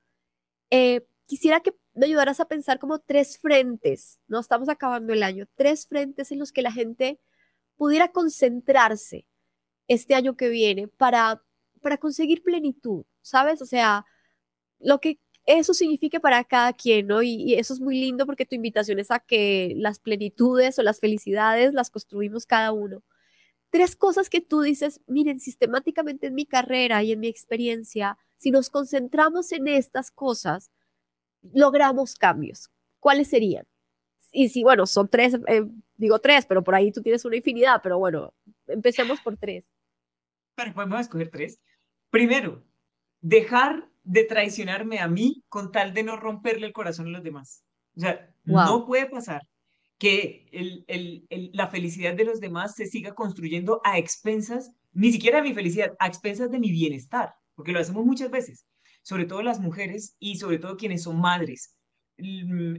Eh, 0.70 1.06
quisiera 1.26 1.60
que 1.60 1.74
me 1.94 2.06
ayudaras 2.06 2.40
a 2.40 2.46
pensar 2.48 2.78
como 2.78 2.98
tres 3.00 3.38
frentes, 3.38 4.20
¿no? 4.28 4.40
Estamos 4.40 4.68
acabando 4.68 5.12
el 5.12 5.22
año, 5.22 5.46
tres 5.56 5.86
frentes 5.86 6.32
en 6.32 6.38
los 6.38 6.52
que 6.52 6.62
la 6.62 6.72
gente 6.72 7.20
pudiera 7.76 8.12
concentrarse 8.12 9.26
este 9.88 10.14
año 10.14 10.36
que 10.36 10.48
viene 10.48 10.88
para, 10.88 11.42
para 11.82 11.98
conseguir 11.98 12.42
plenitud, 12.42 13.04
¿sabes? 13.22 13.62
O 13.62 13.66
sea, 13.66 14.06
lo 14.80 15.00
que 15.00 15.20
eso 15.46 15.74
signifique 15.74 16.20
para 16.20 16.44
cada 16.44 16.72
quien, 16.74 17.06
¿no? 17.08 17.22
Y, 17.22 17.34
y, 17.34 17.54
eso 17.54 17.74
es 17.74 17.80
muy 17.80 17.98
lindo 18.00 18.26
porque 18.26 18.46
tu 18.46 18.54
invitación 18.54 18.98
es 19.00 19.10
a 19.10 19.20
que 19.20 19.74
las 19.76 19.98
plenitudes 19.98 20.78
o 20.78 20.82
las 20.82 21.00
felicidades 21.00 21.74
las 21.74 21.90
construimos 21.90 22.46
cada 22.46 22.72
uno. 22.72 23.02
Tres 23.70 23.94
cosas 23.94 24.28
que 24.28 24.40
tú 24.40 24.62
dices, 24.62 25.00
miren, 25.06 25.38
sistemáticamente 25.38 26.26
en 26.26 26.35
mi 26.35 26.44
carrera 26.44 27.02
y 27.02 27.12
en 27.12 27.20
mi 27.20 27.28
experiencia, 27.28 28.18
si 28.37 28.50
nos 28.50 28.68
concentramos 28.68 29.52
en 29.52 29.68
estas 29.68 30.11
cosas, 30.11 30.70
logramos 31.52 32.16
cambios. 32.16 32.70
¿Cuáles 32.98 33.28
serían? 33.28 33.66
Y 34.33 34.48
si, 34.48 34.62
bueno, 34.62 34.87
son 34.87 35.09
tres, 35.09 35.38
eh, 35.46 35.64
digo 35.96 36.18
tres, 36.18 36.46
pero 36.46 36.62
por 36.62 36.74
ahí 36.74 36.92
tú 36.92 37.00
tienes 37.00 37.24
una 37.24 37.37
infinidad, 37.37 37.80
pero 37.83 37.98
bueno, 37.98 38.35
empecemos 38.66 39.20
por 39.20 39.37
tres. 39.37 39.68
Pero 40.56 40.74
podemos 40.74 41.00
escoger 41.00 41.30
tres. 41.30 41.61
Primero, 42.11 42.64
dejar 43.20 43.88
de 44.02 44.24
traicionarme 44.24 44.98
a 44.98 45.09
mí 45.09 45.44
con 45.48 45.70
tal 45.70 45.94
de 45.94 46.02
no 46.02 46.16
romperle 46.16 46.66
el 46.66 46.72
corazón 46.72 47.06
a 47.06 47.11
los 47.11 47.22
demás. 47.22 47.64
O 47.96 48.00
sea, 48.00 48.35
no 48.44 48.87
puede 48.87 49.06
pasar 49.06 49.42
que 50.00 50.46
la 51.52 51.68
felicidad 51.68 52.14
de 52.14 52.24
los 52.24 52.40
demás 52.40 52.74
se 52.74 52.86
siga 52.86 53.14
construyendo 53.14 53.80
a 53.84 53.98
expensas, 53.98 54.72
ni 54.92 55.12
siquiera 55.12 55.40
de 55.40 55.48
mi 55.48 55.54
felicidad, 55.54 55.94
a 56.00 56.08
expensas 56.08 56.50
de 56.50 56.58
mi 56.58 56.72
bienestar, 56.72 57.34
porque 57.54 57.70
lo 57.70 57.78
hacemos 57.78 58.04
muchas 58.04 58.32
veces 58.32 58.66
sobre 59.02 59.24
todo 59.24 59.42
las 59.42 59.60
mujeres 59.60 60.16
y 60.18 60.36
sobre 60.36 60.58
todo 60.58 60.76
quienes 60.76 61.02
son 61.02 61.20
madres, 61.20 61.76
mm, 62.18 62.74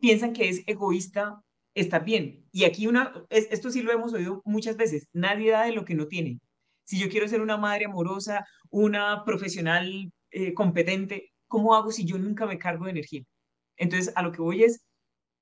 piensan 0.00 0.32
que 0.32 0.48
es 0.48 0.62
egoísta 0.66 1.42
estar 1.74 2.04
bien. 2.04 2.46
Y 2.52 2.64
aquí 2.64 2.86
una, 2.86 3.12
esto 3.30 3.70
sí 3.70 3.82
lo 3.82 3.92
hemos 3.92 4.12
oído 4.12 4.42
muchas 4.44 4.76
veces, 4.76 5.08
nadie 5.12 5.50
da 5.50 5.64
de 5.64 5.72
lo 5.72 5.84
que 5.84 5.94
no 5.94 6.06
tiene. 6.06 6.40
Si 6.84 6.98
yo 6.98 7.08
quiero 7.08 7.28
ser 7.28 7.40
una 7.40 7.56
madre 7.56 7.86
amorosa, 7.86 8.46
una 8.70 9.24
profesional 9.24 10.12
eh, 10.30 10.54
competente, 10.54 11.32
¿cómo 11.48 11.74
hago 11.74 11.90
si 11.90 12.04
yo 12.04 12.18
nunca 12.18 12.46
me 12.46 12.58
cargo 12.58 12.84
de 12.84 12.92
energía? 12.92 13.22
Entonces, 13.76 14.12
a 14.16 14.22
lo 14.22 14.32
que 14.32 14.42
voy 14.42 14.64
es, 14.64 14.84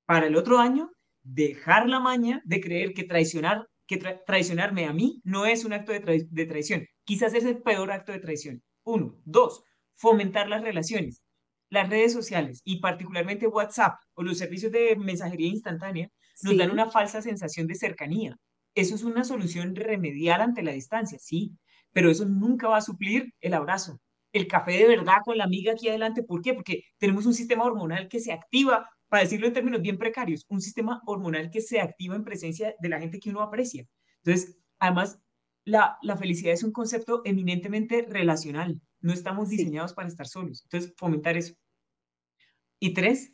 para 0.05 0.27
el 0.27 0.35
otro 0.35 0.59
año, 0.59 0.91
dejar 1.23 1.89
la 1.89 1.99
maña 1.99 2.41
de 2.45 2.61
creer 2.61 2.93
que 2.93 3.03
traicionar, 3.03 3.67
que 3.87 3.97
traicionarme 3.97 4.85
a 4.85 4.93
mí 4.93 5.21
no 5.23 5.45
es 5.45 5.65
un 5.65 5.73
acto 5.73 5.91
de, 5.91 6.27
de 6.29 6.45
traición. 6.45 6.85
Quizás 7.05 7.33
es 7.33 7.45
el 7.45 7.61
peor 7.61 7.91
acto 7.91 8.11
de 8.11 8.19
traición. 8.19 8.61
Uno. 8.83 9.15
Dos, 9.25 9.63
fomentar 9.95 10.49
las 10.49 10.61
relaciones. 10.61 11.23
Las 11.69 11.89
redes 11.89 12.13
sociales 12.13 12.61
y 12.63 12.79
particularmente 12.79 13.47
WhatsApp 13.47 13.95
o 14.13 14.23
los 14.23 14.37
servicios 14.37 14.71
de 14.71 14.95
mensajería 14.95 15.47
instantánea 15.47 16.09
nos 16.43 16.57
dan 16.57 16.71
una 16.71 16.89
falsa 16.89 17.21
sensación 17.21 17.67
de 17.67 17.75
cercanía. 17.75 18.37
Eso 18.75 18.95
es 18.95 19.03
una 19.03 19.23
solución 19.23 19.75
remedial 19.75 20.41
ante 20.41 20.63
la 20.63 20.71
distancia, 20.71 21.17
sí, 21.19 21.57
pero 21.91 22.09
eso 22.09 22.25
nunca 22.25 22.67
va 22.67 22.77
a 22.77 22.81
suplir 22.81 23.33
el 23.39 23.53
abrazo, 23.53 23.99
el 24.33 24.47
café 24.47 24.73
de 24.73 24.87
verdad 24.87 25.17
con 25.23 25.37
la 25.37 25.43
amiga 25.43 25.73
aquí 25.73 25.89
adelante. 25.89 26.23
¿Por 26.23 26.41
qué? 26.41 26.53
Porque 26.53 26.83
tenemos 26.97 27.25
un 27.25 27.33
sistema 27.33 27.65
hormonal 27.65 28.07
que 28.07 28.19
se 28.19 28.33
activa, 28.33 28.89
para 29.13 29.25
decirlo 29.25 29.45
en 29.45 29.53
términos 29.53 29.83
bien 29.83 29.99
precarios, 29.99 30.43
un 30.49 30.59
sistema 30.59 30.99
hormonal 31.05 31.51
que 31.51 31.61
se 31.61 31.79
activa 31.79 32.15
en 32.15 32.23
presencia 32.23 32.73
de 32.79 32.89
la 32.89 32.99
gente 32.99 33.19
que 33.19 33.29
uno 33.29 33.43
aprecia. 33.43 33.85
Entonces, 34.23 34.57
además, 34.79 35.19
la, 35.65 35.99
la 36.01 36.17
felicidad 36.17 36.51
es 36.51 36.63
un 36.63 36.71
concepto 36.71 37.21
eminentemente 37.23 38.07
relacional. 38.09 38.81
No 39.01 39.13
estamos 39.13 39.49
diseñados 39.49 39.93
para 39.93 40.07
estar 40.07 40.25
solos. 40.25 40.63
Entonces, 40.63 40.95
fomentar 40.97 41.37
eso. 41.37 41.53
Y 42.79 42.95
tres, 42.95 43.31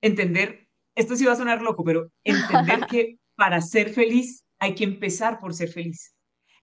entender, 0.00 0.68
esto 0.94 1.16
sí 1.16 1.24
va 1.24 1.32
a 1.32 1.36
sonar 1.36 1.60
loco, 1.60 1.82
pero 1.82 2.12
entender 2.22 2.86
que 2.88 3.18
para 3.34 3.60
ser 3.62 3.88
feliz 3.88 4.44
hay 4.60 4.76
que 4.76 4.84
empezar 4.84 5.40
por 5.40 5.54
ser 5.54 5.70
feliz. 5.70 6.14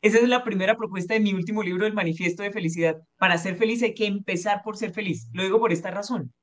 Esa 0.01 0.19
es 0.19 0.29
la 0.29 0.45
primera 0.45 0.77
propuesta 0.77 1.15
de 1.15 1.19
mi 1.19 1.33
último 1.33 1.63
libro, 1.63 1.85
El 1.85 1.93
Manifiesto 1.93 2.43
de 2.43 2.51
Felicidad. 2.53 2.95
Para 3.17 3.37
ser 3.37 3.57
feliz 3.57 3.83
hay 3.83 3.93
que 3.93 4.05
empezar 4.05 4.61
por 4.63 4.77
ser 4.77 4.93
feliz. 4.93 5.27
Lo 5.33 5.43
digo 5.43 5.59
por 5.59 5.73
esta 5.73 5.91
razón. 5.91 6.33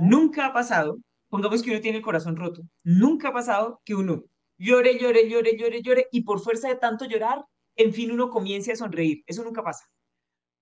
Nunca 0.00 0.46
ha 0.46 0.52
pasado, 0.52 0.98
pongamos 1.34 1.64
que 1.64 1.72
uno 1.72 1.80
tiene 1.80 1.98
el 1.98 2.04
corazón 2.04 2.36
roto, 2.36 2.62
nunca 2.84 3.30
ha 3.30 3.32
pasado 3.32 3.82
que 3.84 3.96
uno 3.96 4.22
llore, 4.56 5.00
llore, 5.00 5.28
llore, 5.28 5.56
llore, 5.58 5.82
llore 5.82 6.06
y 6.12 6.20
por 6.20 6.38
fuerza 6.38 6.68
de 6.68 6.76
tanto 6.76 7.06
llorar, 7.06 7.44
en 7.74 7.92
fin 7.92 8.12
uno 8.12 8.30
comience 8.30 8.70
a 8.70 8.76
sonreír. 8.76 9.24
Eso 9.26 9.42
nunca 9.42 9.64
pasa. 9.64 9.84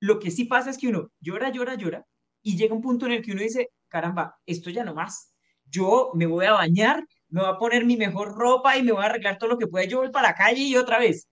Lo 0.01 0.19
que 0.19 0.31
sí 0.31 0.47
pasa 0.47 0.71
es 0.71 0.79
que 0.79 0.89
uno 0.89 1.11
llora, 1.21 1.51
llora, 1.51 1.75
llora 1.75 2.07
y 2.41 2.57
llega 2.57 2.75
un 2.75 2.81
punto 2.81 3.05
en 3.05 3.13
el 3.13 3.23
que 3.23 3.33
uno 3.33 3.43
dice, 3.43 3.69
caramba, 3.89 4.39
esto 4.47 4.71
ya 4.71 4.83
no 4.83 4.95
más. 4.95 5.35
Yo 5.67 6.11
me 6.15 6.25
voy 6.25 6.47
a 6.47 6.53
bañar, 6.53 7.07
me 7.29 7.43
voy 7.43 7.51
a 7.51 7.59
poner 7.59 7.85
mi 7.85 7.99
mejor 7.99 8.35
ropa 8.35 8.79
y 8.79 8.83
me 8.83 8.93
voy 8.93 9.03
a 9.03 9.09
arreglar 9.09 9.37
todo 9.37 9.51
lo 9.51 9.59
que 9.59 9.67
pueda. 9.67 9.85
Yo 9.85 9.99
voy 9.99 10.11
para 10.11 10.29
la 10.29 10.35
calle 10.35 10.63
y 10.63 10.77
otra 10.77 10.99
vez. 10.99 11.29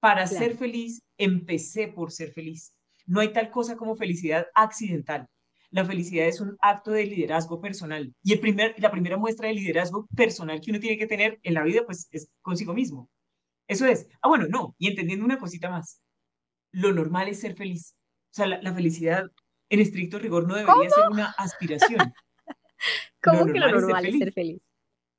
Para 0.00 0.26
ser 0.26 0.56
feliz, 0.56 1.00
empecé 1.16 1.86
por 1.86 2.10
ser 2.10 2.32
feliz. 2.32 2.74
No 3.06 3.20
hay 3.20 3.32
tal 3.32 3.52
cosa 3.52 3.76
como 3.76 3.94
felicidad 3.94 4.48
accidental. 4.52 5.28
La 5.70 5.84
felicidad 5.84 6.26
es 6.26 6.40
un 6.40 6.56
acto 6.60 6.90
de 6.90 7.06
liderazgo 7.06 7.60
personal. 7.60 8.12
Y 8.22 8.32
el 8.32 8.40
primer, 8.40 8.74
la 8.78 8.90
primera 8.90 9.16
muestra 9.16 9.48
de 9.48 9.54
liderazgo 9.54 10.08
personal 10.16 10.60
que 10.60 10.70
uno 10.70 10.80
tiene 10.80 10.98
que 10.98 11.06
tener 11.06 11.38
en 11.42 11.54
la 11.54 11.62
vida, 11.62 11.82
pues, 11.86 12.08
es 12.10 12.28
consigo 12.42 12.74
mismo. 12.74 13.08
Eso 13.68 13.86
es. 13.86 14.08
Ah, 14.20 14.28
bueno, 14.28 14.46
no. 14.48 14.74
Y 14.78 14.88
entendiendo 14.88 15.24
una 15.24 15.38
cosita 15.38 15.70
más. 15.70 16.02
Lo 16.72 16.92
normal 16.92 17.28
es 17.28 17.40
ser 17.40 17.54
feliz. 17.54 17.94
O 18.32 18.34
sea, 18.34 18.46
la, 18.46 18.74
felicidad 18.74 19.30
en 19.68 19.80
estricto 19.80 20.18
rigor 20.18 20.48
no 20.48 20.56
debería 20.56 20.90
ser 20.90 21.08
una 21.08 21.34
aspiración. 21.38 21.98
¿Cómo 23.22 23.46
que 23.46 23.60
lo 23.60 23.70
normal 23.70 24.06
es 24.06 24.18
ser, 24.18 24.32
feliz? 24.32 24.60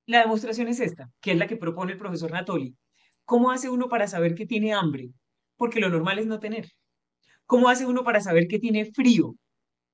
La 0.05 0.19
demostración 0.19 0.67
es 0.67 0.81
esta, 0.81 1.09
que 1.21 1.31
es 1.31 1.37
la 1.37 1.47
que 1.47 1.55
propone 1.55 1.93
el 1.93 1.97
profesor 1.97 2.31
Natoli. 2.31 2.75
¿Cómo 3.23 3.51
hace 3.51 3.69
uno 3.69 3.87
para 3.87 4.07
saber 4.07 4.35
que 4.35 4.45
tiene 4.45 4.73
hambre? 4.73 5.11
Porque 5.55 5.79
lo 5.79 5.89
normal 5.89 6.19
es 6.19 6.25
no 6.25 6.39
tener. 6.39 6.67
¿Cómo 7.45 7.69
hace 7.69 7.85
uno 7.85 8.03
para 8.03 8.19
saber 8.19 8.47
que 8.47 8.59
tiene 8.59 8.91
frío? 8.91 9.35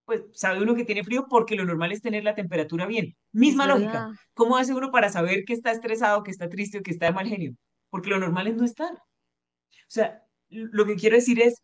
Pues 0.07 0.21
sabe 0.31 0.63
uno 0.63 0.73
que 0.73 0.85
tiene 0.85 1.03
frío 1.03 1.27
porque 1.29 1.57
lo 1.57 1.65
normal 1.65 1.91
es 1.91 2.01
tener 2.01 2.23
la 2.23 2.33
temperatura 2.33 2.85
bien. 2.85 3.17
Misma 3.33 3.67
lógica. 3.67 4.09
¿Cómo 4.33 4.55
hace 4.55 4.73
uno 4.73 4.89
para 4.89 5.09
saber 5.09 5.43
que 5.45 5.51
está 5.51 5.69
estresado, 5.71 6.23
que 6.23 6.31
está 6.31 6.47
triste 6.47 6.77
o 6.77 6.81
que 6.81 6.91
está 6.91 7.07
de 7.07 7.11
mal 7.11 7.27
genio? 7.27 7.55
Porque 7.89 8.09
lo 8.09 8.17
normal 8.17 8.47
es 8.47 8.55
no 8.55 8.63
estar. 8.63 8.93
O 8.93 9.89
sea, 9.89 10.23
lo 10.47 10.85
que 10.85 10.95
quiero 10.95 11.17
decir 11.17 11.41
es, 11.41 11.61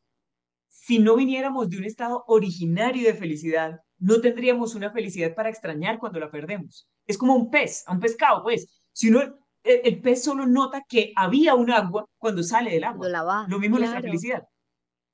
si 0.67 0.99
no 0.99 1.15
viniéramos 1.15 1.69
de 1.69 1.77
un 1.77 1.85
estado 1.85 2.25
originario 2.27 3.07
de 3.07 3.13
felicidad, 3.13 3.79
no 3.97 4.19
tendríamos 4.19 4.75
una 4.75 4.91
felicidad 4.91 5.33
para 5.33 5.47
extrañar 5.47 5.97
cuando 5.97 6.19
la 6.19 6.29
perdemos. 6.29 6.89
Es 7.07 7.17
como 7.17 7.35
un 7.37 7.49
pez, 7.49 7.85
un 7.87 8.01
pescado, 8.01 8.43
pues. 8.43 8.67
Si 8.91 9.07
uno, 9.07 9.21
el, 9.63 10.01
pez 10.01 10.21
solo 10.21 10.45
nota 10.45 10.83
que 10.85 11.13
había 11.15 11.55
un 11.55 11.71
agua 11.71 12.05
cuando 12.17 12.43
sale 12.43 12.71
del 12.71 12.83
agua. 12.83 13.07
lo 13.47 13.57
mismo 13.57 13.77
claro. 13.77 13.93
nuestra 13.93 14.01
felicidad. 14.01 14.43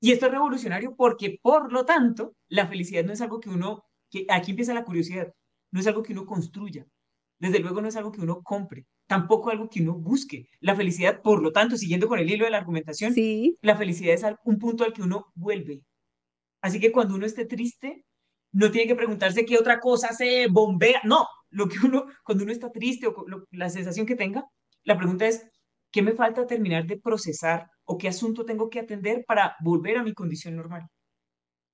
Y 0.00 0.12
esto 0.12 0.26
es 0.26 0.32
revolucionario 0.32 0.94
porque, 0.96 1.38
por 1.42 1.72
lo 1.72 1.84
tanto, 1.84 2.34
la 2.48 2.66
felicidad 2.66 3.04
no 3.04 3.12
es 3.12 3.20
algo 3.20 3.38
que 3.40 3.50
uno, 3.50 3.84
que 4.10 4.26
aquí 4.28 4.52
empieza 4.52 4.74
la 4.74 4.84
curiosidad, 4.84 5.32
no 5.70 5.80
es 5.80 5.86
algo 5.86 6.02
que 6.02 6.12
uno 6.12 6.26
construya. 6.26 6.86
Desde 7.38 7.60
luego 7.60 7.80
no 7.80 7.88
es 7.88 7.96
algo 7.96 8.12
que 8.12 8.20
uno 8.20 8.42
compre 8.42 8.86
tampoco 9.10 9.50
algo 9.50 9.68
que 9.68 9.82
uno 9.82 9.94
busque. 9.94 10.46
La 10.60 10.76
felicidad, 10.76 11.20
por 11.20 11.42
lo 11.42 11.50
tanto, 11.50 11.76
siguiendo 11.76 12.06
con 12.06 12.20
el 12.20 12.30
hilo 12.30 12.44
de 12.44 12.52
la 12.52 12.58
argumentación, 12.58 13.12
la 13.60 13.76
felicidad 13.76 14.14
es 14.14 14.24
un 14.44 14.56
punto 14.56 14.84
al 14.84 14.92
que 14.92 15.02
uno 15.02 15.32
vuelve. 15.34 15.82
Así 16.62 16.78
que 16.78 16.92
cuando 16.92 17.16
uno 17.16 17.26
esté 17.26 17.44
triste, 17.44 18.04
no 18.52 18.70
tiene 18.70 18.86
que 18.86 18.94
preguntarse 18.94 19.44
qué 19.44 19.58
otra 19.58 19.80
cosa 19.80 20.12
se 20.12 20.46
bombea. 20.46 21.00
No, 21.02 21.26
lo 21.50 21.68
que 21.68 21.78
uno, 21.84 22.04
cuando 22.22 22.44
uno 22.44 22.52
está 22.52 22.70
triste 22.70 23.08
o 23.08 23.26
la 23.50 23.68
sensación 23.68 24.06
que 24.06 24.14
tenga, 24.14 24.44
la 24.84 24.96
pregunta 24.96 25.26
es, 25.26 25.44
¿qué 25.90 26.02
me 26.02 26.12
falta 26.12 26.46
terminar 26.46 26.86
de 26.86 27.00
procesar 27.00 27.66
o 27.90 27.98
qué 27.98 28.06
asunto 28.06 28.44
tengo 28.44 28.70
que 28.70 28.78
atender 28.78 29.24
para 29.26 29.56
volver 29.58 29.96
a 29.96 30.04
mi 30.04 30.14
condición 30.14 30.54
normal? 30.54 30.88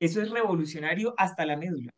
Eso 0.01 0.23
es 0.23 0.31
revolucionario 0.31 1.15
hasta 1.19 1.45
la 1.45 1.59
médula. 1.59 1.93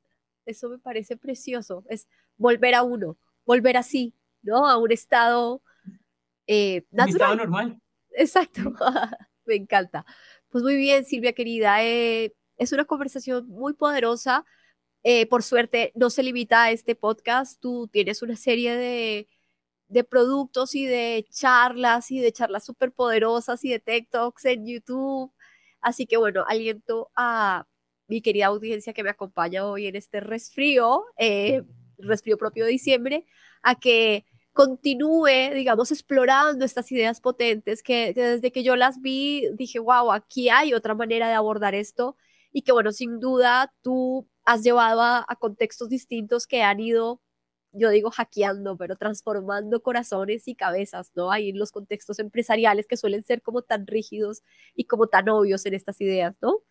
Eso 0.45 0.69
me 0.69 0.79
parece 0.79 1.17
precioso, 1.17 1.85
es 1.89 2.09
volver 2.37 2.75
a 2.75 2.83
uno, 2.83 3.17
volver 3.45 3.77
así, 3.77 4.17
¿no? 4.43 4.67
A 4.67 4.77
un 4.77 4.91
estado 4.91 5.63
eh, 6.49 6.85
natural. 6.91 7.09
Un 7.09 7.11
estado 7.11 7.37
normal. 7.37 7.83
Exacto, 8.11 8.61
me 9.47 9.55
encanta. 9.55 10.05
Pues 10.49 10.65
muy 10.65 10.75
bien, 10.75 11.05
Silvia 11.05 11.33
querida, 11.33 11.85
eh, 11.85 12.35
es 12.57 12.73
una 12.73 12.87
conversación 12.87 13.47
muy 13.49 13.75
poderosa. 13.75 14.45
Eh, 15.05 15.27
por 15.27 15.45
suerte, 15.45 15.93
no 15.95 16.11
se 16.11 16.25
limita 16.25 16.65
a 16.65 16.71
este 16.73 16.97
podcast. 16.97 17.61
Tú 17.61 17.87
tienes 17.87 18.23
una 18.23 18.35
serie 18.35 18.77
de, 18.77 19.29
de 19.89 20.05
productos 20.05 20.75
y 20.75 20.87
de 20.87 21.27
charlas 21.31 22.11
y 22.11 22.21
de 22.21 22.33
charlas 22.33 22.65
súper 22.65 22.93
poderosas 22.93 23.65
y 23.65 23.71
de 23.71 23.81
TikToks 23.81 24.45
en 24.47 24.67
YouTube. 24.67 25.33
Así 25.81 26.07
que 26.07 26.17
bueno, 26.17 26.45
aliento 26.49 27.11
a 27.17 27.67
mi 28.09 28.23
querida 28.23 28.47
audiencia 28.47 28.93
que 28.93 29.03
me 29.03 29.11
acompaña 29.11 29.67
hoy 29.67 29.87
en 29.87 29.97
este 29.97 30.21
resfrío, 30.21 31.05
eh, 31.19 31.63
resfrío 31.99 32.39
propio 32.39 32.65
de 32.65 32.73
diciembre, 32.73 33.27
a 33.63 33.75
que 33.75 34.25
continúe, 34.53 35.55
digamos, 35.55 35.93
explorando 35.93 36.65
estas 36.65 36.91
ideas 36.91 37.21
potentes 37.21 37.83
que, 37.83 38.13
desde 38.13 38.51
que 38.51 38.63
yo 38.65 38.77
las 38.77 39.01
vi 39.01 39.49
dije, 39.55 39.79
wow, 39.79 40.11
aquí 40.13 40.49
hay 40.49 40.75
otra 40.75 40.95
manera 40.95 41.29
de 41.29 41.35
abordar 41.35 41.75
esto 41.75 42.17
y 42.51 42.63
que 42.63 42.73
bueno, 42.73 42.93
sin 42.93 43.21
duda 43.21 43.73
tú 43.83 44.29
has 44.45 44.63
llevado 44.63 45.03
a, 45.03 45.25
a 45.29 45.37
contextos 45.37 45.89
distintos 45.89 46.47
que 46.47 46.63
han 46.63 46.81
ido 46.81 47.21
yo 47.79 47.91
digo 47.91 48.11
hackeando, 48.11 48.77
pero 48.77 48.97
transformando 48.97 49.83
corazones 49.83 50.49
y 50.49 50.55
cabezas, 50.55 51.13
¿no? 51.15 51.31
Ahí 51.33 51.51
en 51.51 51.59
los 51.59 51.73
contextos 51.73 52.19
empresariales 52.19 52.87
que 52.87 52.97
suelen 52.97 53.23
ser 53.23 53.43
como 53.43 53.63
tan 53.63 53.87
rígidos 53.87 54.43
y 54.75 54.85
como 54.85 55.07
tan 55.09 55.29
obvios 55.29 55.65
en 55.67 55.75
estas 55.75 56.01
ideas, 56.01 56.35
¿no? 56.43 56.63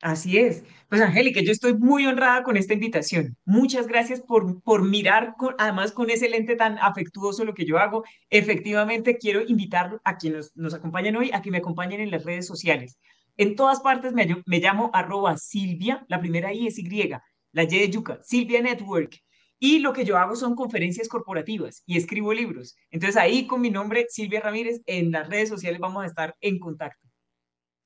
Así 0.00 0.38
es. 0.38 0.62
Pues 0.88 1.00
Angélica, 1.00 1.40
yo 1.40 1.50
estoy 1.50 1.74
muy 1.74 2.06
honrada 2.06 2.44
con 2.44 2.56
esta 2.56 2.72
invitación. 2.72 3.36
Muchas 3.44 3.88
gracias 3.88 4.20
por, 4.20 4.62
por 4.62 4.84
mirar, 4.84 5.34
con, 5.36 5.56
además 5.58 5.90
con 5.90 6.08
ese 6.10 6.28
lente 6.28 6.54
tan 6.54 6.78
afectuoso 6.78 7.44
lo 7.44 7.52
que 7.54 7.64
yo 7.64 7.78
hago. 7.78 8.04
Efectivamente, 8.30 9.18
quiero 9.18 9.42
invitar 9.42 10.00
a 10.04 10.16
quienes 10.16 10.56
nos, 10.56 10.74
acompañan 10.74 11.16
hoy 11.16 11.30
a 11.32 11.42
que 11.42 11.50
me 11.50 11.58
acompañen 11.58 12.00
en 12.00 12.12
las 12.12 12.24
redes 12.24 12.46
sociales. 12.46 12.96
En 13.36 13.56
todas 13.56 13.80
partes 13.80 14.12
me, 14.12 14.42
me 14.46 14.60
llamo 14.60 14.90
arroba 14.94 15.36
Silvia, 15.36 16.04
la 16.08 16.20
primera 16.20 16.52
I 16.52 16.68
es 16.68 16.78
Y, 16.78 17.10
la 17.52 17.64
Y 17.64 17.66
de 17.66 17.90
Yuca, 17.90 18.20
Silvia 18.22 18.62
Network. 18.62 19.16
Y 19.58 19.80
lo 19.80 19.92
que 19.92 20.04
yo 20.04 20.16
hago 20.16 20.36
son 20.36 20.54
conferencias 20.54 21.08
corporativas 21.08 21.82
y 21.86 21.96
escribo 21.96 22.32
libros. 22.32 22.76
Entonces 22.90 23.16
ahí 23.16 23.46
con 23.46 23.60
mi 23.60 23.70
nombre, 23.70 24.06
Silvia 24.08 24.40
Ramírez, 24.40 24.82
en 24.86 25.10
las 25.10 25.28
redes 25.28 25.48
sociales 25.48 25.80
vamos 25.80 26.04
a 26.04 26.06
estar 26.06 26.36
en 26.40 26.58
contacto. 26.58 27.08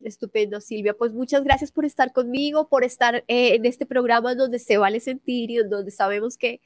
Estupendo, 0.00 0.60
Silvia. 0.60 0.94
Pues 0.94 1.12
muchas 1.12 1.44
gracias 1.44 1.72
por 1.72 1.84
estar 1.84 2.12
conmigo, 2.12 2.68
por 2.68 2.84
estar 2.84 3.24
eh, 3.28 3.54
en 3.54 3.64
este 3.64 3.86
programa 3.86 4.34
donde 4.34 4.58
se 4.58 4.76
vale 4.76 5.00
sentir 5.00 5.50
y 5.50 5.56
donde 5.56 5.90
sabemos 5.90 6.36
que 6.36 6.60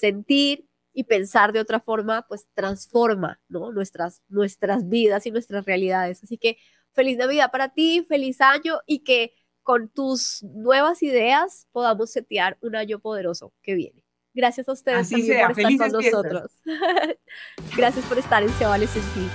sentir 0.00 0.66
y 0.92 1.04
pensar 1.04 1.52
de 1.52 1.60
otra 1.60 1.80
forma, 1.80 2.26
pues 2.28 2.48
transforma 2.54 3.40
nuestras, 3.48 4.22
nuestras 4.28 4.88
vidas 4.88 5.26
y 5.26 5.30
nuestras 5.30 5.64
realidades. 5.64 6.24
Así 6.24 6.38
que 6.38 6.58
feliz 6.92 7.16
Navidad 7.16 7.50
para 7.52 7.68
ti, 7.72 8.04
feliz 8.08 8.40
año 8.40 8.80
y 8.86 9.00
que 9.00 9.32
con 9.62 9.88
tus 9.88 10.42
nuevas 10.42 11.02
ideas 11.02 11.68
podamos 11.72 12.10
setear 12.10 12.58
un 12.62 12.74
año 12.74 12.98
poderoso 12.98 13.52
que 13.62 13.74
viene. 13.74 14.07
Gracias 14.34 14.68
a 14.68 14.72
ustedes 14.72 15.08
también 15.08 15.46
por 15.46 15.58
estar 15.58 15.90
con 15.90 16.02
nosotros. 16.02 16.50
Gracias 17.76 18.04
por 18.04 18.18
estar 18.18 18.42
en 18.42 18.50
Se 18.50 18.66
Vale 18.66 18.86
Sentir. 18.86 19.28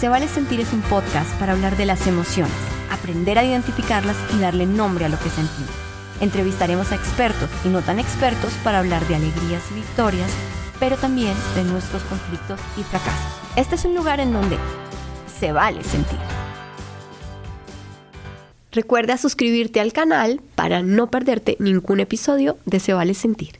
Se 0.00 0.08
vale 0.08 0.28
sentir 0.28 0.60
es 0.60 0.72
un 0.72 0.80
podcast 0.80 1.30
para 1.38 1.52
hablar 1.52 1.76
de 1.76 1.84
las 1.84 2.06
emociones, 2.06 2.54
aprender 2.90 3.38
a 3.38 3.44
identificarlas 3.44 4.16
y 4.34 4.40
darle 4.40 4.64
nombre 4.64 5.04
a 5.04 5.10
lo 5.10 5.18
que 5.18 5.28
sentimos. 5.28 5.70
Entrevistaremos 6.22 6.90
a 6.90 6.94
expertos 6.94 7.50
y 7.66 7.68
no 7.68 7.82
tan 7.82 7.98
expertos 7.98 8.54
para 8.64 8.78
hablar 8.78 9.06
de 9.08 9.16
alegrías 9.16 9.62
y 9.70 9.74
victorias, 9.74 10.30
pero 10.78 10.96
también 10.96 11.34
de 11.54 11.64
nuestros 11.64 12.02
conflictos 12.04 12.58
y 12.78 12.82
fracasos. 12.82 13.40
Este 13.56 13.74
es 13.74 13.84
un 13.84 13.94
lugar 13.94 14.20
en 14.20 14.32
donde 14.32 14.56
se 15.38 15.52
vale 15.52 15.84
sentir. 15.84 16.18
Recuerda 18.72 19.18
suscribirte 19.18 19.80
al 19.80 19.92
canal 19.92 20.40
para 20.54 20.82
no 20.82 21.10
perderte 21.10 21.56
ningún 21.58 22.00
episodio 22.00 22.56
de 22.66 22.80
Se 22.80 22.92
vale 22.92 23.14
sentir. 23.14 23.59